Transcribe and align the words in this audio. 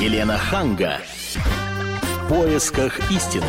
Елена 0.00 0.36
Ханга. 0.36 0.98
В 2.02 2.28
поисках 2.28 2.98
истины. 3.12 3.44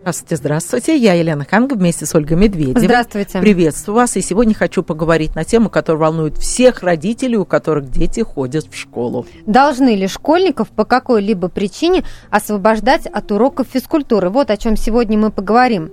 Здравствуйте, 0.00 0.36
здравствуйте. 0.36 0.96
Я 0.96 1.14
Елена 1.14 1.44
Ханга 1.44 1.74
вместе 1.74 2.06
с 2.06 2.14
Ольгой 2.14 2.36
Медведевой. 2.36 2.80
Здравствуйте. 2.80 3.40
Приветствую 3.40 3.96
вас. 3.96 4.16
И 4.16 4.20
сегодня 4.20 4.54
хочу 4.54 4.84
поговорить 4.84 5.34
на 5.34 5.42
тему, 5.42 5.70
которая 5.70 6.02
волнует 6.02 6.38
всех 6.38 6.84
родителей, 6.84 7.36
у 7.36 7.44
которых 7.44 7.90
дети 7.90 8.20
ходят 8.20 8.66
в 8.70 8.76
школу. 8.76 9.26
Должны 9.44 9.96
ли 9.96 10.06
школьников 10.06 10.68
по 10.68 10.84
какой-либо 10.84 11.48
причине 11.48 12.04
освобождать 12.30 13.06
от 13.06 13.32
уроков 13.32 13.66
физкультуры? 13.72 14.30
Вот 14.30 14.50
о 14.50 14.56
чем 14.56 14.76
сегодня 14.76 15.18
мы 15.18 15.32
поговорим. 15.32 15.90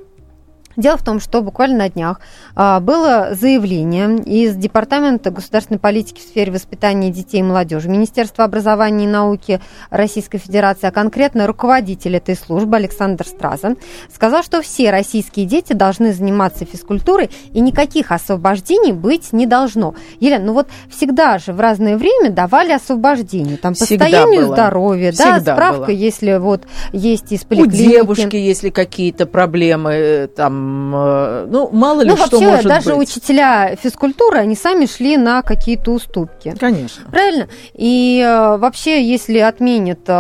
Дело 0.78 0.98
в 0.98 1.04
том, 1.04 1.20
что 1.20 1.42
буквально 1.42 1.78
на 1.80 1.90
днях 1.90 2.20
а, 2.56 2.80
было 2.80 3.30
заявление 3.34 4.18
из 4.24 4.56
Департамента 4.56 5.32
государственной 5.32 5.80
политики 5.80 6.20
в 6.20 6.24
сфере 6.24 6.52
воспитания 6.52 7.10
детей 7.12 7.40
и 7.40 7.44
молодежи 7.44 7.90
Министерства 7.90 8.46
образования 8.46 9.06
и 9.06 9.08
науки 9.08 9.60
Российской 9.90 10.38
Федерации, 10.38 10.88
а 10.88 10.92
конкретно 10.92 11.48
руководитель 11.48 12.16
этой 12.16 12.36
службы 12.36 12.78
Александр 12.78 13.26
Страза, 13.26 13.76
сказал, 14.14 14.44
что 14.44 14.62
все 14.62 14.92
российские 14.92 15.46
дети 15.46 15.74
должны 15.74 16.14
заниматься 16.14 16.66
физкультурой 16.66 17.30
и 17.52 17.60
никаких 17.60 18.12
освобождений 18.12 18.92
быть 18.92 19.34
не 19.34 19.46
должно. 19.48 19.96
Елена, 20.20 20.46
ну 20.46 20.54
вот 20.54 20.68
всегда 20.90 21.40
же 21.40 21.52
в 21.54 21.60
разное 21.60 21.98
время 21.98 22.30
давали 22.30 22.72
освобождение, 22.72 23.58
там 23.58 23.74
по 23.74 23.86
Всегда 23.86 24.06
состоянию 24.06 24.46
было. 24.46 24.56
здоровья, 24.56 25.12
Всегда 25.12 25.40
да, 25.40 25.54
справка, 25.56 25.86
было. 25.88 25.96
если 25.96 26.38
вот 26.38 26.64
есть 26.94 27.32
из 27.32 27.44
У 27.44 27.48
поликлиники. 27.48 27.90
девушки, 27.90 28.36
если 28.36 28.70
какие-то 28.70 29.26
проблемы, 29.26 29.92
э, 29.94 30.28
там, 30.60 30.96
э, 30.96 31.46
ну, 31.50 31.70
мало 31.72 32.02
ли 32.02 32.10
Ну, 32.10 32.18
что 32.18 32.38
вообще, 32.38 32.48
может 32.50 32.66
даже 32.68 32.96
быть. 32.96 33.10
учителя 33.10 33.76
физкультуры, 33.76 34.38
они 34.40 34.56
сами 34.56 34.86
шли 34.86 35.18
на 35.18 35.42
какие-то 35.42 35.92
уступки. 35.92 36.54
Конечно. 36.60 37.06
Правильно? 37.10 37.48
И 37.74 38.22
э, 38.26 38.58
вообще, 38.58 39.04
если 39.04 39.40
отменят 39.40 40.00
э, 40.08 40.14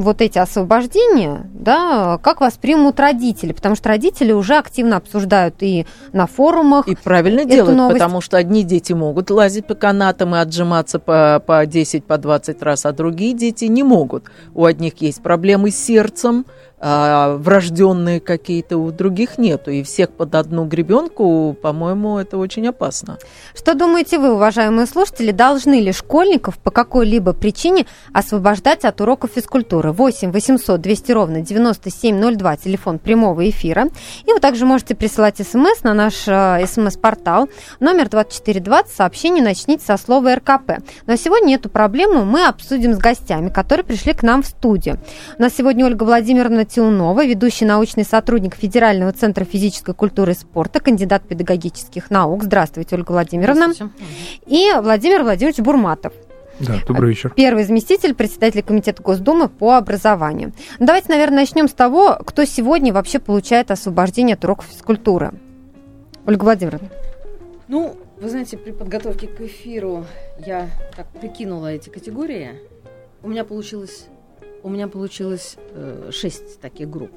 вот 0.00 0.20
эти 0.20 0.38
освобождения, 0.38 1.48
да, 1.52 2.18
как 2.22 2.40
воспримут 2.40 3.00
родители? 3.00 3.52
Потому 3.52 3.74
что 3.74 3.88
родители 3.88 4.32
уже 4.32 4.56
активно 4.56 4.96
обсуждают 4.96 5.56
и 5.60 5.86
на 6.12 6.26
форумах. 6.26 6.86
И 6.88 6.94
правильно 6.96 7.40
Эту 7.40 7.50
делают, 7.50 7.76
новость- 7.76 7.94
потому 7.98 8.20
что 8.20 8.36
одни 8.36 8.62
дети 8.62 8.92
могут 8.92 9.30
лазить 9.30 9.66
по 9.66 9.74
канатам 9.74 10.34
и 10.34 10.38
отжиматься 10.38 10.98
по, 10.98 11.42
по 11.44 11.64
10, 11.66 12.04
по 12.04 12.18
20 12.18 12.62
раз, 12.62 12.86
а 12.86 12.92
другие 12.92 13.34
дети 13.34 13.64
не 13.66 13.82
могут. 13.82 14.24
У 14.54 14.64
одних 14.64 15.00
есть 15.00 15.22
проблемы 15.22 15.70
с 15.70 15.76
сердцем, 15.76 16.46
а, 16.80 17.36
врожденные 17.36 18.20
какие-то, 18.20 18.78
у 18.78 18.90
других 18.92 19.36
нету. 19.36 19.70
И 19.70 19.82
всех 19.82 20.10
под 20.10 20.34
одну 20.36 20.64
гребенку, 20.64 21.56
по-моему, 21.60 22.18
это 22.18 22.38
очень 22.38 22.68
опасно. 22.68 23.18
Что 23.56 23.74
думаете 23.74 24.18
вы, 24.18 24.32
уважаемые 24.32 24.86
слушатели, 24.86 25.32
должны 25.32 25.80
ли 25.80 25.92
школьников 25.92 26.58
по 26.58 26.70
какой-либо 26.70 27.32
причине 27.32 27.86
освобождать 28.12 28.84
от 28.84 29.00
уроков 29.00 29.30
физкультуры? 29.34 29.90
8 29.90 30.30
800 30.30 30.80
200 30.80 31.12
ровно 31.12 31.40
9702, 31.40 32.56
телефон 32.58 32.98
прямого 33.00 33.48
эфира. 33.48 33.88
И 34.24 34.32
вы 34.32 34.38
также 34.38 34.64
можете 34.64 34.94
присылать 34.94 35.38
смс 35.38 35.82
на 35.82 35.94
наш 35.94 36.28
э, 36.28 36.64
смс-портал 36.66 37.48
номер 37.80 38.08
2420, 38.08 38.94
сообщение 38.94 39.42
начните 39.42 39.84
со 39.84 39.96
слова 39.96 40.36
РКП. 40.36 40.78
Но 41.06 41.16
сегодня 41.16 41.56
эту 41.56 41.68
проблему 41.68 42.24
мы 42.24 42.46
обсудим 42.46 42.94
с 42.94 42.98
гостями, 42.98 43.48
которые 43.48 43.84
пришли 43.84 44.12
к 44.12 44.22
нам 44.22 44.42
в 44.42 44.46
студию. 44.46 44.98
У 45.38 45.42
нас 45.42 45.54
сегодня 45.56 45.84
Ольга 45.84 46.04
Владимировна 46.04 46.67
Тиунова, 46.68 47.24
ведущий 47.26 47.64
научный 47.64 48.04
сотрудник 48.04 48.54
Федерального 48.54 49.12
центра 49.12 49.44
физической 49.44 49.94
культуры 49.94 50.32
и 50.32 50.34
спорта, 50.34 50.80
кандидат 50.80 51.26
педагогических 51.26 52.10
наук. 52.10 52.44
Здравствуйте, 52.44 52.96
Ольга 52.96 53.12
Владимировна. 53.12 53.72
И 54.46 54.70
Владимир 54.80 55.22
Владимирович 55.22 55.58
Бурматов, 55.58 56.12
Да, 56.60 56.74
добрый 56.86 57.10
вечер. 57.10 57.32
первый 57.34 57.64
заместитель 57.64 58.14
председателя 58.14 58.62
Комитета 58.62 59.02
Госдумы 59.02 59.48
по 59.48 59.76
образованию. 59.76 60.52
Давайте, 60.78 61.08
наверное, 61.08 61.38
начнем 61.40 61.68
с 61.68 61.72
того, 61.72 62.18
кто 62.24 62.44
сегодня 62.44 62.92
вообще 62.92 63.18
получает 63.18 63.70
освобождение 63.70 64.34
от 64.34 64.44
уроков 64.44 64.66
физкультуры. 64.66 65.32
Ольга 66.26 66.44
Владимировна. 66.44 66.88
Ну, 67.68 67.96
вы 68.20 68.28
знаете, 68.28 68.56
при 68.58 68.72
подготовке 68.72 69.26
к 69.26 69.40
эфиру 69.40 70.04
я 70.44 70.68
так 70.96 71.06
прикинула 71.20 71.68
эти 71.72 71.88
категории. 71.88 72.50
У 73.22 73.28
меня 73.28 73.44
получилось, 73.44 74.06
у 74.68 74.70
меня 74.70 74.86
получилось 74.86 75.56
э, 75.72 76.10
шесть 76.12 76.60
таких 76.60 76.88
групп. 76.90 77.10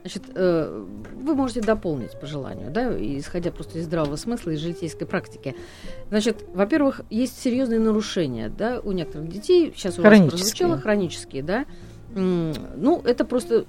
Значит, 0.00 0.22
э, 0.34 0.84
вы 1.20 1.34
можете 1.34 1.60
дополнить 1.60 2.18
по 2.18 2.26
желанию, 2.26 2.70
да, 2.70 2.90
исходя 2.96 3.50
просто 3.50 3.78
из 3.78 3.84
здравого 3.84 4.16
смысла, 4.16 4.50
из 4.50 4.60
житейской 4.60 5.04
практики. 5.04 5.54
Значит, 6.08 6.44
во-первых, 6.54 7.02
есть 7.10 7.40
серьезные 7.40 7.80
нарушения, 7.80 8.48
да, 8.48 8.80
у 8.82 8.92
некоторых 8.92 9.28
детей, 9.28 9.72
сейчас 9.74 9.98
у 9.98 10.02
вас 10.02 10.18
прозвучало, 10.30 10.78
хронические, 10.78 11.42
да. 11.42 11.66
Ну, 12.14 13.02
это 13.04 13.24
просто, 13.24 13.66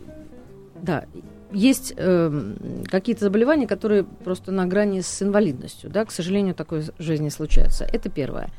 да, 0.82 1.06
есть 1.52 1.94
эм, 1.98 2.84
какие-то 2.86 3.26
заболевания, 3.26 3.68
которые 3.68 4.04
просто 4.04 4.52
на 4.52 4.66
грани 4.68 5.02
с 5.02 5.22
инвалидностью, 5.22 5.90
да, 5.90 6.06
к 6.06 6.12
сожалению, 6.12 6.54
такое 6.56 6.84
в 6.98 7.02
жизни 7.02 7.30
случается. 7.30 7.84
Это 7.84 8.10
первое. 8.10 8.52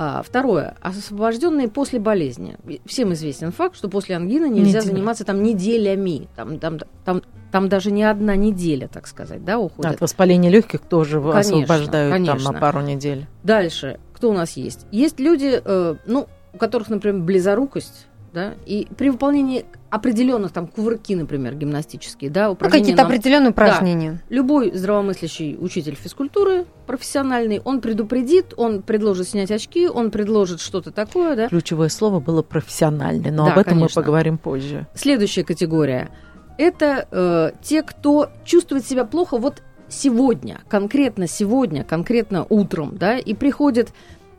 А, 0.00 0.22
второе. 0.22 0.76
Освобожденные 0.80 1.68
после 1.68 1.98
болезни. 1.98 2.56
Всем 2.86 3.12
известен 3.14 3.50
факт, 3.50 3.76
что 3.76 3.88
после 3.88 4.14
ангины 4.14 4.48
нельзя 4.48 4.78
Неделя. 4.78 4.92
заниматься 4.92 5.24
там 5.24 5.42
неделями. 5.42 6.28
Там, 6.36 6.60
там, 6.60 6.78
там, 7.04 7.22
там 7.50 7.68
даже 7.68 7.90
не 7.90 8.04
одна 8.04 8.36
неделя, 8.36 8.86
так 8.86 9.08
сказать, 9.08 9.44
да, 9.44 9.58
уходит. 9.58 9.92
От 9.92 10.00
воспаления 10.00 10.50
легких 10.50 10.80
тоже 10.82 11.20
Конечно, 11.20 11.40
освобождают 11.40 12.12
там 12.14 12.26
конечно. 12.26 12.52
на 12.52 12.60
пару 12.60 12.80
недель. 12.80 13.26
Дальше, 13.42 13.98
кто 14.14 14.30
у 14.30 14.32
нас 14.32 14.56
есть? 14.56 14.86
Есть 14.92 15.18
люди, 15.18 15.60
э, 15.64 15.94
ну, 16.06 16.28
у 16.52 16.58
которых, 16.58 16.90
например, 16.90 17.20
близорукость, 17.22 18.06
да, 18.32 18.54
и 18.66 18.86
при 18.96 19.10
выполнении 19.10 19.64
определенных 19.90 20.52
там 20.52 20.66
кувырки, 20.66 21.14
например, 21.14 21.54
гимнастические, 21.54 22.30
да, 22.30 22.46
Ну, 22.48 22.52
упражнения 22.52 22.82
какие-то 22.84 23.02
на- 23.02 23.08
определенные 23.08 23.50
упражнения. 23.50 24.22
Любой 24.28 24.70
здравомыслящий 24.76 25.56
учитель 25.58 25.94
физкультуры 25.94 26.66
профессиональный, 26.86 27.60
он 27.64 27.80
предупредит, 27.80 28.52
он 28.56 28.82
предложит 28.82 29.28
снять 29.28 29.50
очки, 29.50 29.88
он 29.88 30.10
предложит 30.10 30.60
что-то 30.60 30.90
такое, 30.90 31.36
да. 31.36 31.48
Ключевое 31.48 31.88
слово 31.88 32.20
было 32.20 32.42
профессиональный, 32.42 33.30
но 33.30 33.46
Да, 33.46 33.52
об 33.52 33.58
этом 33.58 33.74
конечно. 33.78 34.00
мы 34.00 34.04
поговорим 34.04 34.38
позже. 34.38 34.86
Следующая 34.94 35.44
категория– 35.44 36.10
это 36.58 37.06
э, 37.10 37.50
те, 37.62 37.82
кто 37.82 38.30
чувствует 38.44 38.84
себя 38.86 39.04
плохо 39.04 39.38
вот 39.38 39.62
сегодня, 39.88 40.60
конкретно 40.68 41.26
сегодня, 41.26 41.82
конкретно 41.82 42.44
утром, 42.50 42.98
да, 42.98 43.16
и 43.16 43.32
приходит 43.32 43.88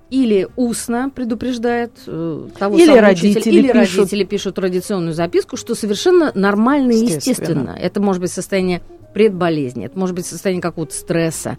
или 0.09 0.47
устно 0.55 1.11
предупреждает 1.13 1.91
э, 2.07 2.47
того 2.57 2.77
Или 2.77 2.85
самого 2.85 3.01
родители 3.01 3.39
учителя, 3.39 3.59
или 3.59 3.71
пишут. 3.71 3.97
родители 3.97 4.23
пишут 4.23 4.55
традиционную 4.55 5.13
записку, 5.13 5.55
что 5.57 5.75
совершенно 5.75 6.31
нормально 6.33 6.91
и 6.91 7.05
Естественно. 7.05 7.77
Это 7.79 8.01
может 8.01 8.21
быть 8.21 8.31
состояние 8.31 8.81
предболезни, 9.13 9.85
это 9.85 9.97
может 9.97 10.15
быть 10.15 10.25
состояние 10.25 10.61
какого-то 10.61 10.93
стресса, 10.93 11.57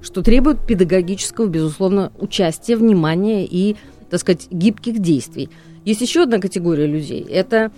что 0.00 0.22
требует 0.22 0.64
педагогического, 0.66 1.46
безусловно, 1.46 2.12
участия, 2.18 2.76
внимания 2.76 3.44
и, 3.44 3.76
так 4.10 4.20
сказать, 4.20 4.46
гибких 4.50 5.00
действий. 5.00 5.50
Есть 5.84 6.00
еще 6.00 6.22
одна 6.22 6.38
категория 6.38 6.86
людей. 6.86 7.26
Это 7.28 7.72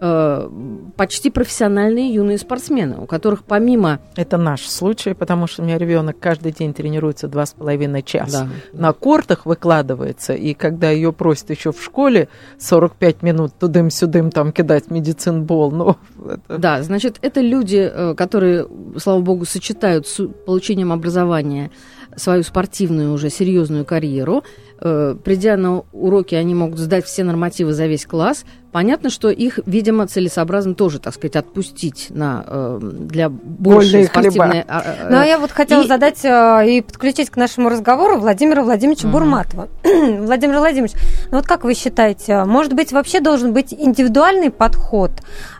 почти 0.00 1.28
профессиональные 1.28 2.14
юные 2.14 2.38
спортсмены, 2.38 2.96
у 2.98 3.06
которых 3.06 3.44
помимо 3.44 4.00
Это 4.16 4.38
наш 4.38 4.62
случай, 4.62 5.12
потому 5.12 5.46
что 5.46 5.60
у 5.62 5.66
меня 5.66 5.76
ребенок 5.76 6.18
каждый 6.18 6.52
день 6.52 6.72
тренируется 6.72 7.28
два 7.28 7.44
с 7.44 7.52
половиной 7.52 8.02
часа. 8.02 8.48
Да. 8.72 8.78
На 8.78 8.92
кортах 8.94 9.44
выкладывается, 9.44 10.32
и 10.32 10.54
когда 10.54 10.90
ее 10.90 11.12
просят 11.12 11.50
еще 11.50 11.72
в 11.72 11.82
школе 11.82 12.28
45 12.58 13.22
минут 13.22 13.52
тудым-сюдым 13.58 14.30
там 14.30 14.52
кидать 14.52 14.90
медицинбол, 14.90 15.70
ну, 15.70 15.96
это... 16.24 16.58
Да, 16.58 16.82
значит, 16.82 17.18
это 17.20 17.42
люди, 17.42 17.90
э, 17.92 18.14
которые, 18.14 18.66
слава 18.96 19.20
богу, 19.20 19.44
сочетают 19.44 20.06
с 20.06 20.26
получением 20.26 20.92
образования 20.92 21.70
свою 22.16 22.42
спортивную 22.42 23.12
уже 23.12 23.30
серьезную 23.30 23.84
карьеру. 23.84 24.42
Э, 24.80 25.14
Придя 25.22 25.56
на 25.56 25.82
уроки, 25.92 26.34
они 26.34 26.54
могут 26.54 26.78
сдать 26.78 27.04
все 27.04 27.22
нормативы 27.24 27.72
за 27.72 27.86
весь 27.86 28.06
класс. 28.06 28.44
Понятно, 28.72 29.10
что 29.10 29.30
их, 29.30 29.58
видимо, 29.66 30.06
целесообразно 30.06 30.74
тоже, 30.76 31.00
так 31.00 31.12
сказать, 31.12 31.34
отпустить 31.34 32.06
на, 32.10 32.44
э, 32.46 32.78
для 32.80 33.28
большей 33.28 34.04
Вольные 34.04 34.06
хлеба. 34.08 34.30
спортивной... 34.30 34.64
а, 34.68 34.78
а, 34.78 35.10
Ну, 35.10 35.18
а 35.18 35.24
я 35.26 35.38
вот 35.40 35.50
хотела 35.50 35.82
и- 35.82 35.88
задать 35.88 36.24
э, 36.24 36.64
и 36.68 36.80
подключить 36.80 37.30
к 37.30 37.36
нашему 37.36 37.68
разговору 37.68 38.18
Владимира 38.18 38.62
Владимировича 38.62 39.08
Мгм. 39.08 39.12
Бурматова. 39.12 39.68
Владимир 39.84 40.58
Владимирович, 40.58 40.92
ну 41.32 41.38
вот 41.38 41.46
как 41.46 41.64
вы 41.64 41.74
считаете, 41.74 42.44
может 42.44 42.74
быть, 42.74 42.92
вообще 42.92 43.18
должен 43.20 43.52
быть 43.52 43.74
индивидуальный 43.74 44.50
подход? 44.50 45.10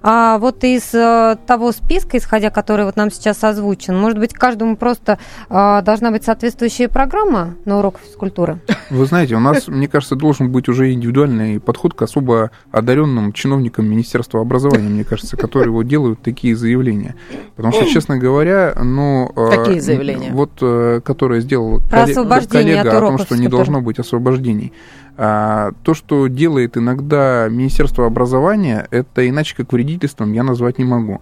А 0.02 0.38
вот 0.38 0.62
из 0.64 0.82
того 1.46 1.72
списка, 1.72 2.16
исходя 2.16 2.50
который 2.50 2.84
вот 2.84 2.96
нам 2.96 3.10
сейчас 3.10 3.42
озвучен, 3.44 3.98
может 3.98 4.18
быть, 4.18 4.32
каждому 4.32 4.76
просто 4.76 5.18
должна 5.48 6.10
быть 6.12 6.24
соответствующая 6.24 6.39
программа 6.88 7.54
на 7.64 7.78
урок 7.78 8.00
физкультуры? 8.02 8.60
Вы 8.88 9.04
знаете, 9.06 9.34
у 9.36 9.40
нас, 9.40 9.68
мне 9.68 9.88
кажется, 9.88 10.16
должен 10.16 10.50
быть 10.50 10.68
уже 10.68 10.92
индивидуальный 10.92 11.60
подход 11.60 11.94
к 11.94 12.02
особо 12.02 12.50
одаренным 12.70 13.32
чиновникам 13.32 13.86
Министерства 13.86 14.40
образования, 14.40 14.88
мне 14.88 15.04
кажется, 15.04 15.36
которые 15.36 15.70
вот 15.70 15.86
делают 15.86 16.22
такие 16.22 16.56
заявления. 16.56 17.14
Потому 17.56 17.74
что, 17.74 17.86
честно 17.86 18.18
говоря, 18.18 18.74
ну... 18.82 19.30
э, 19.36 19.50
Какие 19.50 19.80
заявления? 19.80 20.30
Вот, 20.32 20.50
э, 20.62 21.00
которое 21.04 21.40
сделал 21.40 21.80
Про 21.90 22.06
коллега 22.46 22.80
от 22.80 22.96
о 22.96 23.00
том, 23.00 23.18
что 23.18 23.36
не 23.36 23.48
должно 23.48 23.80
быть 23.80 23.98
освобождений. 23.98 24.72
А, 25.22 25.72
то, 25.82 25.92
что 25.92 26.28
делает 26.28 26.78
иногда 26.78 27.46
Министерство 27.50 28.06
образования, 28.06 28.88
это 28.90 29.28
иначе 29.28 29.54
как 29.54 29.70
вредительством 29.70 30.32
я 30.32 30.42
назвать 30.42 30.78
не 30.78 30.84
могу. 30.84 31.20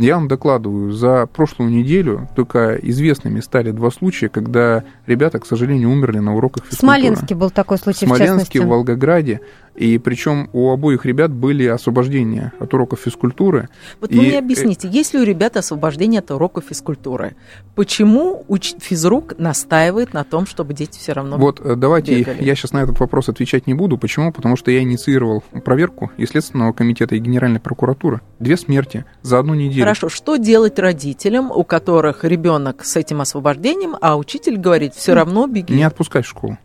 Я 0.00 0.14
вам 0.14 0.28
докладываю, 0.28 0.92
за 0.92 1.26
прошлую 1.26 1.70
неделю 1.70 2.26
только 2.34 2.76
известными 2.76 3.40
стали 3.40 3.70
два 3.70 3.90
случая, 3.90 4.30
когда 4.30 4.82
ребята, 5.06 5.38
к 5.38 5.44
сожалению, 5.44 5.90
умерли 5.90 6.20
на 6.20 6.34
уроках 6.34 6.64
физкультуры. 6.64 6.92
В 6.92 7.02
Смоленске 7.02 7.34
был 7.34 7.50
такой 7.50 7.76
случай, 7.76 8.06
в 8.06 8.08
Смоленске, 8.08 8.62
в 8.62 8.64
в 8.64 8.68
Волгограде. 8.68 9.42
И 9.74 9.98
причем 9.98 10.50
у 10.52 10.70
обоих 10.70 11.04
ребят 11.06 11.32
были 11.32 11.66
освобождения 11.66 12.52
от 12.58 12.74
уроков 12.74 13.00
физкультуры. 13.00 13.68
Вот 14.00 14.10
И, 14.10 14.16
вы 14.16 14.22
мне 14.22 14.34
э, 14.34 14.38
объясните, 14.38 14.88
есть 14.88 15.14
ли 15.14 15.20
у 15.20 15.24
ребят 15.24 15.56
освобождение 15.56 16.18
от 16.18 16.30
уроков 16.30 16.64
физкультуры? 16.68 17.34
Почему 17.74 18.44
уч- 18.48 18.78
физрук 18.80 19.38
настаивает 19.38 20.12
на 20.12 20.24
том, 20.24 20.46
чтобы 20.46 20.74
дети 20.74 20.98
все 20.98 21.12
равно 21.12 21.38
Вот 21.38 21.60
э, 21.60 21.76
давайте, 21.76 22.18
бегали? 22.18 22.44
я 22.44 22.54
сейчас 22.54 22.72
на 22.72 22.82
этот 22.82 22.98
вопрос 23.00 23.28
отвечать 23.28 23.66
не 23.66 23.74
буду. 23.74 23.96
Почему? 23.96 24.32
Потому 24.32 24.56
что 24.56 24.70
я 24.70 24.82
инициировал 24.82 25.42
проверку 25.64 26.10
и 26.16 26.26
Следственного 26.26 26.72
комитета, 26.72 27.14
и 27.14 27.18
Генеральной 27.18 27.60
прокуратуры. 27.60 28.20
Две 28.38 28.56
смерти 28.56 29.04
за 29.22 29.38
одну 29.38 29.54
неделю. 29.54 29.82
Хорошо, 29.82 30.08
что 30.08 30.36
делать 30.36 30.78
родителям, 30.78 31.50
у 31.50 31.64
которых 31.64 32.24
ребенок 32.24 32.84
с 32.84 32.96
этим 32.96 33.20
освобождением, 33.20 33.96
а 34.00 34.16
учитель 34.16 34.56
говорит, 34.56 34.94
все 34.94 35.14
равно 35.14 35.46
беги? 35.46 35.74
Не 35.74 35.84
отпускать 35.84 36.26
в 36.26 36.28
школу. 36.28 36.58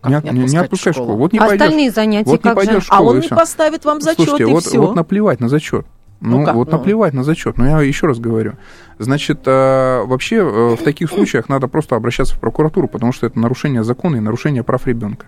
Как 0.00 0.24
не, 0.24 0.30
не 0.30 0.46
не 0.46 0.56
отпускай 0.56 0.92
школу? 0.92 1.06
школу. 1.06 1.18
Вот 1.18 1.32
не 1.32 1.38
а 1.38 1.46
пойдешь. 1.46 1.60
остальные 1.62 1.90
занятия 1.90 2.28
вот 2.30 2.44
не 2.44 2.50
как 2.50 2.60
же? 2.60 2.66
пойдешь 2.66 2.84
в 2.86 2.92
а 2.92 2.94
школу, 2.94 3.10
он 3.10 3.20
не 3.20 3.28
поставит 3.28 3.84
вам 3.84 4.00
зачет, 4.00 4.24
Слушайте, 4.28 4.50
и 4.50 4.54
вот, 4.54 4.64
все. 4.64 4.78
вот 4.80 4.94
наплевать 4.94 5.40
на 5.40 5.48
зачет. 5.48 5.86
Ну 6.20 6.40
Ну, 6.40 6.44
как, 6.44 6.54
вот 6.56 6.70
ну? 6.70 6.78
наплевать 6.78 7.14
на 7.14 7.22
зачет. 7.22 7.58
Но 7.58 7.66
я 7.66 7.80
еще 7.80 8.06
раз 8.06 8.18
говорю. 8.18 8.54
Значит, 8.98 9.40
э, 9.46 10.02
вообще 10.04 10.36
э, 10.36 10.76
в 10.76 10.82
таких 10.82 11.10
случаях 11.10 11.48
надо 11.48 11.68
просто 11.68 11.94
обращаться 11.94 12.34
в 12.34 12.40
прокуратуру, 12.40 12.88
потому 12.88 13.12
что 13.12 13.26
это 13.26 13.38
нарушение 13.38 13.84
закона 13.84 14.16
и 14.16 14.20
нарушение 14.20 14.64
прав 14.64 14.86
ребенка. 14.86 15.26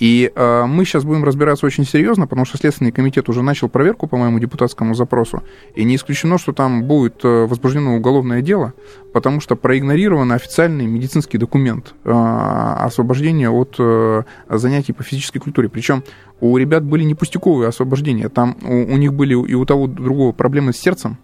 И 0.00 0.32
э, 0.34 0.64
мы 0.66 0.86
сейчас 0.86 1.04
будем 1.04 1.24
разбираться 1.24 1.66
очень 1.66 1.84
серьезно, 1.84 2.26
потому 2.26 2.46
что 2.46 2.56
Следственный 2.56 2.90
комитет 2.90 3.28
уже 3.28 3.42
начал 3.42 3.68
проверку 3.68 4.06
по 4.08 4.16
моему 4.16 4.38
депутатскому 4.38 4.94
запросу, 4.94 5.42
и 5.74 5.84
не 5.84 5.96
исключено, 5.96 6.38
что 6.38 6.52
там 6.52 6.84
будет 6.84 7.22
э, 7.22 7.44
возбуждено 7.44 7.96
уголовное 7.96 8.40
дело, 8.40 8.72
потому 9.12 9.40
что 9.40 9.56
проигнорирован 9.56 10.32
официальный 10.32 10.86
медицинский 10.86 11.36
документ 11.36 11.94
э, 12.04 12.10
освобождения 12.10 13.50
от 13.50 13.76
э, 13.78 14.22
занятий 14.48 14.94
по 14.94 15.02
физической 15.02 15.38
культуре. 15.38 15.68
Причем 15.68 16.02
у 16.40 16.56
ребят 16.56 16.82
были 16.82 17.04
не 17.04 17.14
пустяковые 17.14 17.68
освобождения, 17.68 18.30
там 18.30 18.56
у, 18.64 18.94
у 18.94 18.96
них 18.96 19.12
были 19.12 19.34
и 19.34 19.54
у 19.54 19.66
того, 19.66 19.86
другого 19.86 20.32
проблемы 20.32 20.72
с 20.72 20.78
сердцем, 20.78 21.18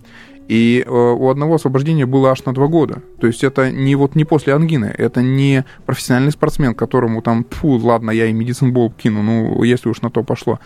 и 0.48 0.84
э, 0.86 0.90
у 0.90 1.28
одного 1.28 1.56
освобождения 1.56 2.06
было 2.06 2.30
аж 2.30 2.44
на 2.44 2.54
два 2.54 2.68
года. 2.68 3.02
То 3.20 3.26
есть 3.26 3.42
это 3.42 3.70
не 3.70 3.94
вот 3.96 4.14
не 4.14 4.24
после 4.24 4.54
ангины, 4.54 4.94
это 4.96 5.20
не 5.22 5.64
профессиональный 5.86 6.32
спортсмен, 6.32 6.74
которому 6.74 7.22
там, 7.22 7.44
фу, 7.50 7.78
ладно, 7.78 8.10
я 8.10 8.26
и 8.26 8.32
медицинбол 8.32 8.92
кину, 8.92 9.22
ну, 9.22 9.62
если 9.64 9.88
уж 9.88 10.02
на 10.02 10.10
то 10.10 10.22
пошло. 10.22 10.60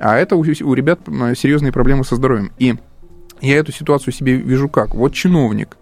А 0.00 0.16
это 0.16 0.36
у, 0.36 0.40
у 0.40 0.74
ребят 0.74 1.00
серьезные 1.36 1.72
проблемы 1.72 2.04
со 2.04 2.16
здоровьем. 2.16 2.50
И 2.58 2.76
я 3.40 3.56
эту 3.56 3.72
ситуацию 3.72 4.12
себе 4.12 4.36
вижу 4.36 4.68
как. 4.68 4.94
Вот 4.94 5.12
чиновник 5.12 5.76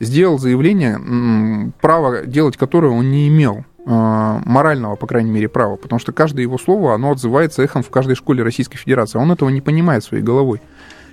сделал 0.00 0.38
заявление, 0.38 1.72
право 1.80 2.26
делать 2.26 2.56
которое 2.56 2.92
он 2.92 3.10
не 3.10 3.28
имел 3.28 3.64
э, 3.84 4.40
морального, 4.44 4.96
по 4.96 5.06
крайней 5.06 5.30
мере, 5.30 5.48
права, 5.48 5.76
потому 5.76 5.98
что 5.98 6.12
каждое 6.12 6.42
его 6.42 6.58
слово, 6.58 6.94
оно 6.94 7.12
отзывается 7.12 7.62
эхом 7.62 7.82
в 7.82 7.90
каждой 7.90 8.14
школе 8.14 8.42
Российской 8.42 8.76
Федерации. 8.76 9.18
Он 9.18 9.32
этого 9.32 9.48
не 9.48 9.60
понимает 9.60 10.04
своей 10.04 10.22
головой. 10.22 10.60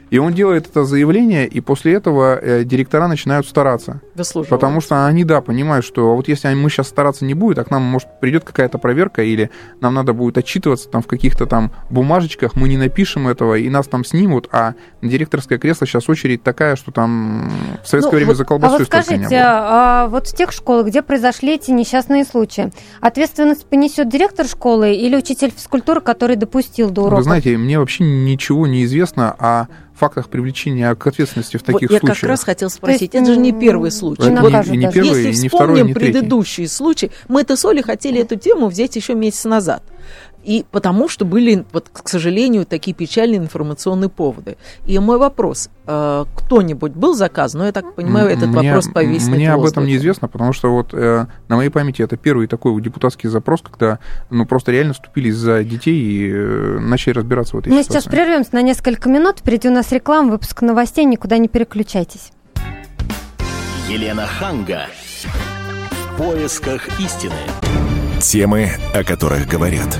И 0.09 0.17
он 0.19 0.33
делает 0.33 0.67
это 0.67 0.85
заявление, 0.85 1.47
и 1.47 1.61
после 1.61 1.93
этого 1.93 2.37
э, 2.39 2.63
директора 2.63 3.07
начинают 3.07 3.47
стараться. 3.47 4.01
Потому 4.49 4.81
что 4.81 5.05
они, 5.05 5.23
да, 5.23 5.41
понимают, 5.41 5.85
что 5.85 6.15
вот 6.15 6.27
если 6.27 6.53
мы 6.53 6.69
сейчас 6.69 6.87
стараться 6.87 7.25
не 7.25 7.33
будем, 7.33 7.61
а 7.61 7.63
к 7.63 7.71
нам, 7.71 7.81
может, 7.83 8.07
придет 8.19 8.43
какая-то 8.43 8.77
проверка, 8.77 9.23
или 9.23 9.49
нам 9.81 9.93
надо 9.93 10.13
будет 10.13 10.37
отчитываться 10.37 10.89
там 10.89 11.01
в 11.01 11.07
каких-то 11.07 11.45
там 11.45 11.71
бумажечках, 11.89 12.55
мы 12.55 12.67
не 12.69 12.77
напишем 12.77 13.27
этого, 13.27 13.55
и 13.55 13.69
нас 13.69 13.87
там 13.87 14.05
снимут, 14.05 14.47
а 14.51 14.73
на 15.01 15.09
директорское 15.09 15.57
кресло 15.57 15.87
сейчас 15.87 16.07
очередь 16.09 16.43
такая, 16.43 16.75
что 16.75 16.91
там 16.91 17.51
в 17.83 17.87
советское 17.87 18.11
Ну, 18.11 18.15
время 18.17 18.27
вот- 18.31 18.37
за 18.37 18.43
А 18.43 18.45
колбасой 18.45 18.79
вот 18.79 18.87
скажите, 18.87 19.27
а 19.41 20.07
вот 20.07 20.27
в 20.27 20.35
тех 20.35 20.51
школах, 20.51 20.87
где 20.87 21.01
произошли 21.01 21.55
эти 21.55 21.71
несчастные 21.71 22.25
случаи, 22.25 22.71
ответственность 23.01 23.65
понесет 23.65 24.09
директор 24.09 24.45
школы 24.45 24.93
или 24.93 25.15
учитель 25.15 25.51
физкультуры, 25.51 26.01
который 26.01 26.35
допустил 26.35 26.89
до 26.89 27.01
урока? 27.03 27.15
Вы 27.17 27.23
знаете, 27.23 27.57
мне 27.57 27.79
вообще 27.79 28.03
ничего 28.03 28.67
не 28.67 28.83
известно 28.85 29.35
о 29.37 29.67
фактах 29.97 30.29
привлечения 30.29 30.93
к 30.95 31.07
ответственности 31.07 31.57
в 31.57 31.61
Вот 31.61 31.65
таких 31.73 31.91
я 31.91 31.99
случаях. 31.99 32.19
как 32.19 32.29
раз 32.29 32.43
хотела 32.43 32.69
спросить, 32.69 33.13
есть, 33.13 33.15
это 33.15 33.33
же 33.33 33.39
не 33.39 33.51
первый 33.51 33.91
случай. 33.91 34.23
не 34.23 34.33
Это 34.33 34.41
Вот 34.41 34.67
не, 34.67 34.77
не 34.77 34.91
первый, 34.91 35.23
Если 35.25 35.41
не 35.41 35.49
вспомним 35.49 35.73
второй, 35.75 35.87
не 35.87 35.93
третий. 35.93 36.13
предыдущие 36.13 36.67
случаи, 36.67 37.11
мы-то 37.27 37.55
с 37.55 37.65
Олей 37.65 37.83
хотели 37.83 38.21
эту 38.21 38.35
тему 38.35 38.67
взять 38.67 38.95
еще 38.95 39.15
месяц 39.15 39.45
назад. 39.45 39.83
И 40.45 40.63
потому 40.71 41.09
что 41.09 41.25
были, 41.25 41.65
вот, 41.73 41.89
к 41.91 42.07
сожалению, 42.07 42.65
такие 42.67 42.93
печальные 42.93 43.39
информационные 43.39 44.09
поводы. 44.09 44.57
И 44.85 44.97
мой 44.99 45.17
вопрос, 45.17 45.69
э, 45.87 46.25
кто-нибудь 46.35 46.91
был 46.91 47.15
заказан? 47.15 47.61
Ну, 47.61 47.65
я 47.65 47.71
так 47.71 47.95
понимаю, 47.95 48.29
этот 48.29 48.49
Мне- 48.49 48.69
вопрос 48.69 48.87
повиснет 48.93 49.35
Мне 49.37 49.51
об 49.51 49.65
этом 49.65 49.85
неизвестно, 49.85 50.27
потому 50.27 50.53
что 50.53 50.71
вот 50.71 50.93
э, 50.93 51.25
на 51.47 51.55
моей 51.55 51.69
памяти 51.69 52.03
это 52.03 52.15
первый 52.15 52.45
такой 52.45 52.79
депутатский 52.79 53.27
запрос, 53.27 53.61
когда 53.61 53.97
ну 54.29 54.45
просто 54.45 54.71
реально 54.71 54.93
вступились 54.93 55.35
за 55.35 55.63
детей 55.63 55.95
и 55.99 56.31
э, 56.31 56.77
начали 56.79 57.13
разбираться 57.15 57.55
в 57.55 57.59
этой 57.61 57.69
Мы 57.69 57.77
сейчас 57.81 58.03
ситуации. 58.03 58.09
прервемся 58.11 58.49
на 58.53 58.61
несколько 58.61 59.09
минут. 59.09 59.39
Впереди 59.39 59.67
у 59.67 59.71
нас 59.71 59.91
реклама, 59.91 60.29
выпуск 60.31 60.61
новостей. 60.61 61.05
Никуда 61.05 61.39
не 61.39 61.47
переключайтесь. 61.47 62.31
Елена 63.89 64.27
Ханга. 64.27 64.87
В 66.13 66.17
поисках 66.17 66.87
истины. 66.99 67.33
Темы, 68.19 68.69
о 68.93 69.03
которых 69.03 69.47
говорят. 69.47 69.99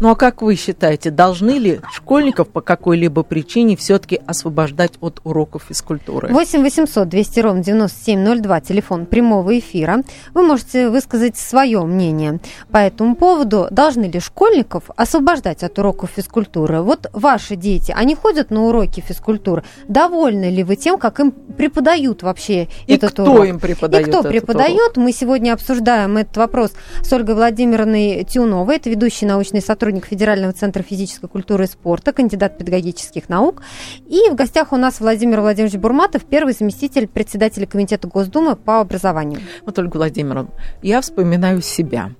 Ну 0.00 0.10
а 0.10 0.14
как 0.14 0.42
вы 0.42 0.54
считаете, 0.54 1.10
должны 1.10 1.58
ли 1.58 1.80
школьников 1.92 2.48
по 2.48 2.60
какой-либо 2.60 3.24
причине 3.24 3.76
все-таки 3.76 4.20
освобождать 4.26 4.92
от 5.00 5.20
уроков 5.24 5.64
физкультуры? 5.68 6.28
8 6.32 6.62
800 6.62 7.08
200 7.08 7.40
ровно 7.40 7.64
9702, 7.64 8.60
телефон 8.60 9.06
прямого 9.06 9.58
эфира. 9.58 10.04
Вы 10.34 10.42
можете 10.42 10.88
высказать 10.88 11.36
свое 11.36 11.82
мнение 11.82 12.38
по 12.70 12.76
этому 12.76 13.16
поводу. 13.16 13.66
Должны 13.72 14.04
ли 14.04 14.20
школьников 14.20 14.84
освобождать 14.94 15.64
от 15.64 15.76
уроков 15.80 16.10
физкультуры? 16.14 16.80
Вот 16.82 17.10
ваши 17.12 17.56
дети, 17.56 17.92
они 17.96 18.14
ходят 18.14 18.50
на 18.50 18.66
уроки 18.66 19.00
физкультуры. 19.00 19.64
Довольны 19.88 20.48
ли 20.48 20.62
вы 20.62 20.76
тем, 20.76 20.98
как 20.98 21.18
им 21.18 21.32
преподают 21.32 22.22
вообще 22.22 22.68
И 22.86 22.94
этот 22.94 23.10
кто 23.10 23.24
урок? 23.24 23.46
им 23.46 23.58
преподает 23.58 24.06
И 24.06 24.10
кто 24.10 24.22
преподает? 24.22 24.96
Мы 24.96 25.10
сегодня 25.10 25.54
обсуждаем 25.54 26.18
этот 26.18 26.36
вопрос 26.36 26.70
с 27.02 27.12
Ольгой 27.12 27.34
Владимировной 27.34 28.22
Тюновой. 28.22 28.76
Это 28.76 28.90
ведущий 28.90 29.26
научный 29.26 29.60
сотрудник 29.60 29.87
Федерального 29.96 30.52
центра 30.52 30.82
физической 30.82 31.28
культуры 31.28 31.64
и 31.64 31.66
спорта, 31.66 32.12
кандидат 32.12 32.58
педагогических 32.58 33.28
наук. 33.28 33.62
И 34.06 34.28
в 34.30 34.34
гостях 34.34 34.72
у 34.72 34.76
нас 34.76 35.00
Владимир 35.00 35.40
Владимирович 35.40 35.78
Бурматов, 35.78 36.24
первый 36.24 36.52
заместитель 36.52 37.08
председателя 37.08 37.66
Комитета 37.66 38.08
Госдумы 38.08 38.56
по 38.56 38.80
образованию. 38.80 39.40
Вот, 39.64 39.78
Ольга 39.78 39.96
Владимировна, 39.96 40.50
я 40.82 41.00
вспоминаю 41.00 41.62
себя. 41.62 42.10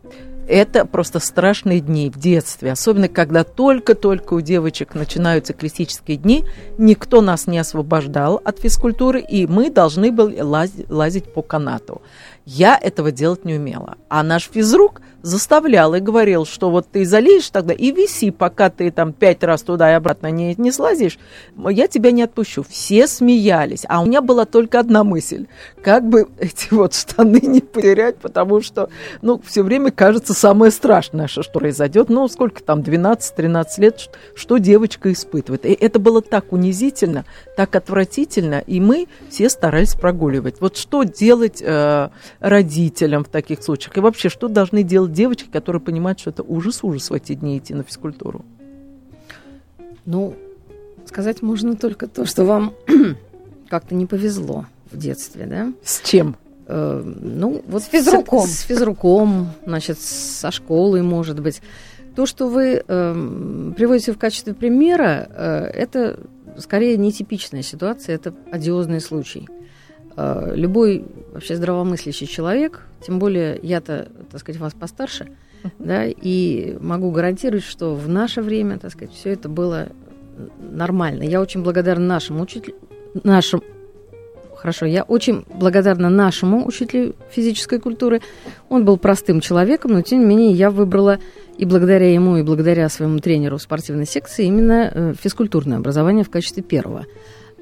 Это 0.48 0.86
просто 0.86 1.20
страшные 1.20 1.80
дни 1.80 2.10
в 2.10 2.18
детстве, 2.18 2.72
особенно 2.72 3.08
когда 3.08 3.44
только-только 3.44 4.32
у 4.32 4.40
девочек 4.40 4.94
начинаются 4.94 5.52
классические 5.52 6.16
дни, 6.16 6.46
никто 6.78 7.20
нас 7.20 7.46
не 7.46 7.58
освобождал 7.58 8.40
от 8.42 8.58
физкультуры, 8.58 9.20
и 9.20 9.46
мы 9.46 9.70
должны 9.70 10.10
были 10.10 10.40
лазить, 10.40 10.88
лазить 10.88 11.34
по 11.34 11.42
канату. 11.42 12.00
Я 12.50 12.78
этого 12.80 13.12
делать 13.12 13.44
не 13.44 13.56
умела. 13.56 13.98
А 14.08 14.22
наш 14.22 14.48
физрук 14.48 15.02
заставлял 15.20 15.94
и 15.94 16.00
говорил, 16.00 16.46
что 16.46 16.70
вот 16.70 16.86
ты 16.90 17.04
залезешь 17.04 17.50
тогда 17.50 17.74
и 17.74 17.90
виси, 17.90 18.30
пока 18.30 18.70
ты 18.70 18.90
там 18.90 19.12
пять 19.12 19.42
раз 19.42 19.62
туда 19.62 19.90
и 19.90 19.94
обратно 19.94 20.30
не, 20.30 20.54
не 20.56 20.72
слазишь, 20.72 21.18
я 21.68 21.88
тебя 21.88 22.10
не 22.12 22.22
отпущу. 22.22 22.64
Все 22.68 23.06
смеялись, 23.06 23.84
а 23.88 24.00
у 24.00 24.06
меня 24.06 24.22
была 24.22 24.44
только 24.44 24.80
одна 24.80 25.04
мысль, 25.04 25.46
как 25.82 26.08
бы 26.08 26.28
эти 26.38 26.72
вот 26.72 26.94
штаны 26.94 27.40
не 27.40 27.60
потерять, 27.60 28.16
потому 28.16 28.62
что, 28.62 28.88
ну, 29.20 29.40
все 29.44 29.62
время 29.62 29.90
кажется 29.90 30.34
самое 30.34 30.70
страшное, 30.70 31.26
что 31.26 31.42
произойдет. 31.52 32.08
Ну, 32.08 32.28
сколько 32.28 32.62
там, 32.62 32.80
12-13 32.80 33.66
лет, 33.78 34.10
что 34.34 34.58
девочка 34.58 35.12
испытывает. 35.12 35.66
И 35.66 35.72
это 35.72 35.98
было 35.98 36.22
так 36.22 36.52
унизительно, 36.52 37.24
так 37.56 37.74
отвратительно, 37.74 38.62
и 38.66 38.80
мы 38.80 39.08
все 39.28 39.50
старались 39.50 39.94
прогуливать. 39.94 40.60
Вот 40.60 40.76
что 40.76 41.02
делать 41.02 41.60
э, 41.60 42.08
родителям 42.40 43.24
в 43.24 43.28
таких 43.28 43.62
случаях? 43.62 43.96
И 43.96 44.00
вообще, 44.00 44.28
что 44.28 44.48
должны 44.48 44.82
делать 44.82 45.12
девочки, 45.12 45.48
которые 45.50 45.82
понимают, 45.82 46.20
что 46.20 46.30
это 46.30 46.42
ужас-ужас 46.42 47.10
в 47.10 47.14
эти 47.14 47.34
дни 47.34 47.58
идти 47.58 47.74
на 47.74 47.82
физкультуру? 47.82 48.44
Ну, 50.06 50.34
сказать 51.06 51.42
можно 51.42 51.76
только 51.76 52.06
то, 52.06 52.26
что 52.26 52.44
вам 52.44 52.74
как-то 53.68 53.94
не 53.94 54.06
повезло 54.06 54.66
в 54.90 54.96
детстве, 54.96 55.46
да? 55.46 55.72
С 55.82 56.00
чем? 56.02 56.36
э, 56.68 57.02
ну, 57.04 57.62
вот 57.66 57.82
С 57.82 57.86
физруком. 57.86 58.46
С, 58.46 58.58
с 58.58 58.60
физруком, 58.60 59.48
значит, 59.66 59.98
со 59.98 60.50
школой, 60.50 61.02
может 61.02 61.40
быть. 61.40 61.60
То, 62.14 62.26
что 62.26 62.48
вы 62.48 62.82
э, 62.86 63.72
приводите 63.76 64.12
в 64.12 64.18
качестве 64.18 64.54
примера, 64.54 65.28
э, 65.30 65.70
это 65.74 66.20
скорее 66.58 66.96
нетипичная 66.96 67.62
ситуация, 67.62 68.14
это 68.14 68.34
одиозный 68.50 69.00
случай. 69.00 69.48
Э, 70.20 70.52
любой 70.56 71.04
вообще 71.32 71.54
здравомыслящий 71.54 72.26
человек, 72.26 72.82
тем 73.06 73.20
более 73.20 73.60
я-то, 73.62 74.08
так 74.32 74.40
сказать, 74.40 74.60
вас 74.60 74.72
постарше, 74.74 75.28
да, 75.78 76.06
и 76.06 76.76
могу 76.80 77.12
гарантировать, 77.12 77.62
что 77.62 77.94
в 77.94 78.08
наше 78.08 78.42
время, 78.42 78.80
так 78.80 78.90
сказать, 78.90 79.14
все 79.14 79.30
это 79.30 79.48
было 79.48 79.90
нормально. 80.58 81.22
Я 81.22 81.40
очень 81.40 81.62
благодарна 81.62 82.04
нашему 82.04 82.42
учителю, 82.42 82.74
нашему, 83.22 83.62
хорошо, 84.56 84.86
я 84.86 85.04
очень 85.04 85.44
благодарна 85.54 86.10
нашему 86.10 86.66
учителю 86.66 87.14
физической 87.30 87.78
культуры. 87.78 88.20
Он 88.68 88.84
был 88.84 88.96
простым 88.96 89.40
человеком, 89.40 89.92
но 89.92 90.02
тем 90.02 90.18
не 90.18 90.24
менее 90.24 90.50
я 90.50 90.70
выбрала 90.70 91.20
и 91.58 91.64
благодаря 91.64 92.12
ему, 92.12 92.38
и 92.38 92.42
благодаря 92.42 92.88
своему 92.88 93.20
тренеру 93.20 93.58
в 93.58 93.62
спортивной 93.62 94.06
секции 94.06 94.46
именно 94.46 94.90
э, 94.92 95.14
физкультурное 95.16 95.78
образование 95.78 96.24
в 96.24 96.30
качестве 96.30 96.64
первого. 96.64 97.06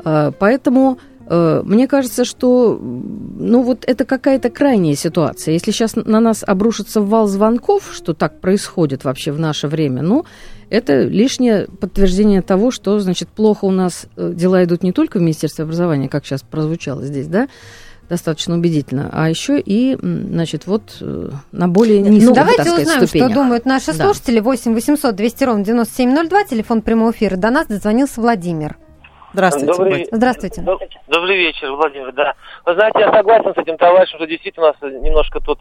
Э, 0.02 0.32
поэтому 0.38 0.98
мне 1.28 1.88
кажется, 1.88 2.24
что 2.24 2.78
ну 2.80 3.62
вот 3.62 3.84
это 3.86 4.04
какая-то 4.04 4.50
крайняя 4.50 4.94
ситуация. 4.94 5.52
Если 5.54 5.70
сейчас 5.72 5.96
на 5.96 6.20
нас 6.20 6.44
обрушится 6.46 7.00
вал 7.00 7.26
звонков, 7.26 7.90
что 7.92 8.14
так 8.14 8.40
происходит 8.40 9.04
вообще 9.04 9.32
в 9.32 9.40
наше 9.40 9.66
время, 9.68 10.02
ну, 10.02 10.24
это 10.70 11.02
лишнее 11.02 11.66
подтверждение 11.80 12.42
того, 12.42 12.70
что, 12.70 12.98
значит, 13.00 13.28
плохо 13.28 13.64
у 13.64 13.70
нас 13.70 14.06
э, 14.16 14.32
дела 14.34 14.64
идут 14.64 14.82
не 14.82 14.92
только 14.92 15.18
в 15.18 15.22
Министерстве 15.22 15.64
образования, 15.64 16.08
как 16.08 16.24
сейчас 16.24 16.42
прозвучало 16.42 17.02
здесь, 17.04 17.26
да, 17.28 17.48
достаточно 18.08 18.54
убедительно, 18.54 19.10
а 19.12 19.28
еще 19.28 19.60
и, 19.60 19.96
значит, 20.00 20.66
вот 20.66 20.96
э, 21.00 21.30
на 21.52 21.68
более 21.68 22.02
низких, 22.02 22.28
Ну, 22.28 22.34
давайте 22.34 22.58
так 22.58 22.66
сказать, 22.66 22.86
узнаем, 22.86 23.06
ступенях. 23.06 23.30
что 23.30 23.34
думают 23.34 23.64
наши 23.66 23.92
Да. 23.96 24.04
слушатели. 24.04 24.38
8 24.40 24.74
800 24.74 25.14
200 25.16 25.44
ровно 25.44 25.64
9702, 25.64 26.44
телефон 26.44 26.82
прямого 26.82 27.10
эфира. 27.10 27.36
До 27.36 27.50
нас 27.50 27.66
дозвонился 27.66 28.20
Владимир. 28.20 28.76
Здравствуйте. 29.36 29.66
Добрый. 29.74 30.08
Здравствуйте. 30.10 30.60
Доб- 30.62 30.80
Добрый 31.08 31.36
вечер, 31.36 31.70
Владимир, 31.72 32.10
да. 32.12 32.32
Вы 32.64 32.72
знаете, 32.72 33.00
я 33.00 33.12
согласен 33.12 33.52
с 33.54 33.58
этим 33.58 33.76
товарищем, 33.76 34.16
что 34.16 34.26
действительно 34.26 34.68
у 34.68 34.68
нас 34.70 34.76
немножко 35.02 35.40
тут, 35.40 35.60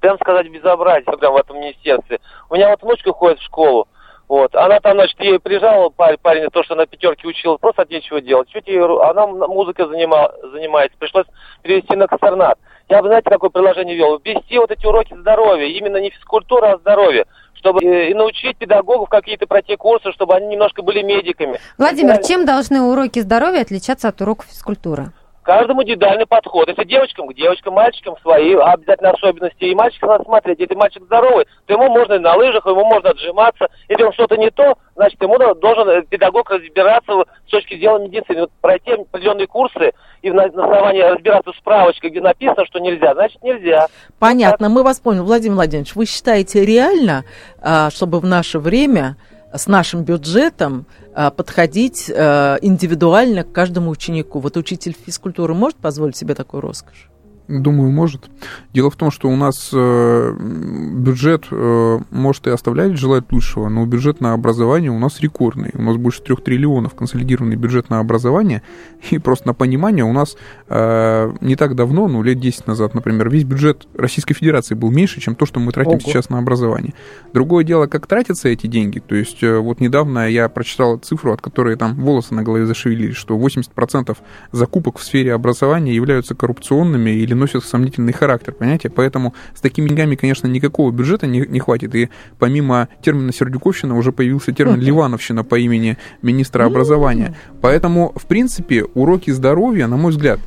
прям 0.00 0.18
сказать, 0.18 0.46
безобразие 0.50 1.16
прям 1.16 1.32
в 1.32 1.36
этом 1.38 1.56
министерстве. 1.58 2.20
У 2.50 2.54
меня 2.54 2.68
вот 2.68 2.82
внучка 2.82 3.12
ходит 3.14 3.38
в 3.38 3.44
школу, 3.44 3.88
вот, 4.28 4.54
она 4.54 4.78
там, 4.80 4.92
значит, 4.98 5.18
ей 5.20 5.38
приезжал 5.38 5.90
парень, 5.90 6.18
парень 6.20 6.48
то, 6.50 6.62
что 6.64 6.74
на 6.74 6.84
пятерке 6.86 7.26
учил, 7.26 7.56
просто 7.56 7.82
от 7.82 7.90
нечего 7.90 8.20
делать. 8.20 8.48
Чуть 8.50 8.66
ей, 8.68 8.78
ру- 8.78 9.00
она 9.02 9.26
музыкой 9.26 9.86
занима, 9.86 10.30
занимается, 10.52 10.98
пришлось 10.98 11.26
перевести 11.62 11.96
на 11.96 12.06
костернат. 12.06 12.58
Я 12.90 13.00
бы, 13.00 13.08
знаете, 13.08 13.30
какое 13.30 13.48
приложение 13.48 13.96
вел? 13.96 14.20
Ввести 14.22 14.58
вот 14.58 14.70
эти 14.70 14.84
уроки 14.84 15.14
здоровья, 15.14 15.64
именно 15.66 15.96
не 15.96 16.10
физкультура, 16.10 16.72
а 16.72 16.76
здоровье, 16.78 17.24
чтобы 17.64 17.82
э, 17.82 18.10
и 18.10 18.14
научить 18.14 18.58
педагогов 18.58 19.08
какие-то 19.08 19.46
пройти 19.46 19.76
курсы, 19.76 20.12
чтобы 20.12 20.34
они 20.34 20.48
немножко 20.48 20.82
были 20.82 21.02
медиками. 21.02 21.58
Владимир, 21.78 22.22
чем 22.22 22.44
должны 22.44 22.82
уроки 22.82 23.20
здоровья 23.20 23.62
отличаться 23.62 24.08
от 24.08 24.20
уроков 24.20 24.46
физкультуры? 24.46 25.12
Каждому 25.42 25.82
индивидуальный 25.82 26.26
подход. 26.26 26.68
Если 26.68 26.84
девочкам, 26.84 27.26
к 27.26 27.34
девочкам, 27.34 27.74
мальчикам 27.74 28.16
свои 28.22 28.54
обязательно 28.54 29.10
особенности. 29.10 29.64
И 29.64 29.74
мальчик 29.74 30.02
надо 30.02 30.24
смотреть. 30.24 30.58
Если 30.58 30.74
мальчик 30.74 31.02
здоровый, 31.04 31.46
то 31.66 31.74
ему 31.74 31.90
можно 31.90 32.14
и 32.14 32.18
на 32.18 32.34
лыжах, 32.34 32.64
ему 32.64 32.84
можно 32.86 33.10
отжиматься. 33.10 33.68
Если 33.88 34.04
он 34.04 34.12
что-то 34.14 34.38
не 34.38 34.50
то, 34.50 34.74
значит, 34.96 35.20
ему 35.20 35.36
должен 35.56 36.06
педагог 36.06 36.50
разбираться 36.50 37.24
с 37.46 37.50
точки 37.50 37.74
зрения 37.76 38.08
медицины. 38.08 38.40
Вот 38.42 38.52
пройти 38.62 38.92
определенные 38.92 39.46
курсы 39.46 39.92
и 40.24 40.30
на, 40.30 40.46
на 40.48 40.64
основании 40.64 41.02
разбираться 41.02 41.52
в 41.52 41.56
справочкой, 41.56 42.10
где 42.10 42.20
написано, 42.22 42.64
что 42.64 42.78
нельзя, 42.78 43.12
значит, 43.12 43.42
нельзя. 43.42 43.88
Понятно, 44.18 44.70
мы 44.70 44.82
вас 44.82 44.98
поняли. 44.98 45.20
Владимир 45.20 45.56
Владимирович, 45.56 45.94
вы 45.94 46.06
считаете 46.06 46.64
реально, 46.64 47.24
а, 47.60 47.90
чтобы 47.90 48.20
в 48.20 48.24
наше 48.24 48.58
время 48.58 49.16
с 49.52 49.66
нашим 49.66 50.02
бюджетом 50.02 50.86
а, 51.14 51.30
подходить 51.30 52.10
а, 52.10 52.56
индивидуально 52.62 53.44
к 53.44 53.52
каждому 53.52 53.90
ученику? 53.90 54.40
Вот 54.40 54.56
учитель 54.56 54.96
физкультуры 55.06 55.52
может 55.52 55.76
позволить 55.76 56.16
себе 56.16 56.34
такую 56.34 56.62
роскошь? 56.62 57.10
Думаю, 57.46 57.90
может. 57.90 58.30
Дело 58.72 58.90
в 58.90 58.96
том, 58.96 59.10
что 59.10 59.28
у 59.28 59.36
нас 59.36 59.68
э, 59.70 60.36
бюджет 60.38 61.44
э, 61.50 61.98
может 62.10 62.46
и 62.46 62.50
оставлять 62.50 62.96
желать 62.96 63.30
лучшего, 63.30 63.68
но 63.68 63.84
бюджет 63.84 64.22
на 64.22 64.32
образование 64.32 64.90
у 64.90 64.98
нас 64.98 65.20
рекордный. 65.20 65.70
У 65.74 65.82
нас 65.82 65.98
больше 65.98 66.22
трех 66.22 66.42
триллионов 66.42 66.94
консолидированный 66.94 67.56
бюджет 67.56 67.90
на 67.90 67.98
образование. 67.98 68.62
И 69.10 69.18
просто 69.18 69.48
на 69.48 69.52
понимание, 69.52 70.06
у 70.06 70.12
нас 70.14 70.38
э, 70.68 71.32
не 71.42 71.54
так 71.56 71.74
давно, 71.74 72.08
ну, 72.08 72.22
лет 72.22 72.40
10 72.40 72.66
назад, 72.66 72.94
например, 72.94 73.28
весь 73.28 73.44
бюджет 73.44 73.86
Российской 73.94 74.32
Федерации 74.32 74.74
был 74.74 74.90
меньше, 74.90 75.20
чем 75.20 75.34
то, 75.34 75.44
что 75.44 75.60
мы 75.60 75.72
тратим 75.72 75.92
Ого. 75.92 76.00
сейчас 76.00 76.30
на 76.30 76.38
образование. 76.38 76.94
Другое 77.34 77.62
дело, 77.64 77.88
как 77.88 78.06
тратятся 78.06 78.48
эти 78.48 78.66
деньги. 78.68 79.00
То 79.00 79.14
есть 79.14 79.42
э, 79.42 79.58
вот 79.58 79.80
недавно 79.80 80.30
я 80.30 80.48
прочитал 80.48 80.96
цифру, 80.96 81.34
от 81.34 81.42
которой 81.42 81.76
там 81.76 81.94
волосы 81.96 82.32
на 82.32 82.42
голове 82.42 82.64
зашевелились, 82.64 83.16
что 83.16 83.36
80% 83.36 84.16
закупок 84.52 84.96
в 84.96 85.04
сфере 85.04 85.34
образования 85.34 85.94
являются 85.94 86.34
коррупционными 86.34 87.10
или 87.10 87.33
носят 87.34 87.64
сомнительный 87.64 88.12
характер, 88.12 88.52
понимаете? 88.52 88.90
Поэтому 88.90 89.34
с 89.54 89.60
такими 89.60 89.88
деньгами, 89.88 90.14
конечно, 90.14 90.46
никакого 90.46 90.90
бюджета 90.90 91.26
не, 91.26 91.40
не 91.40 91.60
хватит. 91.60 91.94
И 91.94 92.08
помимо 92.38 92.88
термина 93.02 93.32
«сердюковщина» 93.32 93.96
уже 93.96 94.12
появился 94.12 94.52
термин 94.52 94.80
«ливановщина» 94.80 95.44
по 95.44 95.58
имени 95.58 95.98
министра 96.22 96.64
образования. 96.64 97.34
Поэтому, 97.60 98.12
в 98.16 98.26
принципе, 98.26 98.84
уроки 98.84 99.30
здоровья, 99.30 99.86
на 99.86 99.96
мой 99.96 100.12
взгляд, 100.12 100.40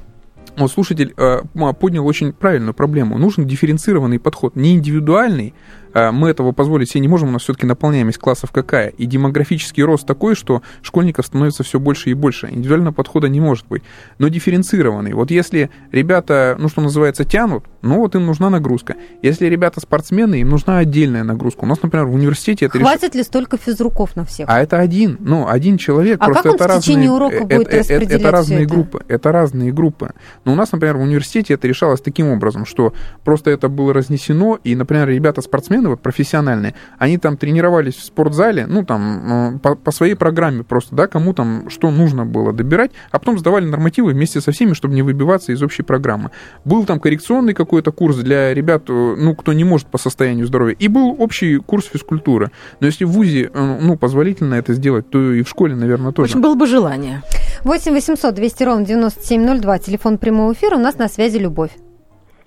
вот 0.58 0.72
слушатель 0.72 1.14
э, 1.16 1.42
поднял 1.80 2.06
очень 2.06 2.34
правильную 2.34 2.74
проблему. 2.74 3.18
Нужен 3.18 3.46
дифференцированный 3.46 4.20
подход, 4.20 4.56
не 4.56 4.74
индивидуальный. 4.74 5.54
Э, 5.94 6.12
мы 6.12 6.30
этого 6.30 6.52
позволить 6.52 6.90
себе 6.90 7.02
не 7.02 7.08
можем, 7.08 7.30
у 7.30 7.32
нас 7.32 7.44
все-таки 7.44 7.66
наполняемость 7.66 8.18
классов 8.18 8.52
какая. 8.52 8.90
И 8.90 9.06
демографический 9.06 9.84
рост 9.84 10.06
такой, 10.08 10.36
что 10.36 10.62
школьников 10.82 11.26
становится 11.26 11.64
все 11.64 11.80
больше 11.80 12.10
и 12.10 12.14
больше. 12.14 12.48
Индивидуального 12.50 12.94
подхода 12.94 13.28
не 13.30 13.40
может 13.40 13.68
быть. 13.68 13.84
Но 14.20 14.28
дифференцированный. 14.28 15.14
Вот 15.14 15.32
если 15.32 15.70
ребята, 15.92 16.56
ну 16.60 16.70
что 16.70 16.82
называется, 16.82 17.24
тянут, 17.26 17.64
ну 17.82 17.98
вот 17.98 18.16
им 18.16 18.26
нужна 18.26 18.50
нагрузка. 18.50 18.96
Если 19.22 19.46
ребята 19.48 19.80
спортсмены, 19.80 20.42
им 20.42 20.50
нужна 20.50 20.80
отдельная 20.80 21.24
нагрузка. 21.24 21.64
У 21.64 21.68
нас, 21.68 21.82
например, 21.82 22.08
в 22.08 22.14
университете 22.14 22.66
это 22.66 22.78
реш- 22.78 22.84
Хватит 22.84 23.16
ли 23.16 23.24
столько 23.24 23.58
физруков 23.58 24.16
на 24.16 24.26
всех? 24.26 24.48
а 24.50 24.60
это 24.62 24.80
один, 24.80 25.18
ну, 25.20 25.48
один 25.48 25.78
человек. 25.78 26.18
А 26.22 26.26
просто 26.26 26.44
как 26.44 26.52
он 26.54 26.56
это 26.66 26.80
в 26.80 26.82
течение 26.82 27.10
разные, 27.10 27.16
урока 27.16 27.36
э, 27.36 27.58
будет 27.58 27.68
это, 27.68 27.78
это- 27.78 27.78
распределять 27.80 28.22
это 28.22 28.32
разные 28.32 28.64
это? 28.64 28.74
группы. 28.74 29.04
Это 29.08 29.32
разные 29.32 29.72
группы. 29.72 30.12
Но 30.46 30.54
у 30.54 30.56
нас, 30.56 30.72
например, 30.72 30.98
в 30.98 31.02
университете 31.02 31.54
это 31.54 31.68
решалось 31.68 32.02
таким 32.02 32.28
образом, 32.30 32.66
что 32.66 32.94
просто 33.24 33.52
это 33.52 33.70
было 33.70 33.94
разнесено, 33.94 34.60
и, 34.64 34.76
например, 34.76 35.08
ребята-спортсмены, 35.10 35.87
вот 35.90 36.02
профессиональные, 36.02 36.74
они 36.98 37.18
там 37.18 37.38
тренировались 37.38 37.96
в 37.96 38.04
спортзале, 38.04 38.66
ну, 38.68 38.84
там, 38.86 39.56
э, 39.56 39.60
по, 39.60 39.76
по 39.76 39.92
своей 39.92 40.16
программе 40.16 40.64
просто, 40.64 40.96
да, 40.96 41.08
кому 41.08 41.34
там 41.34 41.70
что 41.70 41.92
нужно 41.92 42.26
было 42.26 42.54
добирать, 42.54 42.92
а 43.12 43.20
потом 43.20 43.38
сдавали 43.38 43.66
нормативы 43.66 44.12
вместе 44.12 44.42
со 44.42 44.52
всеми, 44.52 44.74
чтобы 44.74 44.94
не 44.94 45.02
выбиваться 45.02 45.52
из 45.52 45.62
общей 45.64 45.84
программы. 45.84 46.32
Был 46.66 46.86
там 46.86 47.00
коррекционный 47.00 47.54
какой-то 47.54 47.92
курс 47.92 48.18
для 48.18 48.54
ребят, 48.54 48.84
э, 48.90 49.16
ну, 49.18 49.36
кто 49.36 49.54
не 49.54 49.64
может 49.64 49.88
по 49.88 49.98
состоянию 49.98 50.46
здоровья, 50.46 50.76
и 50.78 50.88
был 50.88 51.16
общий 51.20 51.58
курс 51.58 51.86
физкультуры. 51.86 52.52
Но 52.80 52.88
если 52.88 53.06
в 53.06 53.10
ВУЗе, 53.10 53.50
э, 53.54 53.78
ну, 53.82 53.98
позволительно 53.98 54.56
это 54.56 54.74
сделать, 54.74 55.10
то 55.10 55.34
и 55.34 55.42
в 55.44 55.50
школе, 55.50 55.76
наверное, 55.76 56.12
В 56.12 56.14
тоже. 56.14 56.30
общем, 56.30 56.42
было 56.42 56.56
бы 56.56 56.68
желание. 56.68 57.22
8 57.64 57.92
800 57.94 58.34
200 58.34 58.64
ровно 58.64 58.86
9702, 58.86 59.80
телефон 59.80 60.18
прямого 60.18 60.54
эфира, 60.54 60.76
у 60.76 60.80
нас 60.80 60.98
на 60.98 61.08
связи 61.08 61.38
Любовь. 61.38 61.72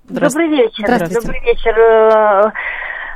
Здравствуйте. 0.09 0.49
Добрый 0.51 0.67
вечер. 0.67 0.85
Здравствуйте. 0.85 1.21
Добрый 1.21 1.41
вечер, 1.43 2.53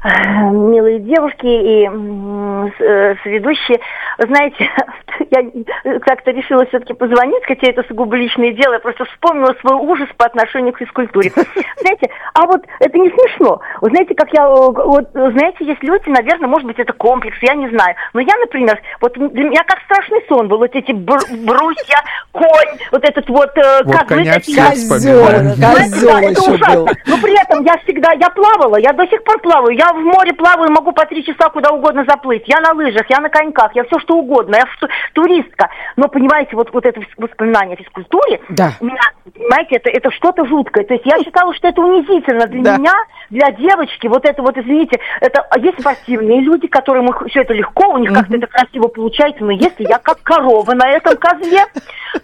милые 0.52 0.99
девушки 1.00 1.46
и 1.46 1.88
э, 1.88 3.14
соведущие. 3.23 3.80
Вы 4.18 4.26
Знаете, 4.28 4.68
я 5.30 5.99
как-то 6.00 6.30
решила 6.30 6.66
все-таки 6.66 6.92
позвонить, 6.92 7.42
хотя 7.46 7.68
это 7.70 7.82
сугубо 7.88 8.14
личное 8.16 8.52
дело, 8.52 8.75
я 8.75 8.78
просто 8.80 9.04
вспомнила 9.06 9.54
свой 9.61 9.76
ужас 9.76 10.08
по 10.18 10.26
отношению 10.26 10.75
к 10.75 10.78
физкультуре. 10.78 11.30
Знаете, 11.80 12.11
а 12.34 12.46
вот 12.46 12.61
это 12.80 12.99
не 12.99 13.08
смешно. 13.08 13.61
Вы 13.80 13.90
знаете, 13.90 14.14
как 14.14 14.28
я, 14.32 14.42
э, 14.44 14.70
вот, 14.70 15.08
знаете, 15.12 15.64
есть 15.64 15.82
люди, 15.82 16.08
наверное, 16.11 16.49
может 16.49 16.66
быть, 16.66 16.78
это 16.78 16.92
комплекс, 16.92 17.37
я 17.40 17.54
не 17.54 17.68
знаю. 17.70 17.94
Но 18.12 18.20
я, 18.20 18.37
например, 18.38 18.78
вот 19.00 19.14
для 19.14 19.44
меня 19.44 19.62
как 19.66 19.80
страшный 19.84 20.23
сон 20.28 20.49
был, 20.49 20.58
вот 20.58 20.75
эти 20.75 20.92
бр- 20.92 21.25
брусья, 21.46 21.99
конь, 22.32 22.78
вот 22.92 23.04
этот 23.08 23.26
вот 23.30 23.56
э, 23.56 23.82
Вот 23.84 23.96
коня 24.06 24.34
такие. 24.34 24.61
все 24.62 24.70
вспоминают. 24.75 25.56
козёл 25.56 26.11
Да, 26.11 26.23
это 26.23 26.40
ужасно. 26.52 26.75
был. 26.76 26.88
Но 27.06 27.16
при 27.23 27.42
этом 27.42 27.64
я 27.64 27.78
всегда, 27.78 28.12
я 28.12 28.28
плавала, 28.30 28.76
я 28.76 28.92
до 28.92 29.06
сих 29.06 29.23
пор 29.25 29.38
плаваю. 29.40 29.75
Я 29.76 29.94
в 29.95 30.05
море 30.05 30.33
плаваю, 30.33 30.71
могу 30.71 30.93
по 30.93 31.05
три 31.07 31.25
часа 31.25 31.49
куда 31.49 31.71
угодно 31.71 32.05
заплыть. 32.09 32.45
Я 32.47 32.61
на 32.61 32.73
лыжах, 32.73 33.09
я 33.09 33.21
на 33.21 33.29
коньках, 33.29 33.75
я 33.75 33.85
все 33.85 33.99
что 33.99 34.17
угодно. 34.17 34.57
Я 34.57 34.65
туристка. 35.13 35.71
Но 35.97 36.09
понимаете, 36.09 36.57
вот, 36.57 36.73
вот 36.73 36.85
это 36.85 37.01
воспоминание 37.17 37.75
о 37.77 37.79
физкультуре, 37.83 38.41
Да. 38.49 38.73
у 38.81 38.87
меня, 38.87 39.01
понимаете, 39.33 39.77
это, 39.77 39.91
это 39.91 40.11
что-то 40.11 40.45
жуткое. 40.47 40.85
То 40.85 40.95
есть 40.95 41.07
я 41.07 41.19
считала, 41.23 41.55
что 41.55 41.69
это 41.69 41.81
унизительно 41.81 42.47
для 42.47 42.63
Да. 42.63 42.77
меня, 42.79 42.93
для 43.31 43.51
девочки 43.53 44.07
вот 44.07 44.25
это 44.25 44.43
вот, 44.43 44.57
извините, 44.57 45.01
это 45.21 45.41
а 45.51 45.59
есть 45.59 45.81
спортивные 45.81 46.41
люди, 46.41 46.67
которым 46.67 47.09
их 47.09 47.23
все 47.29 47.43
это 47.43 47.55
легко, 47.55 47.89
у 47.89 47.99
них 47.99 48.11
Мгм. 48.11 48.19
как-то 48.21 48.37
это 48.37 48.47
красиво 48.47 48.89
получается, 48.89 49.45
но 49.45 49.53
если 49.53 49.85
я 49.89 49.99
как 49.99 50.23
корова 50.23 50.73
на 50.75 50.89
этом 50.91 51.17
козле, 51.17 51.65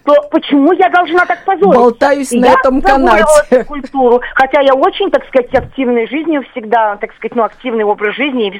то 0.05 0.13
почему 0.31 0.73
я 0.73 0.89
должна 0.89 1.25
так 1.25 1.43
позориться? 1.45 1.79
Болтаюсь 1.79 2.31
на 2.31 2.47
этом 2.47 2.81
канате. 2.81 3.63
культуру, 3.65 4.21
хотя 4.35 4.61
я 4.61 4.73
очень, 4.73 5.09
так 5.11 5.25
сказать, 5.27 5.53
активной 5.53 6.07
жизнью 6.07 6.43
всегда, 6.51 6.95
так 6.97 7.13
сказать, 7.15 7.35
ну, 7.35 7.43
активный 7.61 7.83
образ 7.83 8.15
жизни, 8.15 8.59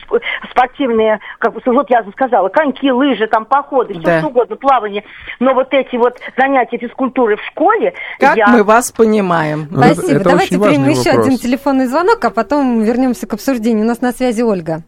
спортивные, 0.52 1.20
как 1.40 1.54
бы, 1.54 1.62
вот 1.66 1.90
я 1.90 2.04
сказала, 2.12 2.50
коньки, 2.50 2.92
лыжи, 2.92 3.28
там, 3.28 3.46
походы, 3.46 3.94
все 3.96 4.04
Да. 4.04 4.20
что 4.20 4.28
угодно, 4.28 4.56
плавание, 4.56 5.04
но 5.40 5.54
вот 5.54 5.74
эти 5.74 5.96
вот 5.96 6.20
занятия 6.38 6.78
физкультуры 6.78 7.38
в 7.38 7.42
школе, 7.46 7.94
Как 8.20 8.38
я... 8.38 8.48
мы 8.48 8.64
вас 8.64 8.92
понимаем. 8.92 9.68
Спасибо. 9.72 10.12
это 10.20 10.24
Давайте 10.30 10.60
примем 10.60 10.90
еще 10.90 11.10
вопрос. 11.12 11.26
один 11.28 11.38
телефонный 11.38 11.88
звонок, 11.88 12.24
а 12.24 12.30
потом 12.30 12.84
вернемся 12.84 13.26
к 13.28 13.34
обсуждению. 13.34 13.86
У 13.86 13.88
нас 13.88 14.02
на 14.02 14.12
связи 14.12 14.42
Ольга. 14.44 14.84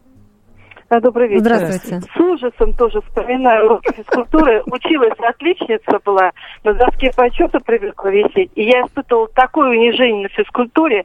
А, 0.90 1.00
Добрый 1.00 1.28
вечер. 1.28 1.40
Здравствуйте. 1.40 2.06
С 2.14 2.20
ужасом 2.20 2.72
тоже 2.74 3.00
вспоминаю 3.00 3.66
урок 3.66 3.82
физкультуры. 3.94 4.62
Училась 4.66 5.18
отличница 5.18 5.98
была, 6.04 6.32
на 6.62 6.74
доске 6.74 7.10
почета 7.16 7.58
привыкла 7.60 8.08
висеть. 8.08 8.50
И 8.54 8.64
я 8.64 8.82
испытывала 8.82 9.28
такое 9.28 9.70
унижение 9.70 10.24
на 10.24 10.28
физкультуре. 10.28 11.04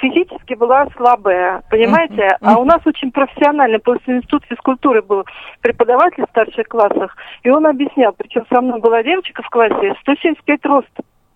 Физически 0.00 0.54
была 0.54 0.86
слабая, 0.96 1.62
понимаете? 1.70 2.36
А 2.40 2.58
у 2.58 2.64
нас 2.64 2.80
очень 2.84 3.12
профессионально. 3.12 3.78
После 3.78 4.16
института 4.16 4.46
физкультуры 4.48 5.02
был 5.02 5.24
преподаватель 5.60 6.24
в 6.26 6.30
старших 6.30 6.66
классах. 6.68 7.16
И 7.42 7.50
он 7.50 7.66
объяснял, 7.66 8.12
причем 8.12 8.44
со 8.52 8.60
мной 8.60 8.80
была 8.80 9.02
девочка 9.02 9.42
в 9.42 9.48
классе, 9.48 9.94
175 10.02 10.66
рост. 10.66 10.90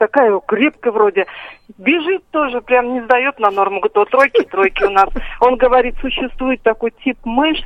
Такая 0.05 0.39
крепкая 0.47 0.93
вроде. 0.93 1.25
Бежит 1.79 2.23
тоже, 2.31 2.61
прям 2.61 2.93
не 2.93 3.01
сдает 3.01 3.39
на 3.39 3.51
норму. 3.51 3.81
Говорит, 3.81 3.97
вот 3.97 4.11
тройки, 4.11 4.43
тройки 4.43 4.85
у 4.85 4.91
нас. 4.91 5.09
Он 5.41 5.57
говорит, 5.57 5.95
существует 6.03 6.61
такой 6.63 6.93
тип 7.03 7.17
мышц, 7.25 7.65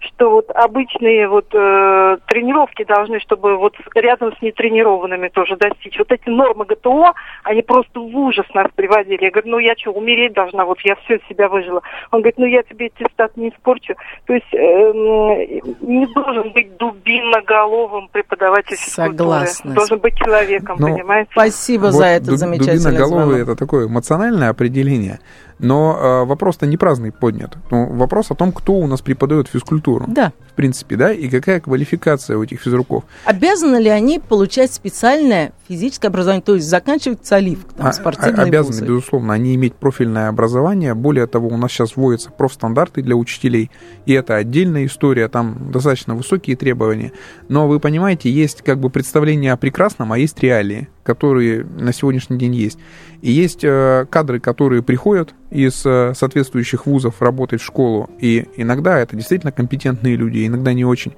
что 0.00 0.30
вот 0.30 0.50
обычные 0.50 1.28
вот 1.28 1.46
э, 1.52 2.18
тренировки 2.26 2.82
должны, 2.82 3.20
чтобы 3.20 3.56
вот 3.56 3.76
рядом 3.94 4.34
с 4.36 4.42
нетренированными 4.42 5.28
тоже 5.28 5.56
достичь. 5.56 5.96
Вот 5.98 6.10
эти 6.10 6.28
нормы 6.28 6.64
ГТО, 6.64 7.14
они 7.44 7.62
просто 7.62 8.00
в 8.00 8.16
ужас 8.16 8.46
нас 8.54 8.66
приводили. 8.74 9.26
Я 9.26 9.30
говорю, 9.30 9.50
ну 9.50 9.58
я 9.60 9.76
что, 9.76 9.92
умереть 9.92 10.32
должна, 10.32 10.64
вот 10.64 10.80
я 10.80 10.96
все 11.04 11.20
себя 11.28 11.48
выжила. 11.48 11.82
Он 12.10 12.22
говорит, 12.22 12.38
ну 12.38 12.46
я 12.46 12.64
тебе 12.64 12.86
аттестат 12.86 13.36
не 13.36 13.50
испорчу. 13.50 13.94
То 14.26 14.34
есть 14.34 14.52
эм, 14.52 15.78
не 15.80 16.06
должен 16.12 16.50
быть 16.50 16.76
дубиноголовым 16.76 18.08
преподаватель 18.08 18.76
физкультуры. 18.76 19.16
Согласна. 19.16 19.74
Должен 19.74 19.98
быть 20.00 20.18
человеком, 20.18 20.76
Ну, 20.80 20.88
понимаете? 20.88 21.30
Спасибо 21.30 21.67
за 21.76 21.98
Вот 21.98 22.02
это 22.04 22.36
замечательное 22.36 22.92
Дубиноголовый 22.92 23.42
это 23.42 23.56
такое 23.56 23.86
эмоциональное 23.86 24.48
определение, 24.48 25.20
но 25.58 25.98
э, 25.98 26.24
вопрос-то 26.24 26.66
не 26.66 26.76
праздный 26.76 27.12
поднят. 27.12 27.56
Ну, 27.70 27.86
вопрос 27.94 28.30
о 28.30 28.34
том, 28.34 28.52
кто 28.52 28.74
у 28.74 28.86
нас 28.86 29.00
преподает 29.00 29.48
физкультуру, 29.48 30.04
Да. 30.08 30.32
в 30.50 30.54
принципе, 30.54 30.96
да, 30.96 31.12
и 31.12 31.28
какая 31.28 31.60
квалификация 31.60 32.36
у 32.36 32.42
этих 32.42 32.60
физруков. 32.60 33.04
Обязаны 33.24 33.76
ли 33.76 33.88
они 33.88 34.18
получать 34.20 34.72
специальное 34.72 35.52
физическое 35.68 36.08
образование, 36.08 36.42
то 36.42 36.54
есть 36.54 36.66
заканчивать 36.68 37.20
ЦАЛИФ, 37.22 37.58
там, 37.76 37.86
А- 37.88 37.92
спортивные 37.92 38.44
а- 38.44 38.46
обязаны, 38.46 38.72
вузы? 38.74 38.86
безусловно, 38.86 39.34
они 39.34 39.54
иметь 39.54 39.74
профильное 39.74 40.28
образование. 40.28 40.94
Более 40.94 41.26
того, 41.26 41.48
у 41.48 41.56
нас 41.56 41.72
сейчас 41.72 41.96
вводятся 41.96 42.30
профстандарты 42.30 43.02
для 43.02 43.16
учителей, 43.16 43.70
и 44.06 44.12
это 44.12 44.36
отдельная 44.36 44.86
история, 44.86 45.28
там 45.28 45.70
достаточно 45.72 46.14
высокие 46.14 46.56
требования. 46.56 47.12
Но 47.48 47.68
вы 47.68 47.80
понимаете, 47.80 48.30
есть 48.30 48.62
как 48.62 48.78
бы 48.78 48.90
представление 48.90 49.52
о 49.52 49.56
прекрасном, 49.56 50.12
а 50.12 50.18
есть 50.18 50.40
реалии, 50.42 50.88
которые 51.02 51.64
на 51.64 51.92
сегодняшний 51.92 52.38
день 52.38 52.54
есть. 52.54 52.78
И 53.20 53.32
есть 53.32 53.64
э, 53.64 54.06
кадры, 54.10 54.38
которые 54.38 54.82
приходят 54.82 55.34
из 55.50 55.84
э, 55.84 56.12
соответствующих 56.14 56.86
вузов 56.86 57.20
работать 57.20 57.60
в 57.60 57.64
школу, 57.64 58.08
и 58.20 58.46
иногда 58.56 58.98
это 58.98 59.16
действительно 59.16 59.50
компетентные 59.50 60.14
люди, 60.14 60.46
иногда 60.46 60.72
не 60.72 60.84
очень. 60.84 61.14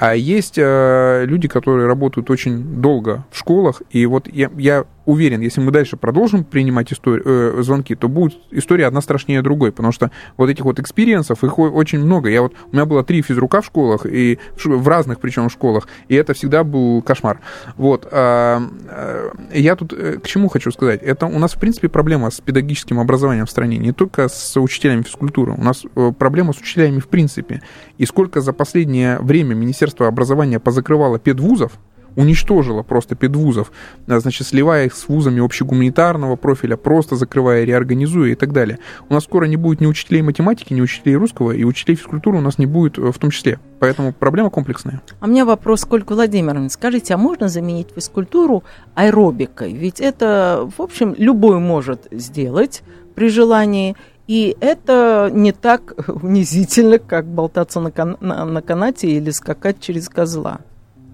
А 0.00 0.14
есть 0.14 0.54
э, 0.56 1.24
люди, 1.26 1.46
которые 1.46 1.86
работают 1.86 2.30
очень 2.30 2.80
долго 2.80 3.26
в 3.30 3.38
школах, 3.38 3.82
и 3.90 4.06
вот 4.06 4.28
я, 4.32 4.50
я 4.56 4.86
уверен, 5.04 5.40
если 5.40 5.60
мы 5.60 5.72
дальше 5.72 5.96
продолжим 5.96 6.44
принимать 6.44 6.92
истори- 6.92 7.22
э, 7.22 7.62
звонки, 7.62 7.94
то 7.94 8.08
будет 8.08 8.38
история 8.50 8.86
одна 8.86 9.00
страшнее 9.00 9.42
другой, 9.42 9.72
потому 9.72 9.92
что 9.92 10.10
вот 10.36 10.48
этих 10.48 10.64
вот 10.64 10.78
experience 10.78 11.29
ов, 11.29 11.44
их 11.44 11.58
очень 11.58 11.98
много. 11.98 12.30
Я 12.30 12.42
вот, 12.42 12.54
у 12.72 12.74
меня 12.74 12.86
было 12.86 13.04
три 13.04 13.20
физрука 13.22 13.60
в 13.60 13.66
школах, 13.66 14.06
и 14.06 14.38
в, 14.56 14.66
в 14.66 14.88
разных 14.88 15.20
причем 15.20 15.50
школах, 15.50 15.86
и 16.08 16.14
это 16.14 16.32
всегда 16.32 16.64
был 16.64 17.02
кошмар. 17.02 17.40
Вот. 17.76 18.08
а, 18.10 18.62
а, 18.88 19.32
я 19.52 19.76
тут 19.76 19.92
э, 19.92 20.18
к 20.18 20.26
чему 20.26 20.48
хочу 20.48 20.70
сказать? 20.70 21.02
Это 21.02 21.26
у 21.26 21.38
нас, 21.38 21.52
в 21.52 21.60
принципе, 21.60 21.88
проблема 21.88 22.30
с 22.30 22.40
педагогическим 22.40 23.00
образованием 23.00 23.46
в 23.46 23.50
стране, 23.50 23.78
не 23.78 23.92
только 23.92 24.28
с 24.28 24.58
учителями 24.58 25.02
физкультуры, 25.02 25.52
у 25.52 25.62
нас 25.62 25.84
э, 25.94 26.12
проблема 26.18 26.52
с 26.52 26.58
учителями 26.58 27.00
в 27.00 27.08
принципе. 27.08 27.62
И 27.98 28.06
сколько 28.06 28.40
за 28.40 28.52
последнее 28.52 29.18
время 29.18 29.54
Министерство 29.54 29.89
образования 29.98 30.60
позакрывало 30.60 31.18
педвузов, 31.18 31.72
уничтожило 32.16 32.82
просто 32.82 33.14
педвузов, 33.14 33.72
а, 34.06 34.20
значит, 34.20 34.46
сливая 34.46 34.86
их 34.86 34.94
с 34.94 35.08
вузами 35.08 35.44
общегуманитарного 35.44 36.36
профиля, 36.36 36.76
просто 36.76 37.16
закрывая, 37.16 37.64
реорганизуя 37.64 38.30
и 38.30 38.34
так 38.34 38.52
далее. 38.52 38.78
У 39.08 39.14
нас 39.14 39.24
скоро 39.24 39.46
не 39.46 39.56
будет 39.56 39.80
ни 39.80 39.86
учителей 39.86 40.22
математики, 40.22 40.72
ни 40.72 40.80
учителей 40.80 41.16
русского, 41.16 41.52
и 41.52 41.64
учителей 41.64 41.96
физкультуры 41.96 42.38
у 42.38 42.40
нас 42.40 42.58
не 42.58 42.66
будет 42.66 42.98
э, 42.98 43.12
в 43.12 43.18
том 43.18 43.30
числе. 43.30 43.58
Поэтому 43.78 44.12
проблема 44.12 44.50
комплексная. 44.50 45.00
А 45.20 45.26
у 45.26 45.28
меня 45.28 45.44
вопрос 45.44 45.84
к 45.84 45.92
Ольге 45.92 46.14
Владимировне. 46.14 46.68
Скажите, 46.68 47.14
а 47.14 47.16
можно 47.16 47.48
заменить 47.48 47.88
физкультуру 47.94 48.64
аэробикой? 48.94 49.72
Ведь 49.72 50.00
это, 50.00 50.68
в 50.76 50.82
общем, 50.82 51.14
любой 51.16 51.58
может 51.58 52.08
сделать 52.10 52.82
при 53.14 53.28
желании. 53.28 53.96
И 54.30 54.56
это 54.60 55.28
не 55.34 55.50
так 55.50 56.08
унизительно, 56.22 57.00
как 57.00 57.26
болтаться 57.26 57.80
на, 57.80 57.90
кан- 57.90 58.16
на- 58.20 58.44
на 58.44 58.62
канате 58.62 59.10
или 59.10 59.30
скакать 59.30 59.80
через 59.80 60.08
козла. 60.08 60.60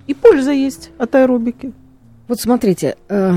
И 0.06 0.12
польза 0.12 0.50
есть 0.52 0.90
от 0.98 1.14
аэробики. 1.14 1.72
Вот 2.28 2.40
смотрите, 2.40 2.98
э, 3.08 3.32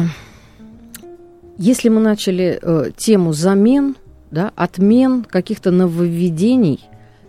если 1.57 1.87
мы 1.87 2.01
начали 2.01 2.59
э, 2.61 2.91
тему 2.97 3.31
замен, 3.31 3.95
да, 4.31 4.51
отмен 4.57 5.23
каких-то 5.23 5.71
нововведений, 5.71 6.81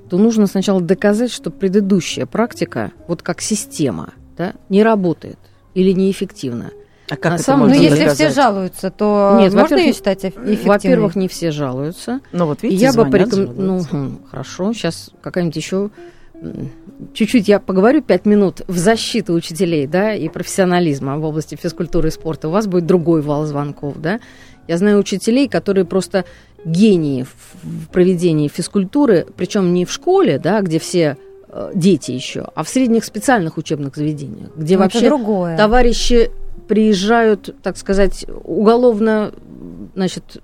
то 0.08 0.18
нужно 0.18 0.48
сначала 0.48 0.80
доказать, 0.80 1.30
что 1.30 1.52
предыдущая 1.52 2.26
практика, 2.26 2.90
вот 3.06 3.22
как 3.22 3.42
система, 3.42 4.14
да, 4.36 4.54
не 4.68 4.82
работает 4.82 5.38
или 5.74 5.92
неэффективна. 5.92 6.72
А 7.10 7.16
как 7.16 7.32
На 7.32 7.34
это 7.34 7.42
самом 7.44 7.60
Ну, 7.60 7.66
можно 7.66 7.74
деле, 7.82 7.90
если 7.90 8.04
доказать? 8.04 8.30
все 8.32 8.42
жалуются, 8.42 8.90
то 8.90 9.36
Нет, 9.40 9.44
можно 9.52 9.62
во-первых, 9.62 9.86
ее 9.86 9.92
считать 9.92 10.24
эф- 10.24 10.36
эффективной? 10.36 10.68
Во-первых, 10.68 11.16
не 11.16 11.28
все 11.28 11.50
жалуются. 11.50 12.20
Ну 12.32 12.46
вот 12.46 12.62
видите, 12.62 12.82
я 12.82 12.88
бы 12.92 13.02
звонят, 13.08 13.12
пореком- 13.12 13.54
Ну, 13.56 13.82
хм, 13.90 14.18
хорошо, 14.30 14.72
сейчас 14.72 15.10
какая-нибудь 15.20 15.56
еще 15.56 15.90
чуть-чуть 17.14 17.48
я 17.48 17.58
поговорю 17.60 18.02
пять 18.02 18.26
минут 18.26 18.62
в 18.66 18.76
защиту 18.78 19.34
учителей, 19.34 19.86
да, 19.86 20.14
и 20.14 20.28
профессионализма 20.28 21.18
в 21.18 21.24
области 21.24 21.54
физкультуры 21.56 22.08
и 22.08 22.10
спорта. 22.10 22.48
У 22.48 22.50
вас 22.50 22.66
будет 22.66 22.86
другой 22.86 23.20
вал 23.22 23.44
звонков, 23.46 23.94
да. 23.98 24.20
Я 24.68 24.78
знаю 24.78 24.98
учителей, 24.98 25.48
которые 25.48 25.84
просто 25.84 26.24
гении 26.64 27.24
в- 27.24 27.88
проведении 27.92 28.48
физкультуры, 28.48 29.26
причем 29.36 29.72
не 29.74 29.84
в 29.84 29.90
школе, 29.92 30.38
да, 30.38 30.60
где 30.60 30.78
все 30.78 31.16
э, 31.52 31.72
дети 31.74 32.12
еще, 32.12 32.46
а 32.54 32.62
в 32.62 32.68
средних 32.68 33.04
специальных 33.04 33.56
учебных 33.58 33.96
заведениях, 33.96 34.50
где 34.56 34.76
Ну, 34.78 34.84
это 34.84 34.94
вообще 34.94 35.08
другое. 35.08 35.56
товарищи 35.56 36.30
приезжают, 36.70 37.56
так 37.64 37.76
сказать, 37.76 38.24
уголовно, 38.44 39.32
значит, 39.96 40.36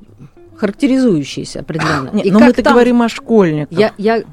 характеризующиеся 0.56 1.60
определенно. 1.60 2.10
Нет, 2.12 2.26
И 2.26 2.32
но 2.32 2.40
мы-то 2.40 2.64
там- 2.64 2.72
говорим 2.72 3.00
о 3.02 3.08
школьниках. 3.08 3.78
Я, 3.78 3.92
я 3.96 4.24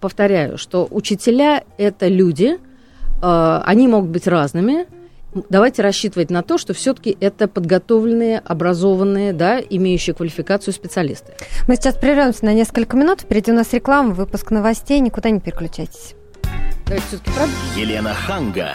повторяю, 0.00 0.58
что 0.58 0.86
учителя 0.88 1.64
это 1.76 2.06
люди, 2.06 2.56
э, 3.20 3.60
они 3.64 3.88
могут 3.88 4.10
быть 4.10 4.28
разными. 4.28 4.86
Давайте 5.48 5.82
рассчитывать 5.82 6.30
на 6.30 6.44
то, 6.44 6.56
что 6.56 6.72
все-таки 6.72 7.16
это 7.18 7.48
подготовленные, 7.48 8.38
образованные, 8.38 9.32
да, 9.32 9.58
имеющие 9.58 10.14
квалификацию 10.14 10.72
специалисты. 10.72 11.32
Мы 11.66 11.74
сейчас 11.74 11.96
прервемся 11.96 12.44
на 12.44 12.54
несколько 12.54 12.96
минут. 12.96 13.22
Впереди 13.22 13.50
у 13.50 13.56
нас 13.56 13.72
реклама, 13.72 14.14
выпуск 14.14 14.52
новостей. 14.52 15.00
Никуда 15.00 15.30
не 15.30 15.40
переключайтесь. 15.40 16.14
Давайте 16.86 17.06
все-таки 17.08 17.30
правда. 17.32 17.54
Елена 17.76 18.14
Ханга. 18.14 18.74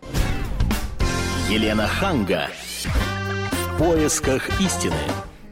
Елена 1.51 1.85
Ханга. 1.85 2.43
В 3.51 3.77
поисках 3.77 4.61
истины. 4.61 4.95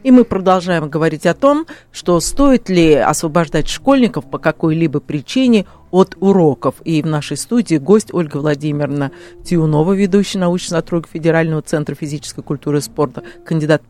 И 0.02 0.10
мы 0.10 0.24
продолжаем 0.24 0.88
говорить 0.88 1.26
о 1.26 1.34
том, 1.34 1.66
что 1.92 2.18
стоит 2.20 2.70
ли 2.70 2.94
освобождать 2.94 3.68
школьников 3.68 4.24
по 4.24 4.38
какой-либо 4.38 5.00
причине 5.00 5.66
от 5.90 6.16
уроков. 6.18 6.76
И 6.86 7.02
в 7.02 7.06
нашей 7.06 7.36
студии 7.36 7.76
гость 7.76 8.14
Ольга 8.14 8.38
Владимировна 8.38 9.12
Тиунова, 9.44 9.92
ведущий 9.92 10.38
научный 10.38 10.70
сотрудник 10.70 11.10
Федерального 11.12 11.60
центра 11.60 11.94
физической 11.94 12.42
культуры 12.42 12.78
и 12.78 12.80
спорта, 12.80 13.22
кандидат 13.44 13.82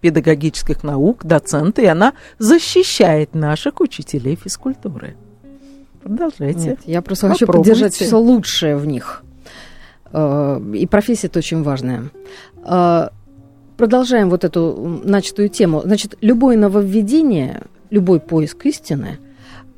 педагогических 0.00 0.82
наук, 0.82 1.24
доцент, 1.24 1.78
и 1.78 1.86
она 1.86 2.14
защищает 2.40 3.36
наших 3.36 3.78
учителей 3.78 4.34
физкультуры. 4.34 5.14
Продолжайте. 6.02 6.70
Нет, 6.70 6.80
я 6.86 7.02
просто 7.02 7.28
хочу 7.28 7.46
поддержать 7.46 7.94
все 7.94 8.16
лучшее 8.16 8.76
в 8.76 8.84
них. 8.84 9.22
Э, 10.12 10.60
и 10.74 10.86
профессия 10.86 11.26
это 11.26 11.38
очень 11.38 11.62
важная. 11.62 12.10
Э, 12.64 13.08
продолжаем 13.76 14.30
вот 14.30 14.44
эту 14.44 15.00
начатую 15.04 15.48
тему. 15.48 15.82
Значит, 15.84 16.16
любое 16.20 16.56
нововведение, 16.56 17.62
любой 17.90 18.20
поиск 18.20 18.66
истины, 18.66 19.18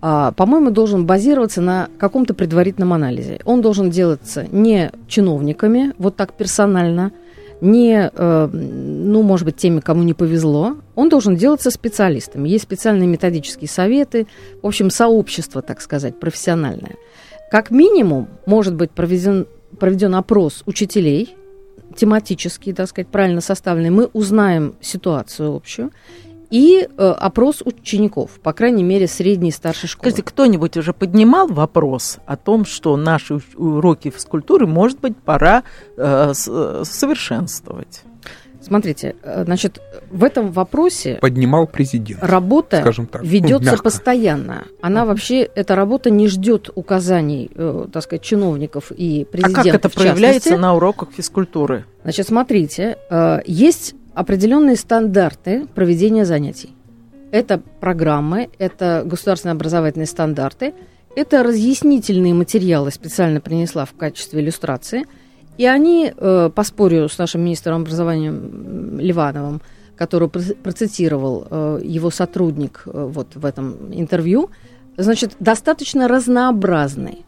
а, 0.07 0.33
по-моему, 0.33 0.70
должен 0.70 1.07
базироваться 1.07 1.62
на 1.62 1.88
каком-то 1.97 2.35
предварительном 2.35 2.92
анализе. 2.92 3.40
Он 3.47 3.62
должен 3.62 3.88
делаться 3.88 4.47
не 4.53 4.92
чиновниками, 5.09 5.94
вот 5.97 6.14
так 6.14 6.35
персонально, 6.35 7.12
не, 7.62 8.11
э, 8.12 8.49
ну, 8.53 9.23
может 9.23 9.47
быть, 9.47 9.57
теми, 9.57 9.81
кому 9.81 10.03
не 10.03 10.12
повезло. 10.12 10.77
Он 10.94 11.09
должен 11.09 11.37
делаться 11.37 11.70
специалистами. 11.70 12.51
Есть 12.51 12.64
специальные 12.64 13.07
методические 13.07 13.68
советы, 13.68 14.27
в 14.61 14.66
общем, 14.66 14.90
сообщество, 14.90 15.62
так 15.62 15.81
сказать, 15.81 16.20
профессиональное. 16.20 16.97
Как 17.51 17.70
минимум, 17.70 18.29
может 18.44 18.75
быть 18.75 18.90
проведен, 18.90 19.47
проведен 19.78 20.14
опрос 20.14 20.62
учителей, 20.66 21.37
тематически, 21.96 22.72
так 22.72 22.88
сказать, 22.88 23.08
правильно 23.08 23.40
составленный, 23.40 23.90
мы 23.90 24.06
узнаем 24.12 24.74
ситуацию 24.80 25.54
общую 25.54 25.90
и 26.50 26.87
э, 26.87 27.10
опрос 27.10 27.62
учеников, 27.62 28.38
по 28.42 28.52
крайней 28.52 28.84
мере, 28.84 29.08
средней 29.08 29.48
и 29.48 29.52
старшей 29.52 29.88
школы. 29.88 30.10
Скажите, 30.10 30.22
кто-нибудь 30.22 30.76
уже 30.76 30.92
поднимал 30.92 31.48
вопрос 31.48 32.18
о 32.26 32.37
том, 32.37 32.64
что 32.64 32.96
наши 32.96 33.40
уроки 33.56 34.10
физкультуры, 34.10 34.66
может 34.66 35.00
быть, 35.00 35.16
пора 35.16 35.64
э, 35.96 36.32
э 36.32 36.82
совершенствовать? 36.84 38.02
Смотрите, 38.64 39.14
э, 39.22 39.44
значит, 39.44 39.83
в 40.11 40.24
этом 40.24 40.50
вопросе 40.50 41.18
поднимал 41.20 41.66
президент. 41.66 42.22
Работа 42.22 42.81
скажем 42.81 43.07
так, 43.07 43.22
ведется 43.22 43.72
ну, 43.72 43.83
постоянно. 43.83 44.64
Она 44.81 45.05
вообще 45.05 45.42
эта 45.42 45.77
работа 45.77 46.09
не 46.09 46.29
ждет 46.29 46.70
указаний, 46.74 47.50
э, 47.55 47.87
так 47.92 48.03
сказать, 48.03 48.22
чиновников 48.22 48.90
и 48.90 49.27
президента. 49.31 49.61
А 49.61 49.64
как 49.64 49.74
это 49.74 49.88
проявляется 49.90 50.57
на 50.57 50.74
уроках 50.74 51.11
физкультуры? 51.14 51.85
Значит, 52.05 52.27
смотрите, 52.29 52.96
э, 53.11 53.40
есть 53.44 53.94
определенные 54.14 54.77
стандарты 54.77 55.66
проведения 55.74 56.24
занятий. 56.24 56.70
Это 57.33 57.61
программы, 57.81 58.48
это 58.59 59.03
государственные 59.05 59.55
образовательные 59.55 60.07
стандарты, 60.07 60.72
это 61.16 61.42
разъяснительные 61.42 62.33
материалы 62.33 62.90
специально 62.90 63.42
принесла 63.42 63.85
в 63.85 63.92
качестве 63.92 64.40
иллюстрации– 64.40 65.05
и 65.58 65.66
они, 65.66 66.12
э, 66.16 66.50
поспорю 66.54 67.08
с 67.08 67.18
нашим 67.18 67.42
министром 67.42 67.82
образования 67.82 68.30
Ливановым, 68.30 69.60
который 69.96 70.28
процитировал 70.28 71.46
э, 71.48 71.80
его 71.84 72.10
сотрудник 72.10 72.82
э, 72.86 73.08
вот 73.12 73.36
в 73.36 73.44
этом 73.44 73.92
интервью, 73.92 74.50
значит, 74.96 75.36
достаточно 75.38 76.08
разнообразный. 76.08 77.24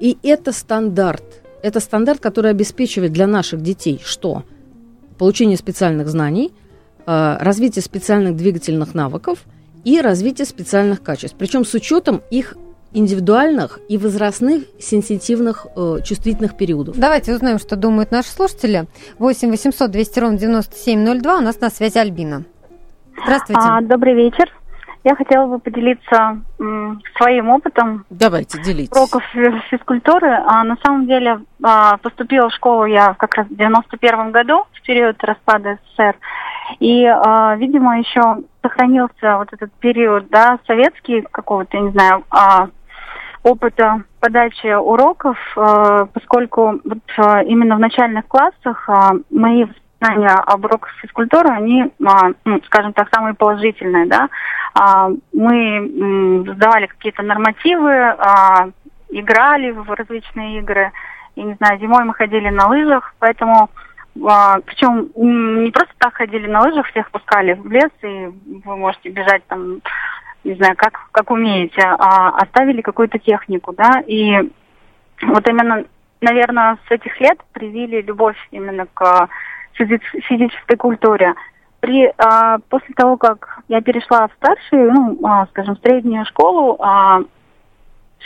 И 0.00 0.18
это 0.22 0.52
стандарт. 0.52 1.22
Это 1.62 1.80
стандарт, 1.80 2.20
который 2.20 2.50
обеспечивает 2.50 3.12
для 3.12 3.26
наших 3.26 3.62
детей 3.62 4.00
что? 4.04 4.44
Получение 5.18 5.56
специальных 5.56 6.08
знаний, 6.08 6.52
э, 7.06 7.36
развитие 7.40 7.82
специальных 7.82 8.36
двигательных 8.36 8.94
навыков 8.94 9.44
и 9.84 10.00
развитие 10.00 10.46
специальных 10.46 11.02
качеств. 11.02 11.36
Причем 11.38 11.64
с 11.64 11.72
учетом 11.74 12.22
их 12.30 12.56
индивидуальных 12.92 13.78
и 13.88 13.98
возрастных 13.98 14.64
сенситивных 14.78 15.66
э, 15.76 15.98
чувствительных 16.04 16.56
периодов. 16.56 16.98
Давайте 16.98 17.32
узнаем, 17.32 17.58
что 17.58 17.76
думают 17.76 18.10
наши 18.10 18.30
слушатели. 18.30 18.86
8 19.18 19.50
800 19.50 19.90
200 19.90 20.18
ровно 20.18 20.38
9702. 20.38 21.36
У 21.36 21.40
нас 21.40 21.60
на 21.60 21.70
связи 21.70 21.98
Альбина. 21.98 22.44
Здравствуйте. 23.24 23.60
А, 23.62 23.80
добрый 23.80 24.14
вечер. 24.14 24.50
Я 25.02 25.14
хотела 25.14 25.46
бы 25.46 25.58
поделиться 25.58 26.40
м, 26.58 27.00
своим 27.16 27.48
опытом. 27.48 28.04
Давайте, 28.10 28.60
делитесь. 28.62 28.92
Уроков 28.92 29.22
физкультуры. 29.70 30.28
А, 30.28 30.62
на 30.64 30.76
самом 30.84 31.06
деле 31.06 31.40
а, 31.62 31.96
поступила 31.98 32.50
в 32.50 32.54
школу 32.54 32.84
я 32.84 33.14
как 33.14 33.34
раз 33.34 33.46
в 33.46 33.56
91 33.56 34.30
году, 34.30 34.64
в 34.72 34.82
период 34.82 35.16
распада 35.24 35.78
СССР. 35.96 36.16
И, 36.80 37.04
а, 37.06 37.56
видимо, 37.56 37.98
еще 37.98 38.42
сохранился 38.62 39.38
вот 39.38 39.48
этот 39.52 39.72
период, 39.72 40.28
да, 40.28 40.58
советский 40.66 41.22
какого-то, 41.22 41.76
я 41.78 41.82
не 41.82 41.90
знаю, 41.90 42.24
а, 42.30 42.68
опыта 43.42 44.02
подачи 44.20 44.72
уроков, 44.74 45.38
э, 45.56 46.06
поскольку 46.12 46.80
вот 46.84 46.98
э, 47.16 47.44
именно 47.46 47.76
в 47.76 47.80
начальных 47.80 48.26
классах 48.26 48.88
э, 48.88 48.92
мои 49.30 49.64
воспоминания 49.64 50.34
об 50.34 50.64
уроках 50.64 50.90
физкультуры, 51.02 51.50
они, 51.50 51.92
ну, 51.98 52.60
скажем 52.64 52.94
так, 52.94 53.08
самые 53.12 53.34
положительные, 53.34 54.06
да. 54.06 54.30
Мы 55.34 56.42
сдавали 56.54 56.86
какие-то 56.86 57.22
нормативы, 57.22 58.16
играли 59.10 59.72
в 59.72 59.90
различные 59.92 60.60
игры. 60.60 60.90
Я 61.36 61.44
не 61.44 61.52
знаю, 61.52 61.78
зимой 61.80 62.04
мы 62.04 62.14
ходили 62.14 62.48
на 62.48 62.68
лыжах, 62.68 63.14
поэтому 63.18 63.68
причем 64.14 65.10
не 65.62 65.70
просто 65.70 65.92
так 65.98 66.14
ходили 66.14 66.46
на 66.46 66.62
лыжах, 66.62 66.86
всех 66.86 67.10
пускали 67.10 67.52
в 67.52 67.70
лес, 67.70 67.90
и 68.00 68.30
вы 68.64 68.76
можете 68.78 69.10
бежать 69.10 69.44
там 69.48 69.82
не 70.44 70.54
знаю, 70.54 70.74
как, 70.76 71.08
как 71.12 71.30
умеете, 71.30 71.82
а 71.82 72.30
оставили 72.30 72.80
какую-то 72.80 73.18
технику, 73.18 73.72
да, 73.72 74.02
и 74.06 74.50
вот 75.22 75.48
именно, 75.48 75.84
наверное, 76.20 76.78
с 76.88 76.90
этих 76.90 77.20
лет 77.20 77.38
привили 77.52 78.00
любовь 78.00 78.36
именно 78.50 78.86
к 78.86 79.28
физи- 79.78 80.00
физической 80.22 80.76
культуре. 80.76 81.34
При, 81.80 82.12
а, 82.18 82.58
после 82.68 82.94
того, 82.94 83.16
как 83.16 83.60
я 83.68 83.80
перешла 83.80 84.28
в 84.28 84.32
старшую, 84.34 84.92
ну, 84.92 85.18
а, 85.24 85.46
скажем, 85.46 85.76
в 85.76 85.80
среднюю 85.80 86.26
школу, 86.26 86.76
а, 86.80 87.20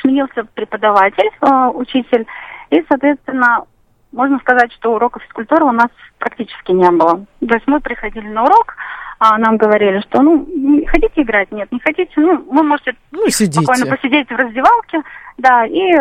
сменился 0.01 0.45
преподаватель, 0.55 1.31
а, 1.41 1.71
учитель, 1.71 2.27
и, 2.71 2.85
соответственно, 2.89 3.65
можно 4.13 4.39
сказать, 4.39 4.73
что 4.73 4.95
уроков 4.95 5.23
физкультуры 5.25 5.65
у 5.65 5.73
нас 5.73 5.89
практически 6.19 6.73
не 6.73 6.91
было. 6.91 7.25
То 7.41 7.55
есть 7.55 7.67
мы 7.67 7.81
приходили 7.81 8.29
на 8.29 8.45
урок, 8.45 8.77
а 9.19 9.39
нам 9.39 9.57
говорили, 9.57 10.01
что 10.01 10.23
ну 10.23 10.47
хотите 10.87 11.23
играть, 11.23 11.51
нет, 11.53 11.71
не 11.73 11.81
хотите, 11.81 12.13
ну 12.17 12.45
вы 12.51 12.63
можете 12.63 12.95
ну, 13.13 13.29
сидите. 13.29 13.63
спокойно 13.63 13.87
посидеть 13.97 14.29
в 14.29 14.35
раздевалке, 14.35 15.03
да, 15.39 15.67
и 15.67 15.93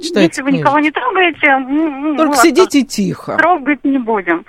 Читайте 0.00 0.28
если 0.28 0.42
вы 0.42 0.50
книжечку. 0.50 0.68
никого 0.68 0.78
не 0.80 0.90
трогаете, 0.90 1.58
ну, 1.58 2.16
только 2.16 2.36
сидите 2.36 2.82
тихо. 2.82 3.36
Трогать 3.36 3.84
не 3.84 3.98
будем. 3.98 4.44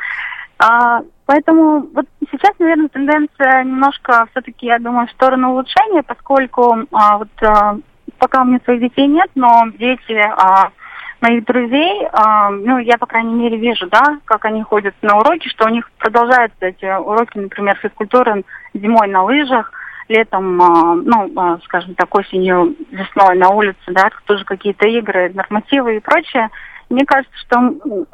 А, 0.58 1.02
поэтому 1.26 1.88
вот 1.94 2.06
сейчас, 2.32 2.54
наверное, 2.60 2.88
тенденция 2.90 3.64
немножко 3.64 4.28
все-таки, 4.32 4.68
я 4.68 4.80
думаю, 4.80 5.08
в 5.08 5.12
сторону 5.12 5.52
улучшения, 5.52 6.04
поскольку 6.04 6.76
а, 6.92 7.18
вот 7.18 7.30
а, 7.42 7.78
пока 8.18 8.42
у 8.42 8.46
меня 8.46 8.60
своих 8.64 8.82
детей 8.82 9.08
нет, 9.08 9.30
но 9.36 9.64
дети 9.78 10.14
а, 10.14 10.72
моих 11.22 11.46
друзей, 11.46 12.04
э, 12.04 12.50
ну, 12.50 12.78
я, 12.80 12.98
по 12.98 13.06
крайней 13.06 13.34
мере, 13.34 13.58
вижу, 13.58 13.88
да, 13.88 14.20
как 14.26 14.46
они 14.46 14.64
ходят 14.64 14.96
на 15.02 15.18
уроки, 15.18 15.48
что 15.50 15.66
у 15.66 15.70
них 15.70 15.90
продолжаются 15.98 16.66
эти 16.66 16.86
уроки, 16.86 17.38
например, 17.38 17.78
физкультуры 17.82 18.44
зимой 18.74 19.08
на 19.08 19.24
лыжах, 19.24 19.72
летом, 20.08 20.62
э, 20.62 21.02
ну, 21.04 21.28
э, 21.28 21.58
скажем 21.64 21.96
так, 21.96 22.14
осенью, 22.14 22.76
весной 22.92 23.38
на 23.38 23.50
улице, 23.50 23.78
да, 23.88 24.10
тоже 24.26 24.46
какие-то 24.46 24.88
игры, 24.88 25.32
нормативы 25.34 25.98
и 25.98 26.02
прочее. 26.02 26.50
Мне 26.90 27.06
кажется, 27.06 27.38
что, 27.40 27.60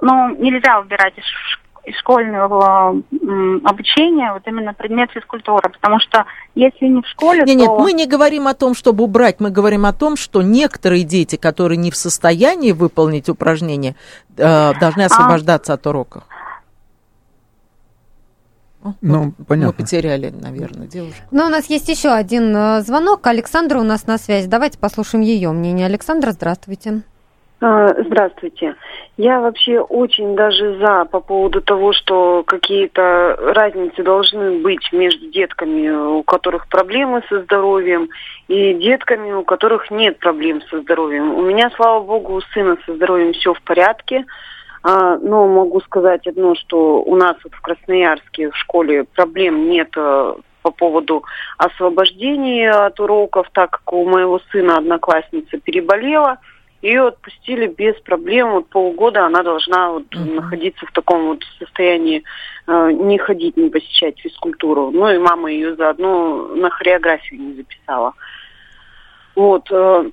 ну, 0.02 0.36
нельзя 0.38 0.80
убирать 0.80 1.18
из 1.18 1.26
из 1.84 1.98
школьного 1.98 3.02
обучения 3.64 4.34
вот 4.34 4.44
именно 4.46 4.74
предмет 4.74 5.12
физкультуры, 5.12 5.70
потому 5.70 6.00
что 6.00 6.26
если 6.56 6.86
не 6.86 7.02
в 7.02 7.08
школе, 7.08 7.44
нет, 7.46 7.48
то... 7.48 7.54
Нет, 7.56 7.72
мы 7.80 7.94
не 7.94 8.06
говорим 8.06 8.48
о 8.48 8.54
том, 8.54 8.76
чтобы 8.76 9.04
убрать, 9.04 9.40
мы 9.40 9.50
говорим 9.50 9.86
о 9.86 9.94
том, 9.94 10.16
что 10.16 10.42
некоторые 10.42 11.04
дети, 11.04 11.36
которые 11.36 11.78
не 11.78 11.92
в 11.92 11.96
состоянии 11.96 12.72
выполнить 12.72 13.30
упражнения, 13.30 13.96
э, 14.38 14.74
должны 14.80 15.04
а. 15.04 15.06
освобождаться 15.06 15.74
а... 15.74 15.76
от 15.76 15.88
уроков. 15.88 16.24
Ну, 19.02 19.34
вот 19.38 19.48
понятно. 19.48 19.68
Мы 19.68 19.74
потеряли, 19.74 20.30
наверное, 20.30 20.88
девушку. 20.88 21.22
Но 21.30 21.46
у 21.46 21.50
нас 21.50 21.66
есть 21.66 21.88
еще 21.88 22.10
один 22.10 22.56
э, 22.56 22.82
звонок. 22.82 23.28
Александра 23.28 23.80
у 23.80 23.84
нас 23.84 24.08
на 24.08 24.18
связи. 24.18 24.48
Давайте 24.48 24.80
послушаем 24.80 25.24
ее 25.24 25.52
мнение. 25.52 25.86
Александра, 25.86 26.32
здравствуйте. 26.32 27.04
А, 27.64 27.94
здравствуйте. 27.94 28.76
Я 29.18 29.40
вообще 29.40 29.80
очень 29.80 30.36
даже 30.36 30.80
за 30.80 31.06
по 31.06 31.20
поводу 31.20 31.62
того, 31.62 31.94
что 31.94 32.44
какие-то 32.44 33.38
разницы 33.40 34.02
должны 34.02 34.60
быть 34.62 34.92
между 34.92 35.28
детками, 35.28 35.90
у 35.90 36.24
которых 36.24 36.68
проблемы 36.68 37.22
со 37.30 37.44
здоровьем, 37.44 38.10
и 38.48 38.74
детками, 38.74 39.32
у 39.34 39.44
которых 39.44 39.92
нет 39.92 40.18
проблем 40.18 40.64
со 40.72 40.82
здоровьем. 40.82 41.36
У 41.36 41.44
меня, 41.44 41.70
слава 41.76 42.04
богу, 42.04 42.34
у 42.34 42.42
сына 42.42 42.78
со 42.88 42.96
здоровьем 42.96 43.34
все 43.34 43.54
в 43.54 43.62
порядке. 43.62 44.26
А, 44.82 45.18
но 45.18 45.48
могу 45.48 45.82
сказать 45.82 46.26
одно, 46.26 46.56
что 46.56 47.04
у 47.04 47.16
нас 47.16 47.38
вот 47.44 47.54
в 47.54 47.62
Красноярске 47.62 48.50
в 48.50 48.58
школе 48.58 49.04
проблем 49.04 49.70
нет 49.70 49.90
э, 49.96 50.34
по 50.64 50.72
поводу 50.72 51.24
освобождения 51.60 52.72
от 52.72 53.00
уроков, 53.00 53.48
так 53.54 53.70
как 53.70 53.94
у 53.94 54.04
моего 54.06 54.40
сына 54.52 54.78
одноклассница 54.78 55.60
переболела. 55.60 56.40
Ее 56.82 57.08
отпустили 57.08 57.68
без 57.68 57.96
проблем. 58.02 58.52
Вот 58.52 58.70
полгода 58.70 59.26
она 59.26 59.44
должна 59.44 59.92
вот 59.92 60.06
uh-huh. 60.14 60.36
находиться 60.36 60.86
в 60.86 60.92
таком 60.92 61.28
вот 61.28 61.44
состоянии, 61.60 62.24
э, 62.68 62.92
не 62.92 63.18
ходить, 63.18 63.56
не 63.56 63.70
посещать 63.70 64.20
физкультуру. 64.20 64.92
Ну 64.92 65.10
и 65.10 65.18
мама 65.18 65.52
ее 65.52 65.76
заодно 65.76 66.48
на 66.56 66.70
хореографию 66.70 67.42
не 67.42 67.54
записала. 67.54 68.14
Вот. 69.36 69.68
Э, 69.72 70.10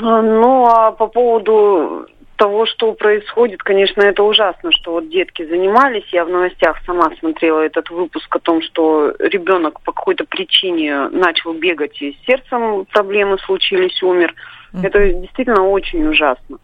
ну 0.00 0.66
а 0.66 0.92
по 0.92 1.06
поводу 1.06 2.06
того, 2.42 2.66
что 2.66 2.92
происходит, 2.94 3.62
конечно, 3.62 4.02
это 4.02 4.24
ужасно, 4.24 4.72
что 4.72 4.94
вот 4.94 5.08
детки 5.08 5.46
занимались. 5.46 6.08
Я 6.10 6.24
в 6.24 6.28
новостях 6.28 6.78
сама 6.84 7.12
смотрела 7.20 7.60
этот 7.60 7.88
выпуск 7.90 8.34
о 8.34 8.40
том, 8.40 8.62
что 8.62 9.14
ребенок 9.20 9.80
по 9.82 9.92
какой-то 9.92 10.24
причине 10.24 11.08
начал 11.10 11.52
бегать 11.52 12.02
и 12.02 12.12
с 12.12 12.26
сердцем 12.26 12.84
проблемы 12.86 13.38
случились, 13.38 14.02
умер. 14.02 14.34
Mm-hmm. 14.72 14.86
Это 14.86 15.12
действительно 15.12 15.68
очень 15.68 16.06
ужасно. 16.06 16.58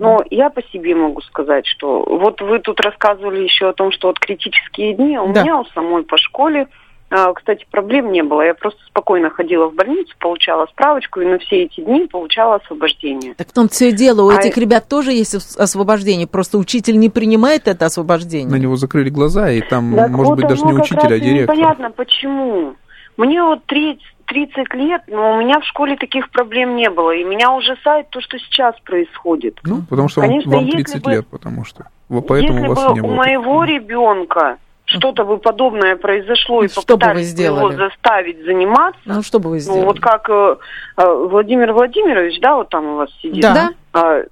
Но 0.00 0.20
я 0.30 0.50
по 0.50 0.62
себе 0.64 0.96
могу 0.96 1.20
сказать, 1.20 1.64
что 1.64 2.04
вот 2.04 2.40
вы 2.40 2.58
тут 2.58 2.80
рассказывали 2.80 3.44
еще 3.44 3.68
о 3.68 3.72
том, 3.72 3.92
что 3.92 4.08
вот 4.08 4.18
критические 4.18 4.94
дни 4.94 5.16
у 5.16 5.32
да. 5.32 5.42
меня 5.42 5.60
у 5.60 5.64
самой 5.66 6.02
по 6.02 6.18
школе 6.18 6.66
а, 7.08 7.32
кстати, 7.34 7.64
проблем 7.70 8.10
не 8.10 8.22
было. 8.22 8.42
Я 8.42 8.54
просто 8.54 8.80
спокойно 8.86 9.30
ходила 9.30 9.68
в 9.68 9.74
больницу, 9.74 10.12
получала 10.18 10.66
справочку 10.66 11.20
и 11.20 11.26
на 11.26 11.38
все 11.38 11.64
эти 11.64 11.80
дни 11.80 12.06
получала 12.06 12.56
освобождение. 12.56 13.34
Так 13.34 13.48
в 13.48 13.52
том 13.52 13.68
все 13.68 13.92
дело, 13.92 14.22
у 14.22 14.28
а 14.30 14.40
этих 14.40 14.56
ребят 14.56 14.88
тоже 14.88 15.12
есть 15.12 15.34
освобождение, 15.56 16.26
просто 16.26 16.58
учитель 16.58 16.98
не 16.98 17.08
принимает 17.08 17.68
это 17.68 17.86
освобождение. 17.86 18.50
На 18.50 18.60
него 18.60 18.74
закрыли 18.74 19.10
глаза, 19.10 19.50
и 19.52 19.60
там, 19.60 19.94
так 19.94 20.10
может 20.10 20.30
вот, 20.30 20.36
быть, 20.36 20.48
даже 20.48 20.64
не 20.64 20.72
учитель, 20.72 21.14
а 21.14 21.18
директор. 21.20 21.56
Непонятно, 21.56 21.90
почему. 21.92 22.74
Мне 23.16 23.40
вот 23.40 23.64
30, 23.66 24.02
30 24.26 24.74
лет, 24.74 25.02
но 25.06 25.34
у 25.34 25.40
меня 25.40 25.60
в 25.60 25.64
школе 25.64 25.96
таких 25.96 26.30
проблем 26.30 26.76
не 26.76 26.90
было, 26.90 27.12
и 27.12 27.24
меня 27.24 27.52
ужасает 27.52 28.10
то, 28.10 28.20
что 28.20 28.38
сейчас 28.38 28.74
происходит. 28.80 29.58
Ну, 29.64 29.82
потому 29.88 30.08
что 30.08 30.20
Конечно, 30.20 30.56
вам 30.56 30.68
30 30.68 31.02
бы, 31.02 31.10
лет, 31.10 31.26
потому 31.26 31.64
что. 31.64 31.86
Поэтому 32.08 32.58
если 32.58 32.66
у 32.66 32.74
вас 32.74 32.84
бы 32.88 32.94
не 32.94 33.00
было 33.00 33.10
у 33.10 33.14
моего 33.14 33.64
ребенка 33.64 34.58
что-то 34.86 35.24
бы 35.24 35.38
подобное 35.38 35.96
произошло 35.96 36.62
и 36.62 36.68
что 36.68 36.82
попытались 36.82 37.34
бы 37.34 37.42
его 37.42 37.72
заставить 37.72 38.44
заниматься. 38.44 39.00
Ну, 39.04 39.22
что 39.22 39.40
бы 39.40 39.50
вы 39.50 39.58
сделали? 39.58 39.80
Ну, 39.80 39.86
вот 39.86 40.00
как 40.00 40.30
э, 40.30 40.56
э, 40.96 41.26
Владимир 41.28 41.72
Владимирович, 41.72 42.40
да, 42.40 42.54
вот 42.54 42.68
там 42.68 42.86
у 42.86 42.96
вас 42.96 43.10
сидит. 43.20 43.42
Да. 43.42 43.70
Э, 43.92 44.26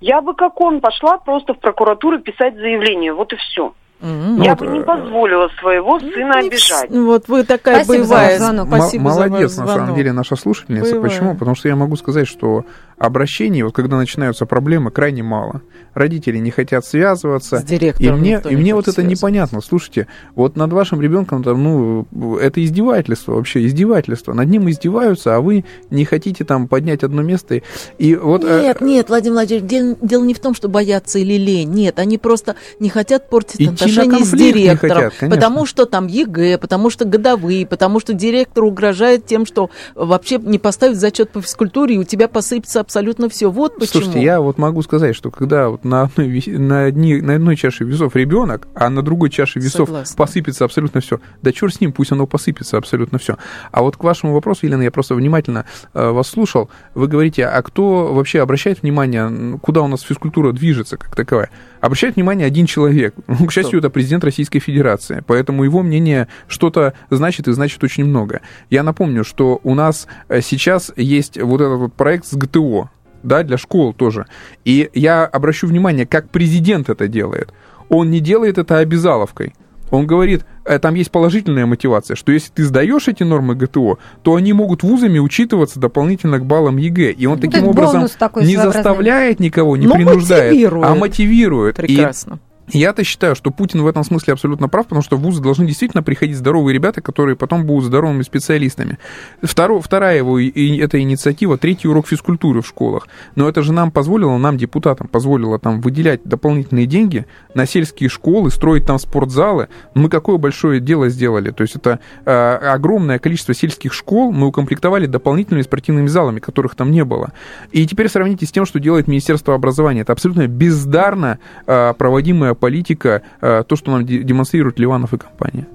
я 0.00 0.20
бы, 0.20 0.34
как 0.34 0.60
он, 0.60 0.80
пошла 0.80 1.16
просто 1.16 1.54
в 1.54 1.58
прокуратуру 1.58 2.18
писать 2.18 2.54
заявление, 2.56 3.14
вот 3.14 3.32
и 3.32 3.36
все. 3.36 3.72
Mm-hmm. 4.00 4.44
Я 4.44 4.50
вот, 4.54 4.58
бы 4.58 4.66
не 4.66 4.80
позволила 4.82 5.48
своего 5.60 5.98
сына 5.98 6.42
не 6.42 6.48
обижать. 6.48 6.90
Вот 6.90 7.26
вы 7.28 7.42
такая 7.44 7.84
Спасибо 7.84 8.04
боевая. 8.04 8.38
За 8.38 8.44
звонок. 8.44 8.68
Спасибо 8.68 9.04
Молодец, 9.04 9.52
за 9.52 9.62
на 9.62 9.68
самом 9.68 9.94
деле, 9.94 10.12
наша 10.12 10.36
слушательница. 10.36 10.92
Боевая. 10.92 11.10
Почему? 11.10 11.34
Потому 11.34 11.54
что 11.54 11.68
я 11.68 11.76
могу 11.76 11.96
сказать, 11.96 12.28
что 12.28 12.64
обращений, 12.98 13.62
вот 13.62 13.74
когда 13.74 13.96
начинаются 13.96 14.46
проблемы, 14.46 14.90
крайне 14.90 15.22
мало. 15.22 15.62
Родители 15.94 16.38
не 16.38 16.50
хотят 16.50 16.84
связываться. 16.84 17.58
С 17.60 17.64
директором 17.64 18.16
и 18.16 18.20
мне, 18.20 18.42
и 18.50 18.56
мне 18.56 18.74
вот 18.74 18.88
это 18.88 19.02
непонятно. 19.02 19.60
Слушайте, 19.60 20.06
вот 20.34 20.56
над 20.56 20.72
вашим 20.72 21.00
ребенком, 21.00 21.42
там, 21.42 21.62
ну, 21.62 22.36
это 22.36 22.62
издевательство 22.62 23.34
вообще, 23.34 23.64
издевательство. 23.64 24.32
Над 24.32 24.48
ним 24.48 24.68
издеваются, 24.68 25.36
а 25.36 25.40
вы 25.40 25.64
не 25.90 26.04
хотите 26.04 26.44
там 26.44 26.68
поднять 26.68 27.04
одно 27.04 27.22
место. 27.22 27.62
И 27.98 28.16
вот, 28.16 28.44
э, 28.44 28.62
нет, 28.62 28.78
э... 28.80 28.84
нет, 28.84 29.08
Владимир 29.08 29.34
Владимирович, 29.34 29.70
дело, 29.70 29.96
дело 30.02 30.24
не 30.24 30.34
в 30.34 30.40
том, 30.40 30.54
что 30.54 30.68
боятся 30.68 31.18
или 31.18 31.34
лень. 31.34 31.70
Нет, 31.70 31.98
они 31.98 32.18
просто 32.18 32.56
не 32.80 32.88
хотят 32.88 33.30
портить 33.30 33.60
Идти 33.60 33.83
отношения 33.84 34.24
с 34.24 34.30
директором. 34.30 35.10
Хотят, 35.10 35.30
потому 35.30 35.66
что 35.66 35.86
там 35.86 36.06
ЕГЭ, 36.06 36.58
потому 36.58 36.90
что 36.90 37.04
годовые, 37.04 37.66
потому 37.66 38.00
что 38.00 38.12
директор 38.12 38.64
угрожает 38.64 39.26
тем, 39.26 39.46
что 39.46 39.70
вообще 39.94 40.38
не 40.38 40.58
поставит 40.58 40.96
зачет 40.96 41.30
по 41.30 41.40
физкультуре, 41.40 41.96
и 41.96 41.98
у 41.98 42.04
тебя 42.04 42.28
посыпется 42.28 42.80
абсолютно 42.80 43.28
все. 43.28 43.50
Вот 43.50 43.74
почему. 43.78 44.02
Слушайте, 44.02 44.22
я 44.22 44.40
вот 44.40 44.58
могу 44.58 44.82
сказать, 44.82 45.14
что 45.14 45.30
когда 45.30 45.68
вот 45.68 45.84
на 45.84 46.02
одной, 46.02 46.42
на, 46.46 46.84
одни, 46.84 47.20
на 47.20 47.34
одной 47.34 47.56
чаше 47.56 47.84
весов 47.84 48.16
ребенок, 48.16 48.68
а 48.74 48.90
на 48.90 49.02
другой 49.02 49.30
чаше 49.30 49.58
весов 49.58 49.88
Согласна. 49.88 50.16
посыпется 50.16 50.64
абсолютно 50.64 51.00
все. 51.00 51.20
Да 51.42 51.52
черт 51.52 51.74
с 51.74 51.80
ним, 51.80 51.92
пусть 51.92 52.12
оно 52.12 52.26
посыпется 52.26 52.76
абсолютно 52.76 53.18
все. 53.18 53.36
А 53.70 53.82
вот 53.82 53.96
к 53.96 54.04
вашему 54.04 54.32
вопросу, 54.34 54.66
Елена, 54.66 54.82
я 54.82 54.90
просто 54.90 55.14
внимательно 55.14 55.64
э, 55.92 56.10
вас 56.10 56.28
слушал. 56.28 56.70
Вы 56.94 57.08
говорите, 57.08 57.46
а 57.46 57.62
кто 57.62 58.12
вообще 58.12 58.40
обращает 58.40 58.82
внимание, 58.82 59.58
куда 59.60 59.82
у 59.82 59.88
нас 59.88 60.02
физкультура 60.02 60.52
движется 60.52 60.96
как 60.96 61.14
таковая? 61.14 61.50
Обращает 61.84 62.16
внимание 62.16 62.46
один 62.46 62.64
человек. 62.64 63.14
К 63.26 63.52
счастью, 63.52 63.78
это 63.78 63.90
президент 63.90 64.24
Российской 64.24 64.58
Федерации. 64.58 65.22
Поэтому 65.26 65.64
его 65.64 65.82
мнение 65.82 66.28
что-то 66.48 66.94
значит 67.10 67.46
и 67.46 67.52
значит 67.52 67.84
очень 67.84 68.06
много. 68.06 68.40
Я 68.70 68.82
напомню, 68.82 69.22
что 69.22 69.60
у 69.64 69.74
нас 69.74 70.06
э, 70.30 70.40
сейчас 70.40 70.94
есть 70.96 71.38
вот 71.38 71.60
этот 71.60 71.78
вот 71.78 71.92
проект 71.92 72.24
с 72.24 72.32
ГТО, 72.32 72.88
да, 73.22 73.42
для 73.42 73.58
школ 73.58 73.92
тоже. 73.92 74.24
И 74.64 74.88
я 74.94 75.26
обращу 75.26 75.66
внимание, 75.66 76.06
как 76.06 76.30
президент 76.30 76.88
это 76.88 77.06
делает. 77.06 77.52
Он 77.90 78.10
не 78.10 78.20
делает 78.20 78.56
это 78.56 78.78
обязаловкой. 78.78 79.52
Он 79.90 80.06
говорит, 80.06 80.44
э, 80.64 80.78
там 80.78 80.94
есть 80.94 81.10
положительная 81.10 81.66
мотивация, 81.66 82.16
что 82.16 82.32
если 82.32 82.50
ты 82.52 82.64
сдаешь 82.64 83.08
эти 83.08 83.22
нормы 83.22 83.54
ГТО, 83.54 83.98
то 84.22 84.34
они 84.34 84.52
могут 84.52 84.82
вузами 84.82 85.18
учитываться 85.18 85.78
дополнительно 85.78 86.38
к 86.38 86.46
баллам 86.46 86.76
ЕГЭ. 86.76 87.12
И 87.12 87.26
он 87.26 87.36
ну, 87.36 87.40
таким 87.40 87.68
образом 87.68 88.06
не 88.40 88.56
заставляет 88.56 89.40
никого, 89.40 89.76
не 89.76 89.86
Но 89.86 89.94
принуждает, 89.94 90.52
а 90.52 90.54
мотивирует. 90.54 90.84
а 90.84 90.94
мотивирует. 90.94 91.76
Прекрасно. 91.76 92.38
Я-то 92.68 93.04
считаю, 93.04 93.34
что 93.34 93.50
Путин 93.50 93.82
в 93.82 93.86
этом 93.86 94.04
смысле 94.04 94.32
абсолютно 94.32 94.68
прав, 94.68 94.86
потому 94.86 95.02
что 95.02 95.16
в 95.16 95.20
вузы 95.20 95.42
должны 95.42 95.66
действительно 95.66 96.02
приходить 96.02 96.36
здоровые 96.36 96.72
ребята, 96.74 97.02
которые 97.02 97.36
потом 97.36 97.66
будут 97.66 97.84
здоровыми 97.84 98.22
специалистами. 98.22 98.98
Второ, 99.42 99.80
вторая 99.80 100.16
его 100.16 100.38
и, 100.38 100.78
эта 100.78 101.00
инициатива, 101.00 101.58
третий 101.58 101.88
урок 101.88 102.08
физкультуры 102.08 102.62
в 102.62 102.66
школах. 102.66 103.06
Но 103.34 103.48
это 103.48 103.62
же 103.62 103.72
нам 103.72 103.90
позволило, 103.90 104.36
нам, 104.38 104.56
депутатам, 104.56 105.08
позволило 105.08 105.58
там 105.58 105.80
выделять 105.80 106.24
дополнительные 106.24 106.86
деньги 106.86 107.26
на 107.54 107.66
сельские 107.66 108.08
школы, 108.08 108.50
строить 108.50 108.86
там 108.86 108.98
спортзалы. 108.98 109.68
Мы 109.94 110.08
какое 110.08 110.38
большое 110.38 110.80
дело 110.80 111.10
сделали. 111.10 111.50
То 111.50 111.62
есть 111.62 111.76
это 111.76 112.00
э, 112.24 112.30
огромное 112.32 113.18
количество 113.18 113.52
сельских 113.52 113.92
школ 113.92 114.32
мы 114.32 114.46
укомплектовали 114.46 115.06
дополнительными 115.06 115.62
спортивными 115.62 116.06
залами, 116.06 116.40
которых 116.40 116.74
там 116.74 116.90
не 116.90 117.04
было. 117.04 117.32
И 117.72 117.86
теперь 117.86 118.08
сравните 118.08 118.46
с 118.46 118.52
тем, 118.52 118.64
что 118.64 118.80
делает 118.80 119.06
Министерство 119.06 119.54
образования. 119.54 120.00
Это 120.00 120.12
абсолютно 120.12 120.46
бездарно 120.46 121.38
э, 121.66 121.92
проводимая 121.98 122.53
политика, 122.54 123.22
э, 123.40 123.64
то, 123.64 123.76
что 123.76 123.90
нам 123.90 124.04
демонстрируют 124.04 124.78
Ливанов 124.78 125.12
и 125.12 125.18
компания. 125.18 125.66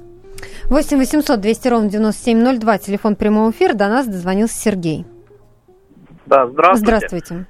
8 0.70 0.98
800 0.98 1.40
200 1.40 1.68
ровно 1.68 1.90
9702, 1.90 2.78
телефон 2.78 3.16
прямого 3.16 3.52
эфира. 3.52 3.74
До 3.74 3.88
нас 3.88 4.08
дозвонился 4.08 4.56
Сергей. 4.56 5.06
Да, 6.26 6.48
здравствуйте. 6.48 6.98
Здравствуйте. 6.98 7.46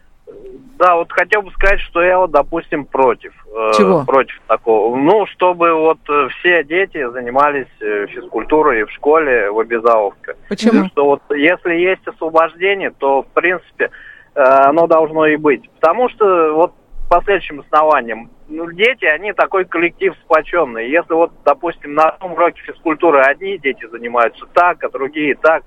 Да, 0.79 0.95
вот 0.95 1.11
хотел 1.11 1.41
бы 1.41 1.51
сказать, 1.51 1.81
что 1.81 2.01
я 2.01 2.17
вот, 2.17 2.31
допустим, 2.31 2.85
против. 2.85 3.33
Э, 3.53 3.71
Чего? 3.77 4.01
Э, 4.01 4.05
против 4.05 4.39
такого. 4.47 4.95
Ну, 4.95 5.25
чтобы 5.27 5.73
вот 5.73 5.99
э, 6.07 6.29
все 6.39 6.63
дети 6.63 7.05
занимались 7.11 7.67
физкультурой 7.79 8.85
в 8.85 8.91
школе, 8.91 9.51
в 9.51 9.59
обязаловке. 9.59 10.35
Почему? 10.47 10.87
Что 10.87 11.05
вот 11.05 11.21
если 11.35 11.73
есть 11.73 12.07
освобождение, 12.07 12.91
то, 12.97 13.23
в 13.23 13.27
принципе, 13.27 13.91
оно 14.33 14.87
должно 14.87 15.25
и 15.25 15.35
быть. 15.35 15.69
Потому 15.81 16.07
что 16.07 16.53
вот 16.53 16.73
по 17.09 17.21
следующим 17.23 17.59
основаниям. 17.61 18.29
Ну, 18.47 18.71
дети, 18.71 19.05
они 19.05 19.33
такой 19.33 19.65
коллектив 19.65 20.15
сплоченный. 20.23 20.89
Если 20.89 21.13
вот, 21.13 21.31
допустим, 21.43 21.95
на 21.95 22.09
одном 22.09 22.33
уроке 22.33 22.61
физкультуры 22.61 23.21
одни 23.21 23.57
дети 23.57 23.85
занимаются 23.87 24.45
так, 24.53 24.83
а 24.83 24.89
другие 24.89 25.35
так, 25.35 25.63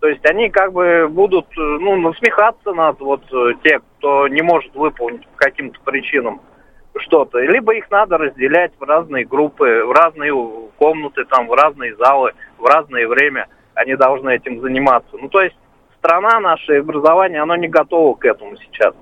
то 0.00 0.08
есть 0.08 0.24
они 0.26 0.50
как 0.50 0.72
бы 0.72 1.08
будут, 1.08 1.46
ну, 1.56 1.96
насмехаться 1.96 2.74
над 2.74 3.00
вот 3.00 3.22
э, 3.32 3.54
те, 3.62 3.80
кто 3.80 4.28
не 4.28 4.42
может 4.42 4.74
выполнить 4.74 5.26
по 5.28 5.36
каким-то 5.38 5.80
причинам 5.80 6.42
что-то. 6.96 7.38
Либо 7.38 7.74
их 7.74 7.90
надо 7.90 8.18
разделять 8.18 8.72
в 8.78 8.82
разные 8.82 9.24
группы, 9.24 9.82
в 9.86 9.92
разные 9.92 10.32
комнаты, 10.76 11.24
там, 11.24 11.48
в 11.48 11.54
разные 11.54 11.96
залы, 11.96 12.32
в 12.58 12.66
разное 12.66 13.08
время. 13.08 13.48
Они 13.74 13.96
должны 13.96 14.34
этим 14.34 14.60
заниматься. 14.60 15.16
Ну, 15.18 15.28
то 15.28 15.40
есть 15.40 15.56
страна 15.98 16.38
наша, 16.40 16.78
образование, 16.78 17.40
оно 17.40 17.56
не 17.56 17.68
готово 17.68 18.14
к 18.14 18.26
этому 18.26 18.56
сейчас. 18.58 18.94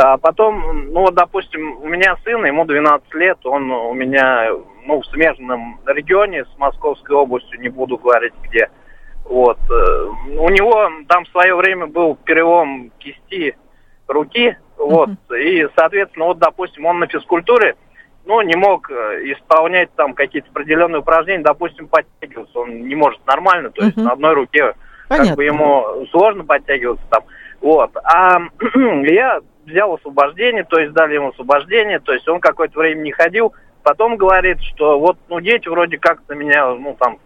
А 0.00 0.16
потом, 0.16 0.92
ну 0.92 1.00
вот, 1.00 1.14
допустим, 1.14 1.82
у 1.82 1.88
меня 1.88 2.16
сын, 2.22 2.44
ему 2.46 2.64
12 2.64 3.12
лет, 3.14 3.38
он 3.42 3.68
у 3.72 3.92
меня, 3.94 4.48
ну, 4.86 5.00
в 5.00 5.06
смежном 5.06 5.80
регионе 5.86 6.44
с 6.44 6.58
Московской 6.58 7.16
областью, 7.16 7.60
не 7.60 7.68
буду 7.68 7.98
говорить 7.98 8.32
где. 8.44 8.70
Вот. 9.24 9.58
Э, 9.68 10.04
у 10.38 10.48
него 10.50 10.88
там 11.08 11.24
в 11.24 11.28
свое 11.30 11.56
время 11.56 11.88
был 11.88 12.14
перелом 12.14 12.92
кисти 13.00 13.56
руки, 14.06 14.56
вот, 14.76 15.10
mm-hmm. 15.10 15.40
и, 15.40 15.68
соответственно, 15.74 16.26
вот, 16.26 16.38
допустим, 16.38 16.86
он 16.86 17.00
на 17.00 17.08
физкультуре, 17.08 17.74
ну, 18.24 18.40
не 18.42 18.54
мог 18.54 18.88
э, 18.92 19.22
исполнять 19.32 19.92
там 19.96 20.14
какие-то 20.14 20.48
определенные 20.50 21.00
упражнения, 21.00 21.42
допустим, 21.42 21.88
подтягиваться, 21.88 22.56
он 22.56 22.86
не 22.86 22.94
может 22.94 23.20
нормально, 23.26 23.70
то 23.70 23.84
есть 23.84 23.98
mm-hmm. 23.98 24.04
на 24.04 24.12
одной 24.12 24.34
руке 24.34 24.74
Понятно. 25.08 25.26
как 25.30 25.36
бы 25.36 25.44
ему 25.44 26.06
сложно 26.12 26.44
подтягиваться 26.44 27.04
там, 27.10 27.24
вот. 27.60 27.90
А 28.04 28.38
я 29.02 29.40
взял 29.68 29.94
освобождение, 29.94 30.64
то 30.64 30.78
есть 30.78 30.92
дали 30.92 31.14
ему 31.14 31.28
освобождение, 31.28 32.00
то 32.00 32.12
есть 32.12 32.28
он 32.28 32.40
какое-то 32.40 32.78
время 32.78 33.02
не 33.02 33.12
ходил, 33.12 33.54
потом 33.82 34.16
говорит, 34.16 34.60
что 34.62 34.98
вот, 34.98 35.16
ну, 35.28 35.40
дети 35.40 35.68
вроде 35.68 35.98
как 35.98 36.20
на 36.28 36.34
меня, 36.34 36.74
ну, 36.74 36.96
там, 36.98 37.18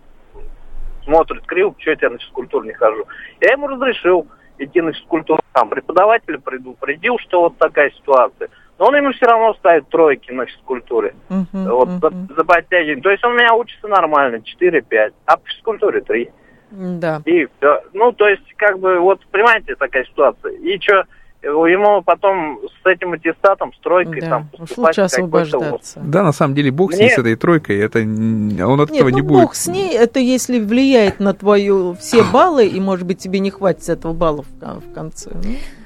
смотрит 1.05 1.45
криво, 1.47 1.71
почему 1.71 1.91
я 1.93 1.97
тебя 1.97 2.11
на 2.11 2.19
физкультуру 2.19 2.65
не 2.65 2.73
хожу. 2.73 3.07
Я 3.41 3.53
ему 3.53 3.67
разрешил 3.67 4.27
идти 4.59 4.81
на 4.81 4.93
физкультуру. 4.93 5.43
Там 5.53 5.69
преподаватель 5.69 6.39
предупредил, 6.39 7.19
что 7.19 7.43
вот 7.43 7.59
такая 7.59 7.91
ситуация. 7.91 8.49
Но 8.79 8.87
он 8.87 8.97
ему 8.97 9.13
все 9.13 9.27
равно 9.27 9.55
ставит 9.55 9.89
тройки 9.89 10.31
на 10.31 10.47
физкультуре. 10.47 11.15
Мгм, 11.29 11.69
вот 11.69 11.89
мгм. 11.89 12.01
за, 12.01 12.35
за 12.35 12.45
подтягивание. 12.45 13.03
То 13.03 13.11
есть 13.11 13.25
он 13.25 13.33
у 13.33 13.37
меня 13.37 13.55
учится 13.55 13.89
нормально, 13.89 14.37
4-5, 14.37 15.13
а 15.27 15.37
по 15.37 15.49
физкультуре 15.49 16.01
3. 16.01 16.31
Да. 16.71 17.21
И 17.27 17.47
все. 17.57 17.83
Ну, 17.93 18.13
то 18.13 18.29
есть, 18.29 18.43
как 18.57 18.79
бы, 18.79 18.99
вот, 18.99 19.21
понимаете, 19.31 19.75
такая 19.75 20.05
ситуация. 20.05 20.53
И 20.53 20.81
что, 20.81 21.05
ему 21.43 22.03
потом 22.03 22.61
с 22.83 22.87
этим 22.87 23.13
аттестатом, 23.13 23.73
с 23.75 23.79
тройкой, 23.81 24.21
Да, 24.21 24.29
там, 24.29 24.49
уж 24.53 24.61
поступать 24.61 24.87
лучше 24.89 25.01
освобождаться. 25.03 26.01
Да, 26.03 26.23
на 26.23 26.33
самом 26.33 26.55
деле, 26.55 26.71
бог 26.71 26.93
Мне- 26.93 27.01
ней, 27.05 27.11
с 27.11 27.19
этой 27.19 27.37
тройкой, 27.37 27.79
это, 27.79 28.01
н- 28.01 28.61
он 28.63 28.81
от 28.81 28.91
Нет, 28.91 28.99
этого 29.01 29.11
ну 29.11 29.17
не 29.17 29.23
будет. 29.23 29.43
бог 29.43 29.55
с 29.55 29.67
ней, 29.67 29.93
это 29.97 30.21
если 30.21 30.59
влияет 30.61 31.21
на 31.21 31.35
твою 31.35 31.95
все 31.95 32.23
баллы, 32.33 32.67
и, 32.67 32.79
может 32.81 33.07
быть, 33.07 33.19
тебе 33.19 33.39
не 33.41 33.51
хватит 33.51 33.89
этого 33.89 34.13
балла 34.13 34.43
в, 34.43 34.81
в 34.81 34.93
конце. 34.95 35.31
Ну, 35.35 35.41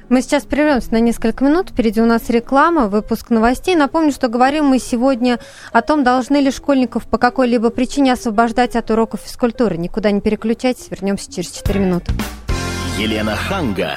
Мы 0.08 0.22
сейчас 0.22 0.44
прервемся 0.44 0.92
на 0.92 1.00
несколько 1.00 1.42
минут. 1.44 1.70
Впереди 1.70 2.00
у 2.00 2.06
нас 2.06 2.30
реклама, 2.30 2.86
выпуск 2.86 3.30
новостей. 3.30 3.74
Напомню, 3.74 4.12
что 4.12 4.28
говорим 4.28 4.66
мы 4.66 4.78
сегодня 4.78 5.40
о 5.72 5.82
том, 5.82 6.04
должны 6.04 6.36
ли 6.36 6.52
школьников 6.52 7.06
по 7.08 7.18
какой-либо 7.18 7.70
причине 7.70 8.12
освобождать 8.12 8.76
от 8.76 8.88
уроков 8.90 9.20
физкультуры. 9.24 9.76
Никуда 9.78 10.12
не 10.12 10.20
переключайтесь, 10.20 10.88
вернемся 10.90 11.32
через 11.32 11.50
4 11.50 11.80
минуты. 11.80 12.12
Елена 12.98 13.34
Ханга. 13.34 13.96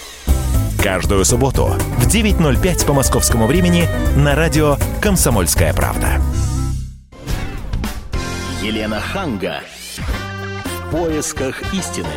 Каждую 0.83 1.25
субботу 1.25 1.65
в 1.99 2.07
9.05 2.07 2.87
по 2.87 2.93
московскому 2.93 3.45
времени 3.45 3.83
на 4.17 4.33
радио 4.33 4.77
«Комсомольская 4.99 5.75
правда». 5.75 6.07
Елена 8.63 8.99
Ханга. 8.99 9.59
В 10.63 10.91
поисках 10.91 11.61
истины. 11.71 12.07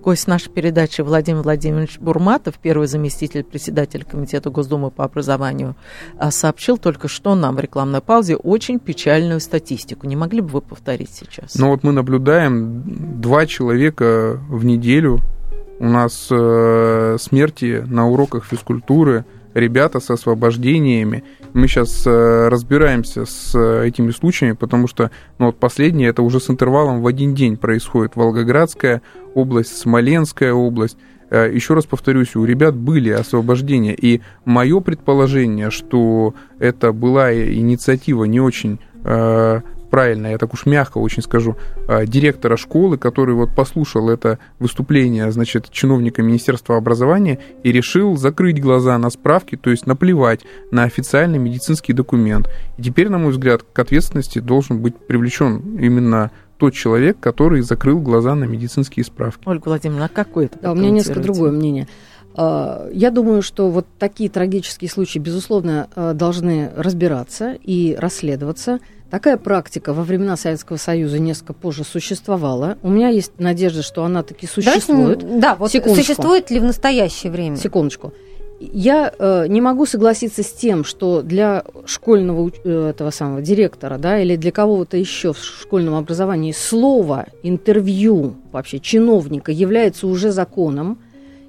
Гость 0.00 0.26
нашей 0.26 0.50
передачи 0.50 1.00
Владимир 1.00 1.42
Владимирович 1.42 2.00
Бурматов, 2.00 2.56
первый 2.60 2.88
заместитель 2.88 3.44
председателя 3.44 4.04
Комитета 4.04 4.50
Госдумы 4.50 4.90
по 4.90 5.04
образованию, 5.04 5.76
а, 6.18 6.32
сообщил 6.32 6.78
только 6.78 7.06
что 7.06 7.36
нам 7.36 7.54
в 7.54 7.60
рекламной 7.60 8.00
паузе 8.00 8.34
очень 8.34 8.80
печальную 8.80 9.38
статистику. 9.38 10.08
Не 10.08 10.16
могли 10.16 10.40
бы 10.40 10.48
вы 10.48 10.60
повторить 10.60 11.10
сейчас? 11.10 11.54
Но 11.54 11.70
вот 11.70 11.84
мы 11.84 11.92
наблюдаем 11.92 13.20
два 13.20 13.46
человека 13.46 14.40
в 14.48 14.64
неделю. 14.64 15.20
У 15.82 15.86
нас 15.86 16.28
э, 16.30 17.16
смерти 17.18 17.82
на 17.88 18.08
уроках 18.08 18.44
физкультуры, 18.44 19.24
ребята 19.52 19.98
с 19.98 20.10
освобождениями. 20.10 21.24
Мы 21.54 21.66
сейчас 21.66 22.06
э, 22.06 22.48
разбираемся 22.48 23.26
с 23.26 23.52
э, 23.56 23.88
этими 23.88 24.12
случаями, 24.12 24.54
потому 24.54 24.86
что 24.86 25.10
ну, 25.40 25.46
вот 25.46 25.58
последнее 25.58 26.10
это 26.10 26.22
уже 26.22 26.38
с 26.38 26.48
интервалом 26.48 27.02
в 27.02 27.06
один 27.08 27.34
день 27.34 27.56
происходит. 27.56 28.14
Волгоградская 28.14 29.02
область, 29.34 29.76
Смоленская 29.76 30.52
область. 30.52 30.98
Э, 31.30 31.50
Еще 31.52 31.74
раз 31.74 31.84
повторюсь, 31.84 32.36
у 32.36 32.44
ребят 32.44 32.76
были 32.76 33.10
освобождения. 33.10 33.96
И 34.00 34.20
мое 34.44 34.78
предположение, 34.78 35.72
что 35.72 36.34
это 36.60 36.92
была 36.92 37.34
инициатива 37.34 38.22
не 38.22 38.38
очень 38.38 38.78
э, 39.02 39.62
правильно, 39.92 40.28
я 40.28 40.38
так 40.38 40.54
уж 40.54 40.64
мягко 40.64 40.96
очень 40.96 41.22
скажу, 41.22 41.54
э, 41.86 42.06
директора 42.06 42.56
школы, 42.56 42.96
который 42.96 43.34
вот 43.34 43.54
послушал 43.54 44.08
это 44.08 44.38
выступление, 44.58 45.30
значит, 45.30 45.70
чиновника 45.70 46.22
Министерства 46.22 46.78
образования 46.78 47.38
и 47.62 47.70
решил 47.70 48.16
закрыть 48.16 48.58
глаза 48.58 48.96
на 48.96 49.10
справки, 49.10 49.56
то 49.56 49.68
есть 49.68 49.86
наплевать 49.86 50.40
на 50.70 50.84
официальный 50.84 51.38
медицинский 51.38 51.92
документ. 51.92 52.48
И 52.78 52.82
теперь, 52.82 53.10
на 53.10 53.18
мой 53.18 53.32
взгляд, 53.32 53.64
к 53.70 53.78
ответственности 53.78 54.38
должен 54.38 54.80
быть 54.80 54.96
привлечен 54.96 55.76
именно 55.78 56.30
тот 56.56 56.72
человек, 56.72 57.18
который 57.20 57.60
закрыл 57.60 58.00
глаза 58.00 58.34
на 58.34 58.44
медицинские 58.44 59.04
справки. 59.04 59.42
Ольга 59.44 59.64
Владимировна, 59.66 60.06
а 60.06 60.08
какой 60.08 60.46
это? 60.46 60.58
Да, 60.62 60.72
у 60.72 60.74
меня 60.74 60.88
несколько 60.88 61.20
другое 61.20 61.52
мнение. 61.52 61.86
А, 62.34 62.88
Я 62.92 63.10
думаю, 63.10 63.42
что 63.42 63.70
вот 63.70 63.86
такие 63.98 64.30
трагические 64.30 64.90
случаи, 64.90 65.18
безусловно, 65.18 65.88
э, 65.94 66.12
должны 66.14 66.70
разбираться 66.76 67.56
и 67.62 67.96
расследоваться. 67.98 68.80
Такая 69.10 69.36
практика 69.36 69.92
во 69.92 70.04
времена 70.04 70.36
Советского 70.36 70.78
Союза 70.78 71.18
несколько 71.18 71.52
позже 71.52 71.84
существовала. 71.84 72.78
У 72.82 72.88
меня 72.88 73.08
есть 73.08 73.32
надежда, 73.38 73.82
что 73.82 74.04
она 74.04 74.22
таки 74.22 74.46
существует. 74.46 75.18
Давайте, 75.18 75.40
да, 75.40 75.54
вот 75.54 75.70
Секундочку. 75.70 76.02
существует 76.02 76.50
ли 76.50 76.58
в 76.60 76.64
настоящее 76.64 77.30
время? 77.30 77.56
Секундочку. 77.56 78.14
Я 78.58 79.12
э, 79.18 79.46
не 79.48 79.60
могу 79.60 79.86
согласиться 79.86 80.42
с 80.42 80.52
тем, 80.52 80.84
что 80.84 81.20
для 81.20 81.64
школьного 81.84 82.50
э, 82.64 82.90
этого 82.90 83.10
самого 83.10 83.42
директора, 83.42 83.98
да, 83.98 84.20
или 84.20 84.36
для 84.36 84.52
кого-то 84.52 84.96
еще 84.96 85.32
в 85.32 85.38
школьном 85.38 85.94
образовании 85.96 86.52
слово, 86.52 87.26
интервью 87.42 88.36
вообще 88.52 88.78
чиновника 88.78 89.50
является 89.50 90.06
уже 90.06 90.30
законом. 90.30 90.98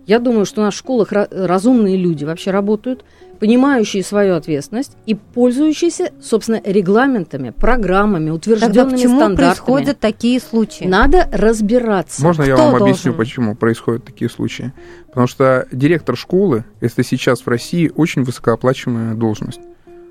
Я 0.05 0.19
думаю, 0.19 0.45
что 0.45 0.61
у 0.61 0.63
нас 0.65 0.73
в 0.73 0.77
школах 0.77 1.11
ра- 1.13 1.27
разумные 1.31 1.95
люди 1.97 2.25
вообще 2.25 2.51
работают, 2.51 3.05
понимающие 3.39 4.03
свою 4.03 4.35
ответственность 4.35 4.97
и 5.05 5.15
пользующиеся, 5.15 6.11
собственно, 6.21 6.61
регламентами, 6.63 7.51
программами, 7.51 8.25
Тогда 8.25 8.35
утвержденными 8.35 8.91
почему 8.95 9.15
стандартами. 9.17 9.35
происходят 9.47 9.99
такие 9.99 10.39
случаи? 10.39 10.85
Надо 10.85 11.27
разбираться. 11.31 12.21
Можно 12.21 12.43
я 12.43 12.53
Кто 12.55 12.63
вам 12.65 12.75
объясню, 12.83 13.11
должен? 13.11 13.17
почему 13.17 13.55
происходят 13.55 14.03
такие 14.03 14.29
случаи? 14.29 14.73
Потому 15.07 15.27
что 15.27 15.67
директор 15.71 16.17
школы, 16.17 16.65
это 16.81 17.03
сейчас 17.03 17.41
в 17.41 17.47
России 17.47 17.91
очень 17.95 18.23
высокооплачиваемая 18.23 19.13
должность. 19.15 19.61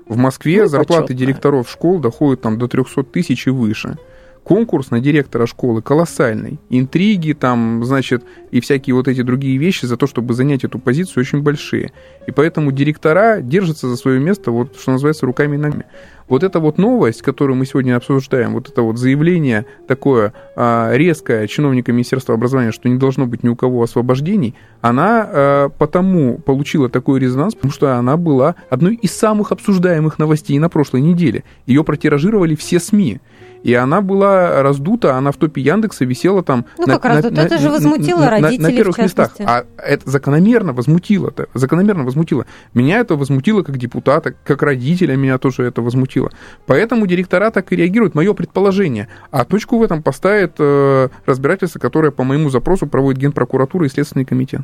В 0.07 0.17
Москве 0.17 0.63
Ну, 0.63 0.67
зарплаты 0.69 1.03
почетная. 1.03 1.17
директоров 1.17 1.69
школ 1.69 1.99
доходят 1.99 2.41
там 2.41 2.57
до 2.57 2.67
300 2.67 3.03
тысяч 3.03 3.47
и 3.47 3.51
выше. 3.51 3.97
Конкурс 4.43 4.91
на 4.91 4.99
директора 4.99 5.45
школы 5.45 5.81
колоссальный. 5.81 6.59
Интриги 6.69 7.33
там, 7.33 7.83
значит, 7.85 8.23
и 8.51 8.59
всякие 8.59 8.93
вот 8.93 9.07
эти 9.07 9.21
другие 9.21 9.57
вещи 9.57 9.85
за 9.85 9.95
то, 9.95 10.05
чтобы 10.05 10.33
занять 10.33 10.65
эту 10.65 10.79
позицию, 10.79 11.21
очень 11.21 11.41
большие. 11.41 11.93
И 12.27 12.31
поэтому 12.31 12.71
директора 12.71 13.39
держатся 13.41 13.87
за 13.87 13.95
свое 13.95 14.19
место, 14.19 14.51
вот 14.51 14.75
что 14.77 14.91
называется, 14.91 15.25
руками 15.25 15.55
и 15.55 15.59
ногами. 15.59 15.85
Вот 16.27 16.43
эта 16.43 16.59
вот 16.59 16.77
новость, 16.77 17.21
которую 17.21 17.57
мы 17.57 17.65
сегодня 17.65 17.95
обсуждаем, 17.95 18.53
вот 18.53 18.69
это 18.69 18.81
вот 18.81 18.97
заявление 18.97 19.65
такое 19.87 20.33
а, 20.55 20.91
резкое 20.93 21.47
чиновника 21.47 21.91
Министерства 21.91 22.35
образования, 22.35 22.71
что 22.71 22.87
не 22.87 22.97
должно 22.97 23.25
быть 23.25 23.43
ни 23.43 23.49
у 23.49 23.55
кого 23.55 23.83
освобождений, 23.83 24.55
она 24.81 25.27
а, 25.27 25.69
потому 25.69 26.37
получила 26.37 26.89
такой 26.89 27.19
резонанс, 27.19 27.55
потому 27.55 27.73
что 27.73 27.95
она 27.97 28.17
была 28.17 28.55
одной 28.69 28.95
из 28.95 29.11
самых 29.11 29.51
обсуждаемых 29.51 30.17
новостей 30.17 30.57
на 30.59 30.69
прошлой 30.69 31.01
неделе. 31.01 31.43
Ее 31.65 31.83
протиражировали 31.83 32.55
все 32.55 32.79
СМИ. 32.79 33.19
И 33.63 33.73
она 33.73 34.01
была 34.01 34.61
раздута, 34.61 35.15
она 35.15 35.31
в 35.31 35.37
топе 35.37 35.61
Яндекса 35.61 36.05
висела 36.05 36.43
там... 36.43 36.65
Ну, 36.77 36.85
как 36.85 37.05
раздута? 37.05 37.41
Это 37.41 37.57
же 37.57 37.69
возмутило 37.69 38.19
на- 38.19 38.25
на- 38.25 38.39
на 38.39 38.41
родителей, 38.41 38.73
в 38.73 38.75
первых 38.75 38.97
местах. 38.97 39.31
А 39.39 39.63
это 39.77 40.09
закономерно 40.09 40.73
возмутило-то. 40.73 41.47
Закономерно 41.53 42.03
возмутило. 42.03 42.45
Меня 42.73 42.99
это 42.99 43.15
возмутило 43.15 43.63
как 43.63 43.77
депутата, 43.77 44.33
как 44.43 44.61
родителя 44.63 45.15
меня 45.15 45.37
тоже 45.37 45.63
это 45.63 45.81
возмутило. 45.81 46.29
Поэтому 46.65 47.07
директора 47.07 47.51
так 47.51 47.71
и 47.71 47.75
реагируют. 47.77 48.15
Мое 48.15 48.33
предположение. 48.33 49.07
А 49.31 49.45
точку 49.45 49.77
в 49.77 49.83
этом 49.83 50.03
поставит 50.03 50.55
э, 50.59 51.07
разбирательство, 51.25 51.79
которое 51.79 52.11
по 52.11 52.23
моему 52.23 52.49
запросу 52.49 52.85
проводит 52.87 53.21
Генпрокуратура 53.21 53.85
и 53.85 53.89
Следственный 53.89 54.25
комитет. 54.25 54.61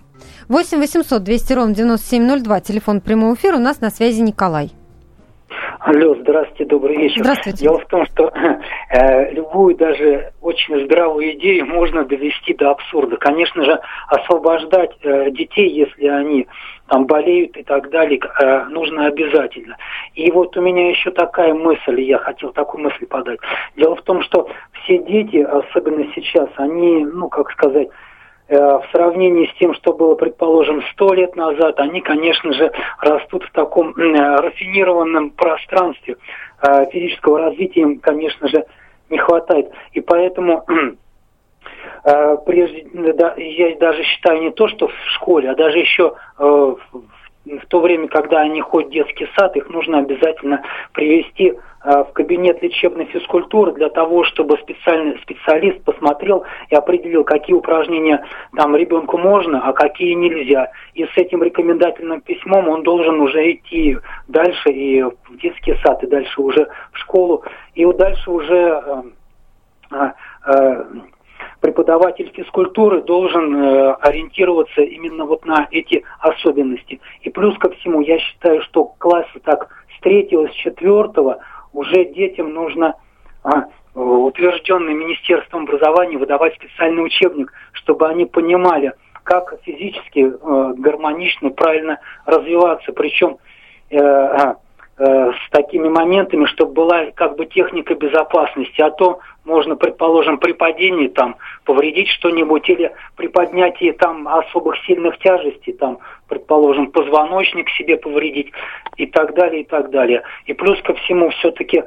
8 0.49 0.77
800 0.77 1.23
200 1.23 1.53
ровно 1.53 1.73
9702, 1.73 2.59
телефон 2.61 2.99
прямого 3.01 3.33
эфира, 3.35 3.55
у 3.55 3.59
нас 3.61 3.79
на 3.79 3.89
связи 3.91 4.19
Николай. 4.21 4.73
Алло, 5.89 6.15
здравствуйте, 6.19 6.65
добрый 6.65 6.97
вечер. 6.97 7.23
Здравствуйте. 7.23 7.63
Дело 7.63 7.79
в 7.79 7.85
том, 7.87 8.05
что 8.05 8.31
э, 8.91 9.31
любую 9.31 9.75
даже 9.75 10.33
очень 10.39 10.85
здравую 10.85 11.31
идею 11.31 11.65
можно 11.65 12.05
довести 12.05 12.53
до 12.53 12.69
абсурда. 12.69 13.17
Конечно 13.17 13.63
же, 13.63 13.79
освобождать 14.07 14.91
э, 15.01 15.31
детей, 15.31 15.67
если 15.67 16.05
они 16.05 16.47
там 16.89 17.07
болеют 17.07 17.57
и 17.57 17.63
так 17.63 17.89
далее, 17.89 18.19
э, 18.19 18.65
нужно 18.65 19.07
обязательно. 19.07 19.77
И 20.13 20.29
вот 20.29 20.55
у 20.57 20.61
меня 20.61 20.91
еще 20.91 21.09
такая 21.09 21.55
мысль, 21.55 22.01
я 22.01 22.19
хотел 22.19 22.51
такую 22.51 22.83
мысль 22.83 23.07
подать. 23.07 23.39
Дело 23.75 23.95
в 23.95 24.03
том, 24.03 24.21
что 24.21 24.47
все 24.83 24.99
дети, 24.99 25.37
особенно 25.37 26.05
сейчас, 26.13 26.49
они, 26.57 27.03
ну, 27.03 27.29
как 27.29 27.49
сказать, 27.49 27.87
в 28.49 28.85
сравнении 28.91 29.45
с 29.47 29.59
тем, 29.59 29.73
что 29.75 29.93
было, 29.93 30.15
предположим, 30.15 30.81
сто 30.93 31.13
лет 31.13 31.35
назад, 31.35 31.79
они, 31.79 32.01
конечно 32.01 32.51
же, 32.53 32.71
растут 32.99 33.43
в 33.43 33.51
таком 33.51 33.91
э, 33.91 34.35
рафинированном 34.37 35.31
пространстве. 35.31 36.17
Э, 36.61 36.85
Физического 36.91 37.39
развития 37.39 37.81
им, 37.81 37.99
конечно 37.99 38.47
же, 38.47 38.65
не 39.09 39.17
хватает. 39.17 39.71
И 39.93 40.01
поэтому 40.01 40.65
э, 42.05 42.37
прежде, 42.45 42.87
я 43.37 43.75
даже 43.77 44.03
считаю 44.03 44.41
не 44.41 44.51
то, 44.51 44.67
что 44.67 44.87
в 44.87 44.93
школе, 45.13 45.51
а 45.51 45.55
даже 45.55 45.77
еще 45.77 46.15
э, 46.39 46.43
в 46.43 47.65
то 47.67 47.79
время, 47.79 48.07
когда 48.07 48.41
они 48.41 48.61
ходят 48.61 48.89
в 48.89 48.93
детский 48.93 49.27
сад, 49.37 49.55
их 49.55 49.69
нужно 49.69 49.99
обязательно 49.99 50.63
привести 50.93 51.53
в 51.83 52.11
кабинет 52.13 52.61
лечебной 52.61 53.05
физкультуры 53.05 53.71
для 53.73 53.89
того, 53.89 54.23
чтобы 54.25 54.57
специальный 54.57 55.17
специалист 55.19 55.81
посмотрел 55.83 56.43
и 56.69 56.75
определил, 56.75 57.23
какие 57.23 57.55
упражнения 57.55 58.25
там 58.55 58.75
ребенку 58.75 59.17
можно, 59.17 59.61
а 59.65 59.73
какие 59.73 60.13
нельзя. 60.13 60.71
И 60.93 61.05
с 61.05 61.15
этим 61.15 61.41
рекомендательным 61.41 62.21
письмом 62.21 62.67
он 62.67 62.83
должен 62.83 63.21
уже 63.21 63.51
идти 63.53 63.97
дальше 64.27 64.69
и 64.69 65.03
в 65.03 65.37
детский 65.41 65.75
сад, 65.83 66.03
и 66.03 66.07
дальше 66.07 66.41
уже 66.41 66.67
в 66.91 66.97
школу, 66.97 67.43
и 67.75 67.85
вот 67.85 67.97
дальше 67.97 68.29
уже 68.29 69.03
э, 69.91 70.11
э, 70.47 70.83
преподаватель 71.61 72.31
физкультуры 72.33 73.01
должен 73.01 73.55
э, 73.55 73.93
ориентироваться 74.01 74.81
именно 74.81 75.25
вот 75.25 75.45
на 75.45 75.67
эти 75.71 76.03
особенности. 76.19 76.99
И 77.21 77.29
плюс 77.29 77.57
ко 77.57 77.69
всему, 77.71 78.01
я 78.01 78.19
считаю, 78.19 78.61
что 78.63 78.85
классы 78.97 79.39
так 79.43 79.69
с 79.97 80.01
третьего, 80.01 80.47
с 80.47 80.53
четвертого 80.53 81.39
уже 81.73 82.05
детям 82.05 82.53
нужно 82.53 82.95
а, 83.43 83.65
утвержденный 83.93 84.93
Министерством 84.93 85.63
образования 85.63 86.17
выдавать 86.17 86.55
специальный 86.55 87.03
учебник, 87.03 87.51
чтобы 87.73 88.07
они 88.07 88.25
понимали, 88.25 88.93
как 89.23 89.53
физически 89.63 90.31
э, 90.31 90.73
гармонично, 90.77 91.49
правильно 91.51 91.99
развиваться. 92.25 92.93
Причем 92.93 93.37
э, 93.89 93.97
а, 93.99 94.55
э, 94.97 95.31
с 95.31 95.49
такими 95.51 95.87
моментами, 95.87 96.45
чтобы 96.45 96.73
была 96.73 97.05
как 97.11 97.35
бы 97.35 97.45
техника 97.45 97.95
безопасности, 97.95 98.81
а 98.81 98.89
то 98.91 99.19
можно, 99.45 99.75
предположим, 99.75 100.37
при 100.37 100.53
падении 100.53 101.07
там 101.07 101.35
повредить 101.65 102.09
что-нибудь 102.09 102.67
или 102.69 102.91
при 103.15 103.27
поднятии 103.27 103.91
там 103.91 104.27
особых 104.27 104.77
сильных 104.85 105.17
тяжестей, 105.19 105.73
там, 105.73 105.99
предположим, 106.29 106.91
позвоночник 106.91 107.69
себе 107.71 107.97
повредить 107.97 108.51
и 108.95 109.07
так 109.07 109.33
далее, 109.33 109.63
и 109.63 109.65
так 109.65 109.89
далее. 109.89 110.23
И 110.45 110.53
плюс 110.53 110.81
ко 110.83 110.93
всему 110.93 111.29
все-таки 111.31 111.83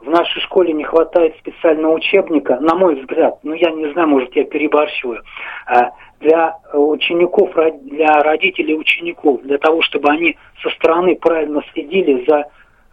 в 0.00 0.08
нашей 0.08 0.40
школе 0.42 0.72
не 0.72 0.84
хватает 0.84 1.36
специального 1.38 1.94
учебника, 1.94 2.58
на 2.60 2.74
мой 2.74 2.94
взгляд, 3.00 3.38
ну 3.42 3.54
я 3.54 3.70
не 3.70 3.92
знаю, 3.92 4.08
может 4.08 4.34
я 4.36 4.44
перебарщиваю, 4.44 5.22
а, 5.66 5.90
для 6.20 6.58
учеников, 6.72 7.50
для 7.82 8.22
родителей 8.22 8.74
учеников, 8.74 9.42
для 9.42 9.58
того, 9.58 9.82
чтобы 9.82 10.10
они 10.10 10.36
со 10.62 10.70
стороны 10.70 11.16
правильно 11.16 11.62
следили 11.72 12.24
за 12.28 12.44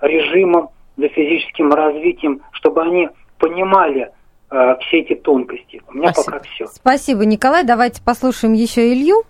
режимом, 0.01 0.69
за 0.95 1.09
физическим 1.09 1.71
развитием, 1.71 2.41
чтобы 2.51 2.81
они 2.81 3.09
понимали 3.37 4.11
э, 4.49 4.75
все 4.81 4.99
эти 4.99 5.15
тонкости. 5.15 5.81
У 5.87 5.93
меня 5.93 6.13
Спасибо. 6.13 6.37
пока 6.37 6.43
все. 6.45 6.67
Спасибо, 6.67 7.25
Николай. 7.25 7.63
Давайте 7.63 8.01
послушаем 8.01 8.53
еще 8.53 8.93
Илью. 8.93 9.23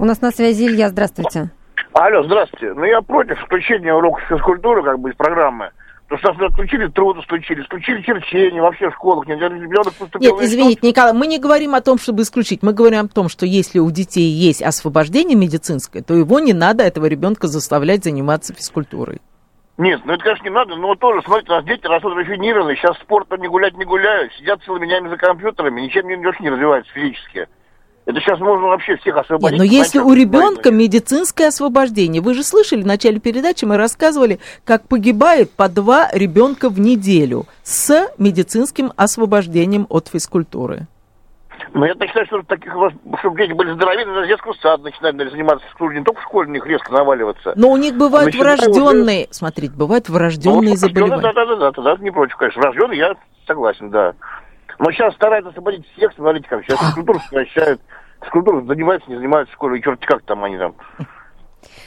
У 0.00 0.06
нас 0.06 0.22
на 0.22 0.30
связи 0.30 0.66
Илья, 0.66 0.88
здравствуйте. 0.88 1.50
Алло, 1.92 2.22
здравствуйте. 2.22 2.72
Ну, 2.72 2.84
я 2.84 3.02
против 3.02 3.38
включения 3.38 3.92
уроков 3.92 4.22
физкультуры 4.30 4.82
как 4.82 4.98
бы 4.98 5.10
из 5.10 5.14
программы. 5.14 5.72
Потому 6.08 6.34
что 6.34 6.46
отключили 6.46 6.86
труд, 6.86 7.18
исключили, 7.18 7.60
исключили 7.60 8.00
черчение 8.00 8.62
вообще 8.62 8.88
в 8.88 8.94
школах. 8.94 9.28
Ребенок 9.28 9.92
поступил 9.92 10.36
Нет, 10.36 10.42
извините, 10.42 10.88
Николай, 10.88 11.12
мы 11.12 11.26
не 11.26 11.38
говорим 11.38 11.74
о 11.74 11.82
том, 11.82 11.98
чтобы 11.98 12.22
исключить. 12.22 12.62
Мы 12.62 12.72
говорим 12.72 13.00
о 13.00 13.08
том, 13.08 13.28
что 13.28 13.44
если 13.44 13.78
у 13.78 13.90
детей 13.90 14.30
есть 14.30 14.62
освобождение 14.62 15.36
медицинское, 15.36 16.00
то 16.00 16.14
его 16.14 16.40
не 16.40 16.54
надо, 16.54 16.82
этого 16.82 17.04
ребенка, 17.04 17.46
заставлять 17.46 18.02
заниматься 18.02 18.54
физкультурой. 18.54 19.20
Нет, 19.76 20.00
ну 20.06 20.14
это, 20.14 20.24
конечно, 20.24 20.44
не 20.44 20.50
надо, 20.50 20.76
но 20.76 20.94
тоже, 20.94 21.20
смотрите, 21.26 21.52
у 21.52 21.56
нас 21.56 21.64
дети 21.66 21.86
растут 21.86 22.16
рафинированные, 22.16 22.76
сейчас 22.76 22.96
спортом 23.00 23.42
не 23.42 23.48
гулять 23.48 23.76
не 23.76 23.84
гуляют, 23.84 24.32
сидят 24.32 24.62
целыми 24.62 24.86
днями 24.86 25.08
за 25.08 25.18
компьютерами, 25.18 25.82
ничем 25.82 26.08
не, 26.08 26.16
не 26.16 26.50
развиваются 26.50 26.90
физически. 26.94 27.48
Это 28.06 28.18
сейчас 28.20 28.40
можно 28.40 28.68
вообще 28.68 28.96
всех 28.96 29.16
освободить. 29.16 29.58
Нет, 29.58 29.58
но 29.58 29.64
если 29.64 29.98
у 29.98 30.12
ребенка 30.12 30.70
медицинское 30.70 31.48
освобождение, 31.48 32.22
вы 32.22 32.34
же 32.34 32.42
слышали 32.42 32.82
в 32.82 32.86
начале 32.86 33.20
передачи, 33.20 33.64
мы 33.64 33.76
рассказывали, 33.76 34.40
как 34.64 34.88
погибает 34.88 35.50
по 35.52 35.68
два 35.68 36.08
ребенка 36.12 36.70
в 36.70 36.80
неделю 36.80 37.44
с 37.62 38.08
медицинским 38.18 38.92
освобождением 38.96 39.86
от 39.90 40.08
физкультуры. 40.08 40.86
Но 41.72 41.86
я 41.86 41.94
считаю, 41.94 42.26
что 42.26 42.42
таких, 42.42 42.72
чтобы 43.20 43.36
дети 43.36 43.52
были 43.52 43.72
здоровее, 43.72 44.06
надо 44.06 44.26
детского 44.26 44.54
сада 44.54 44.82
начинать 44.82 45.14
заниматься 45.30 45.64
физкультурой, 45.66 45.98
не 45.98 46.04
только 46.04 46.20
в 46.20 46.24
школе, 46.24 46.48
у 46.48 46.52
них 46.52 46.66
резко 46.66 46.92
наваливаться. 46.92 47.52
Но 47.54 47.70
у 47.70 47.76
них 47.76 47.96
бывают 47.96 48.34
врожденные, 48.34 49.24
уже... 49.24 49.34
смотрите, 49.34 49.74
бывают 49.74 50.08
врожденные 50.08 50.70
ну, 50.70 50.76
заболевания. 50.76 51.22
Да, 51.22 51.32
да, 51.32 51.46
да, 51.46 51.56
да, 51.56 51.70
да, 51.70 51.82
да, 51.96 52.02
не 52.02 52.10
против, 52.10 52.36
конечно. 52.36 52.62
Врожденные, 52.62 52.98
я 52.98 53.14
согласен, 53.46 53.90
да. 53.90 54.14
Но 54.80 54.90
сейчас 54.92 55.14
стараются 55.14 55.50
освободить 55.50 55.86
всех, 55.92 56.10
смотрите, 56.16 56.48
как 56.48 56.64
сейчас 56.64 56.80
физкультуру 56.80 57.20
сокращают, 57.20 57.82
физкультуру 58.22 58.66
занимаются, 58.66 59.10
не 59.10 59.16
занимаются 59.16 59.52
в 59.52 59.56
школе, 59.56 59.78
и 59.78 59.82
черт 59.82 60.00
как 60.06 60.22
там 60.22 60.42
они 60.42 60.56
там. 60.56 60.74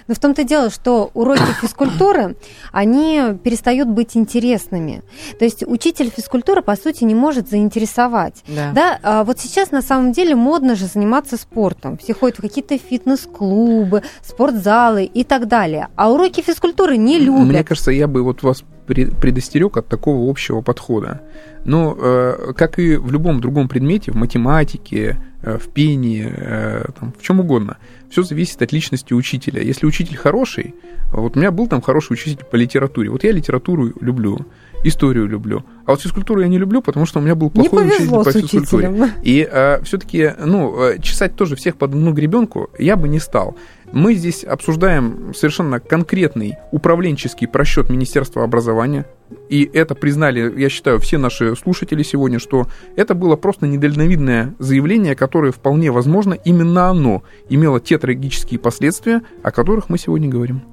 Но 0.07 0.13
в 0.13 0.19
том-то 0.19 0.43
дело, 0.43 0.69
что 0.69 1.09
уроки 1.15 1.41
физкультуры, 1.61 2.35
они 2.71 3.39
перестают 3.43 3.89
быть 3.89 4.15
интересными. 4.15 5.01
То 5.39 5.45
есть 5.45 5.63
учитель 5.65 6.11
физкультуры, 6.11 6.61
по 6.61 6.75
сути, 6.75 7.03
не 7.03 7.15
может 7.15 7.49
заинтересовать. 7.49 8.43
Да. 8.47 8.71
да? 8.73 8.99
А 9.01 9.23
вот 9.23 9.39
сейчас, 9.39 9.71
на 9.71 9.81
самом 9.81 10.11
деле, 10.11 10.35
модно 10.35 10.75
же 10.75 10.85
заниматься 10.85 11.35
спортом. 11.37 11.97
Все 11.97 12.13
ходят 12.13 12.37
в 12.37 12.41
какие-то 12.41 12.77
фитнес-клубы, 12.77 14.03
спортзалы 14.21 15.05
и 15.05 15.23
так 15.23 15.47
далее. 15.47 15.87
А 15.95 16.11
уроки 16.11 16.41
физкультуры 16.41 16.97
не 16.97 17.17
любят. 17.17 17.47
Мне 17.47 17.63
кажется, 17.63 17.89
я 17.89 18.07
бы 18.07 18.21
вот 18.21 18.43
вас 18.43 18.63
предостерег 18.85 19.77
от 19.77 19.87
такого 19.87 20.29
общего 20.29 20.61
подхода. 20.61 21.21
Но, 21.65 21.97
э, 21.97 22.53
как 22.55 22.79
и 22.79 22.97
в 22.97 23.11
любом 23.11 23.39
другом 23.39 23.69
предмете, 23.69 24.11
в 24.11 24.15
математике, 24.15 25.17
э, 25.41 25.57
в 25.57 25.69
пении, 25.69 26.25
э, 26.29 26.85
там, 26.99 27.13
в 27.17 27.21
чем 27.23 27.39
угодно, 27.39 27.77
все 28.09 28.23
зависит 28.23 28.61
от 28.61 28.73
личности 28.73 29.13
учителя. 29.13 29.61
Если 29.61 29.85
учитель 29.85 30.17
хороший, 30.17 30.75
вот 31.11 31.35
у 31.35 31.39
меня 31.39 31.51
был 31.51 31.67
там 31.67 31.81
хороший 31.81 32.13
учитель 32.13 32.43
по 32.43 32.55
литературе, 32.57 33.09
вот 33.09 33.23
я 33.23 33.31
литературу 33.31 33.93
люблю, 34.01 34.45
историю 34.83 35.27
люблю, 35.27 35.63
а 35.85 35.91
вот 35.91 36.01
физкультуру 36.01 36.41
я 36.41 36.47
не 36.47 36.57
люблю, 36.57 36.81
потому 36.81 37.05
что 37.05 37.19
у 37.19 37.21
меня 37.21 37.35
был 37.35 37.49
плохой 37.49 37.87
учитель 37.87 38.09
по 38.09 38.31
физкультуре. 38.31 39.11
И 39.23 39.47
э, 39.49 39.81
все-таки, 39.83 40.31
ну, 40.37 40.77
чесать 41.01 41.35
тоже 41.35 41.55
всех 41.55 41.77
под 41.77 41.91
одну 41.91 42.11
гребенку 42.11 42.69
я 42.77 42.97
бы 42.97 43.07
не 43.07 43.19
стал. 43.19 43.55
Мы 43.93 44.15
здесь 44.15 44.43
обсуждаем 44.43 45.35
совершенно 45.35 45.79
конкретный 45.79 46.55
управленческий 46.71 47.47
просчет 47.47 47.91
Министерства 47.91 48.43
образования. 48.43 49.05
И 49.49 49.69
это 49.71 49.93
признали, 49.93 50.51
я 50.59 50.69
считаю, 50.69 50.99
все 50.99 51.19
наши 51.19 51.55
слушатели 51.55 52.01
сегодня, 52.01 52.39
что 52.39 52.65
это 52.95 53.13
было 53.13 53.35
просто 53.35 53.67
недальновидное 53.67 54.55
заявление, 54.57 55.15
которое 55.15 55.51
вполне 55.51 55.91
возможно, 55.91 56.33
именно 56.33 56.89
оно 56.89 57.21
имело 57.49 57.79
те 57.79 57.99
трагические 57.99 58.59
последствия, 58.59 59.21
о 59.43 59.51
которых 59.51 59.89
мы 59.89 59.99
сегодня 59.99 60.27
говорим. 60.27 60.63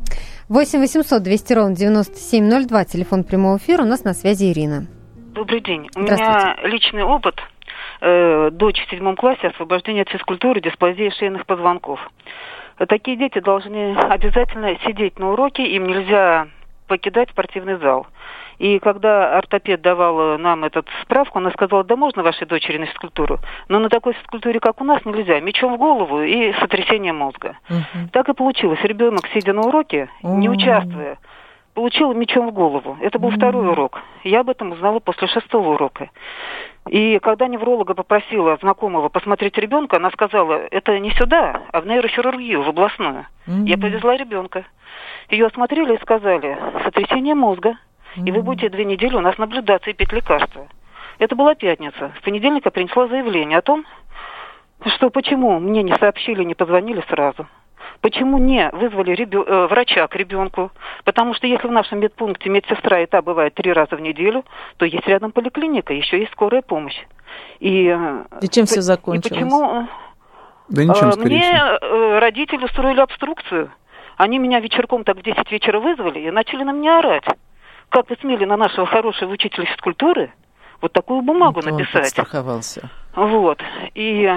8 0.49 0.79
800 0.79 1.23
200 1.23 1.53
ровно 1.53 1.77
9702, 1.77 2.85
телефон 2.87 3.25
прямого 3.25 3.59
эфира, 3.59 3.83
у 3.83 3.87
нас 3.87 4.03
на 4.03 4.15
связи 4.15 4.51
Ирина. 4.51 4.87
Добрый 5.35 5.61
день. 5.61 5.91
У 5.95 6.01
меня 6.01 6.57
личный 6.65 7.03
опыт 7.03 7.35
э, 8.01 8.49
дочь 8.51 8.81
в 8.87 8.91
седьмом 8.91 9.17
классе 9.17 9.49
освобождения 9.49 10.03
от 10.03 10.09
физкультуры, 10.09 10.63
дисплазии 10.63 11.13
шейных 11.19 11.45
позвонков. 11.45 12.01
Такие 12.89 13.17
дети 13.17 13.41
должны 13.41 13.97
обязательно 13.97 14.77
сидеть 14.87 15.19
на 15.19 15.33
уроке, 15.33 15.67
им 15.67 15.87
нельзя 15.87 16.49
покидать 16.87 17.31
спортивный 17.31 17.77
зал. 17.77 18.07
И 18.59 18.79
когда 18.79 19.39
ортопед 19.39 19.81
давал 19.81 20.39
нам 20.39 20.65
эту 20.65 20.85
справку, 21.03 21.39
она 21.39 21.51
сказала, 21.51 21.83
да 21.83 21.97
можно 21.97 22.23
вашей 22.23 22.47
дочери 22.47 22.77
на 22.77 22.87
физкультуру, 22.87 23.39
но 23.69 23.79
на 23.79 23.89
такой 23.89 24.13
физкультуре, 24.13 24.61
как 24.61 24.81
у 24.83 24.85
нас, 24.85 25.03
нельзя. 25.05 25.41
Мечом 25.41 25.77
в 25.77 25.79
голову 25.79 26.21
и 26.21 26.53
сотрясение 26.55 27.15
мозга. 27.15 27.57
Угу. 27.71 28.09
Так 28.13 28.29
и 28.29 28.35
получилось. 28.35 28.81
Ребенок, 28.83 29.27
сидя 29.33 29.55
на 29.55 29.63
уроке, 29.63 30.11
не 30.23 30.51
участвуя, 30.51 31.19
получил 31.75 32.13
мечом 32.13 32.51
в 32.51 32.53
голову. 32.53 32.99
Это 33.01 33.19
был 33.19 33.31
второй 33.31 33.69
урок. 33.69 34.03
Я 34.25 34.41
об 34.41 34.51
этом 34.51 34.73
узнала 34.73 34.99
после 34.99 35.29
шестого 35.29 35.75
урока. 35.75 36.11
И 36.89 37.19
когда 37.21 37.47
невролога 37.47 37.95
попросила 37.95 38.57
знакомого 38.57 39.09
посмотреть 39.09 39.59
ребенка, 39.59 39.97
она 39.97 40.11
сказала, 40.11 40.55
это 40.71 40.99
не 40.99 41.11
сюда, 41.11 41.63
а 41.73 41.81
в 41.81 41.87
нейрохирургию, 41.87 42.63
в 42.63 42.69
областную. 42.69 43.27
Mm-hmm. 43.47 43.67
Я 43.67 43.77
повезла 43.77 44.17
ребенка. 44.17 44.65
Ее 45.29 45.47
осмотрели 45.47 45.95
и 45.95 46.01
сказали, 46.01 46.59
сотрясение 46.85 47.35
мозга, 47.35 47.77
mm-hmm. 48.17 48.27
и 48.27 48.33
вы 48.33 48.43
будете 48.43 48.71
две 48.71 48.85
недели 48.85 49.15
у 49.15 49.21
нас 49.21 49.37
наблюдаться 49.39 49.91
и 49.91 49.93
пить 49.93 50.13
лекарства. 50.13 50.69
Это 51.19 51.37
была 51.37 51.55
пятница. 51.55 52.13
В 52.19 52.23
понедельник 52.23 52.65
я 52.65 52.71
принесла 52.71 53.07
заявление 53.07 53.59
о 53.59 53.63
том, 53.63 53.85
что 54.87 55.11
почему 55.11 55.61
мне 55.61 55.83
не 55.83 55.95
сообщили, 55.97 56.43
не 56.45 56.55
позвонили 56.55 57.05
сразу. 57.09 57.47
Почему 58.01 58.39
не 58.39 58.71
вызвали 58.71 59.13
ребё... 59.13 59.45
э, 59.45 59.67
врача 59.67 60.07
к 60.09 60.17
ребенку? 60.17 60.71
Потому 61.05 61.35
что 61.35 61.47
если 61.47 61.69
в 61.69 61.73
нашем 61.73 62.01
медпункте 62.01 62.49
медсестра 62.49 63.01
и 63.01 63.07
та 63.07 63.21
бывает 63.21 63.55
три 63.55 63.73
раза 63.73 63.97
в 63.97 64.01
неделю, 64.01 64.45
то 64.79 64.87
есть 64.87 65.07
рядом 65.07 65.33
поликлиника, 65.33 65.93
еще 65.93 66.19
есть 66.19 66.33
скорая 66.33 66.63
помощь. 66.63 66.99
И, 67.59 67.87
э, 67.87 68.25
и 68.41 68.49
чем 68.49 68.65
все 68.65 68.81
закончилось? 68.81 69.27
И 69.27 69.35
почему... 69.35 69.83
Э, 69.83 69.87
да 70.69 70.85
ничем, 70.85 71.11
Мне 71.21 71.53
э, 71.53 72.19
родители 72.21 72.65
устроили 72.65 73.01
обструкцию. 73.01 73.71
Они 74.17 74.39
меня 74.39 74.61
вечерком 74.61 75.05
так 75.05 75.19
в 75.19 75.23
10 75.23 75.51
вечера 75.51 75.81
вызвали 75.81 76.21
и 76.21 76.31
начали 76.31 76.63
на 76.63 76.73
меня 76.73 77.01
орать. 77.01 77.25
Как 77.91 78.09
вы 78.09 78.17
смели 78.21 78.45
на 78.45 78.57
нашего 78.57 78.87
хорошего 78.87 79.33
учителя 79.33 79.67
физкультуры 79.67 80.33
вот 80.81 80.93
такую 80.93 81.23
бумагу 81.23 81.61
вот 81.61 81.67
написать? 81.67 82.05
Он 82.05 82.05
страховался. 82.05 82.89
Вот. 83.15 83.61
И 83.95 84.31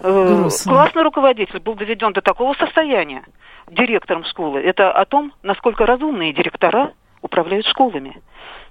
э, 0.00 0.48
классный 0.64 1.02
руководитель 1.02 1.60
был 1.60 1.74
доведен 1.74 2.12
до 2.12 2.20
такого 2.20 2.54
состояния 2.54 3.24
директором 3.68 4.24
школы. 4.24 4.60
Это 4.60 4.92
о 4.92 5.04
том, 5.04 5.32
насколько 5.42 5.86
разумные 5.86 6.32
директора 6.32 6.92
управляют 7.22 7.66
школами. 7.66 8.20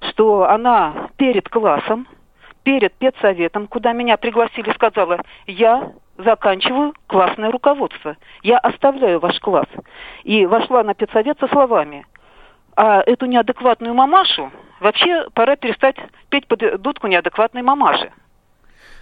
Что 0.09 0.49
она 0.49 1.09
перед 1.17 1.49
классом, 1.49 2.07
перед 2.63 2.93
педсоветом, 2.93 3.67
куда 3.67 3.93
меня 3.93 4.17
пригласили, 4.17 4.71
сказала, 4.73 5.19
я 5.47 5.93
заканчиваю 6.17 6.93
классное 7.07 7.51
руководство. 7.51 8.17
Я 8.41 8.57
оставляю 8.57 9.19
ваш 9.19 9.39
класс. 9.39 9.67
И 10.23 10.45
вошла 10.45 10.83
на 10.83 10.93
педсовет 10.93 11.39
со 11.39 11.47
словами, 11.47 12.05
а 12.75 13.01
эту 13.05 13.25
неадекватную 13.25 13.93
мамашу 13.93 14.51
вообще 14.79 15.27
пора 15.33 15.55
перестать 15.55 15.95
петь 16.29 16.47
под 16.47 16.81
дудку 16.81 17.07
неадекватной 17.07 17.61
мамаши. 17.61 18.11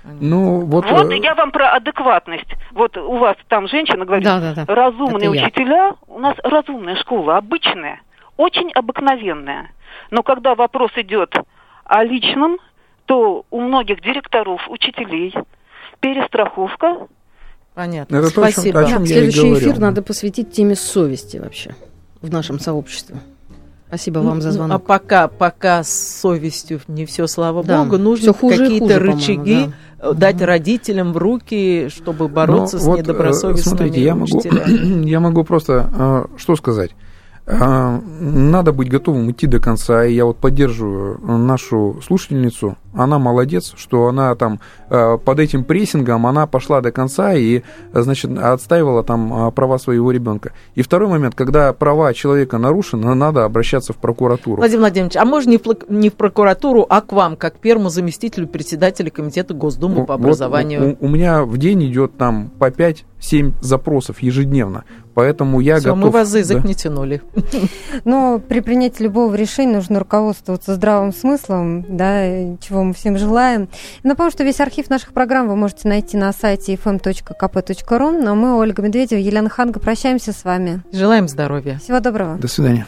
Ну, 0.03 0.61
вот... 0.65 0.89
вот 0.89 1.11
э, 1.11 1.17
я 1.17 1.33
вам 1.33 1.51
про 1.51 1.71
адекватность. 1.73 2.49
Вот 2.71 2.97
у 2.97 3.17
вас 3.17 3.37
там 3.47 3.67
женщина 3.67 4.05
говорит, 4.05 4.25
да, 4.25 4.39
да, 4.39 4.65
да. 4.65 4.73
разумные 4.73 5.29
Это 5.29 5.47
учителя, 5.47 5.85
я. 5.85 5.95
у 6.07 6.19
нас 6.19 6.35
разумная 6.43 6.95
школа, 6.97 7.37
обычная, 7.37 8.01
очень 8.35 8.71
обыкновенная. 8.73 9.71
Но 10.11 10.21
когда 10.23 10.55
вопрос 10.55 10.91
идет 10.97 11.33
о 11.85 12.03
личном, 12.03 12.57
то 13.05 13.45
у 13.49 13.61
многих 13.61 14.01
директоров, 14.01 14.61
учителей 14.69 15.33
перестраховка. 16.01 17.07
Понятно. 17.73 18.17
Это 18.17 18.27
Спасибо. 18.27 18.81
То, 18.81 18.85
о 18.85 18.89
чем, 18.89 19.03
о 19.03 19.05
чем 19.05 19.05
Следующий 19.05 19.53
эфир 19.53 19.79
надо 19.79 20.01
посвятить 20.01 20.51
теме 20.51 20.75
совести 20.75 21.37
вообще 21.37 21.75
в 22.21 22.29
нашем 22.29 22.59
сообществе. 22.59 23.17
Спасибо 23.87 24.19
вам 24.19 24.41
за 24.41 24.51
звонок. 24.51 24.75
А 24.75 24.79
пока, 24.79 25.27
пока 25.27 25.83
с 25.83 26.19
совестью 26.19 26.81
не 26.87 27.05
все, 27.05 27.27
слава 27.27 27.63
да, 27.63 27.83
богу, 27.83 27.99
нужно 27.99 28.33
какие-то 28.33 28.97
рычаги 28.97 29.65
да. 29.65 29.73
Дать 30.13 30.41
родителям 30.41 31.13
в 31.13 31.17
руки, 31.17 31.87
чтобы 31.89 32.27
бороться 32.27 32.77
ну, 32.77 32.83
с 32.83 32.85
вот, 32.85 32.95
э, 32.97 33.01
недобросовестными 33.01 33.77
смотрите, 33.77 34.03
я 34.03 34.15
могу, 34.15 34.41
я 35.07 35.19
могу 35.19 35.43
просто 35.43 35.89
э, 35.93 36.37
что 36.37 36.55
сказать. 36.55 36.91
Э, 37.45 37.99
надо 37.99 38.71
быть 38.71 38.89
готовым 38.89 39.31
идти 39.31 39.47
до 39.47 39.59
конца, 39.59 40.05
и 40.05 40.13
я 40.13 40.25
вот 40.25 40.37
поддерживаю 40.37 41.19
нашу 41.19 41.99
слушательницу 42.05 42.77
она 42.95 43.19
молодец, 43.19 43.73
что 43.75 44.07
она 44.07 44.35
там 44.35 44.59
э, 44.89 45.17
под 45.17 45.39
этим 45.39 45.63
прессингом, 45.63 46.27
она 46.27 46.47
пошла 46.47 46.81
до 46.81 46.91
конца 46.91 47.33
и, 47.33 47.61
значит, 47.91 48.37
отстаивала 48.37 49.03
там 49.03 49.47
э, 49.47 49.51
права 49.51 49.77
своего 49.79 50.11
ребенка. 50.11 50.53
И 50.75 50.81
второй 50.81 51.09
момент, 51.09 51.35
когда 51.35 51.73
права 51.73 52.13
человека 52.13 52.57
нарушены, 52.57 53.13
надо 53.15 53.45
обращаться 53.45 53.93
в 53.93 53.97
прокуратуру. 53.97 54.57
Владимир 54.57 54.81
Владимирович, 54.81 55.17
а 55.17 55.25
можно 55.25 55.49
не 55.49 55.57
в, 55.57 55.63
не 55.89 56.09
в 56.09 56.13
прокуратуру, 56.13 56.85
а 56.87 57.01
к 57.01 57.11
вам, 57.11 57.35
как 57.35 57.55
первому 57.55 57.89
заместителю 57.89 58.47
председателя 58.47 59.09
комитета 59.09 59.53
Госдумы 59.53 60.05
по 60.05 60.13
образованию? 60.13 60.81
Вот 60.81 60.97
у, 60.99 61.05
у 61.05 61.09
меня 61.09 61.43
в 61.43 61.57
день 61.57 61.85
идет 61.85 62.17
там 62.17 62.49
по 62.59 62.69
5-7 63.23 63.53
запросов 63.61 64.19
ежедневно. 64.19 64.83
Поэтому 65.13 65.59
я 65.59 65.75
Всё, 65.77 65.89
готов... 65.89 65.99
мы 65.99 66.09
вас 66.09 66.27
за 66.27 66.39
язык 66.39 66.61
да. 66.61 66.67
не 66.67 66.75
тянули. 66.75 67.21
Но 68.03 68.39
при 68.39 68.61
принятии 68.61 69.03
любого 69.03 69.33
решения 69.35 69.75
нужно 69.75 69.99
руководствоваться 69.99 70.75
здравым 70.75 71.13
смыслом, 71.13 71.85
да, 71.87 72.57
чего 72.57 72.83
мы 72.83 72.93
всем 72.93 73.17
желаем. 73.17 73.69
Напомню, 74.03 74.31
что 74.31 74.43
весь 74.43 74.59
архив 74.59 74.89
наших 74.89 75.13
программ 75.13 75.47
вы 75.47 75.55
можете 75.55 75.87
найти 75.87 76.17
на 76.17 76.31
сайте 76.33 76.75
fm.kp.ru. 76.75 78.11
Но 78.11 78.19
ну, 78.19 78.31
а 78.31 78.35
мы, 78.35 78.57
Ольга 78.57 78.81
Медведева, 78.81 79.19
Елена 79.19 79.49
Ханга, 79.49 79.79
прощаемся 79.79 80.33
с 80.33 80.43
вами. 80.43 80.81
Желаем 80.91 81.27
здоровья. 81.27 81.79
Всего 81.83 81.99
доброго. 81.99 82.37
До 82.37 82.47
свидания. 82.47 82.87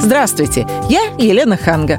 Здравствуйте, 0.00 0.66
я 0.88 1.00
Елена 1.18 1.56
Ханга. 1.56 1.98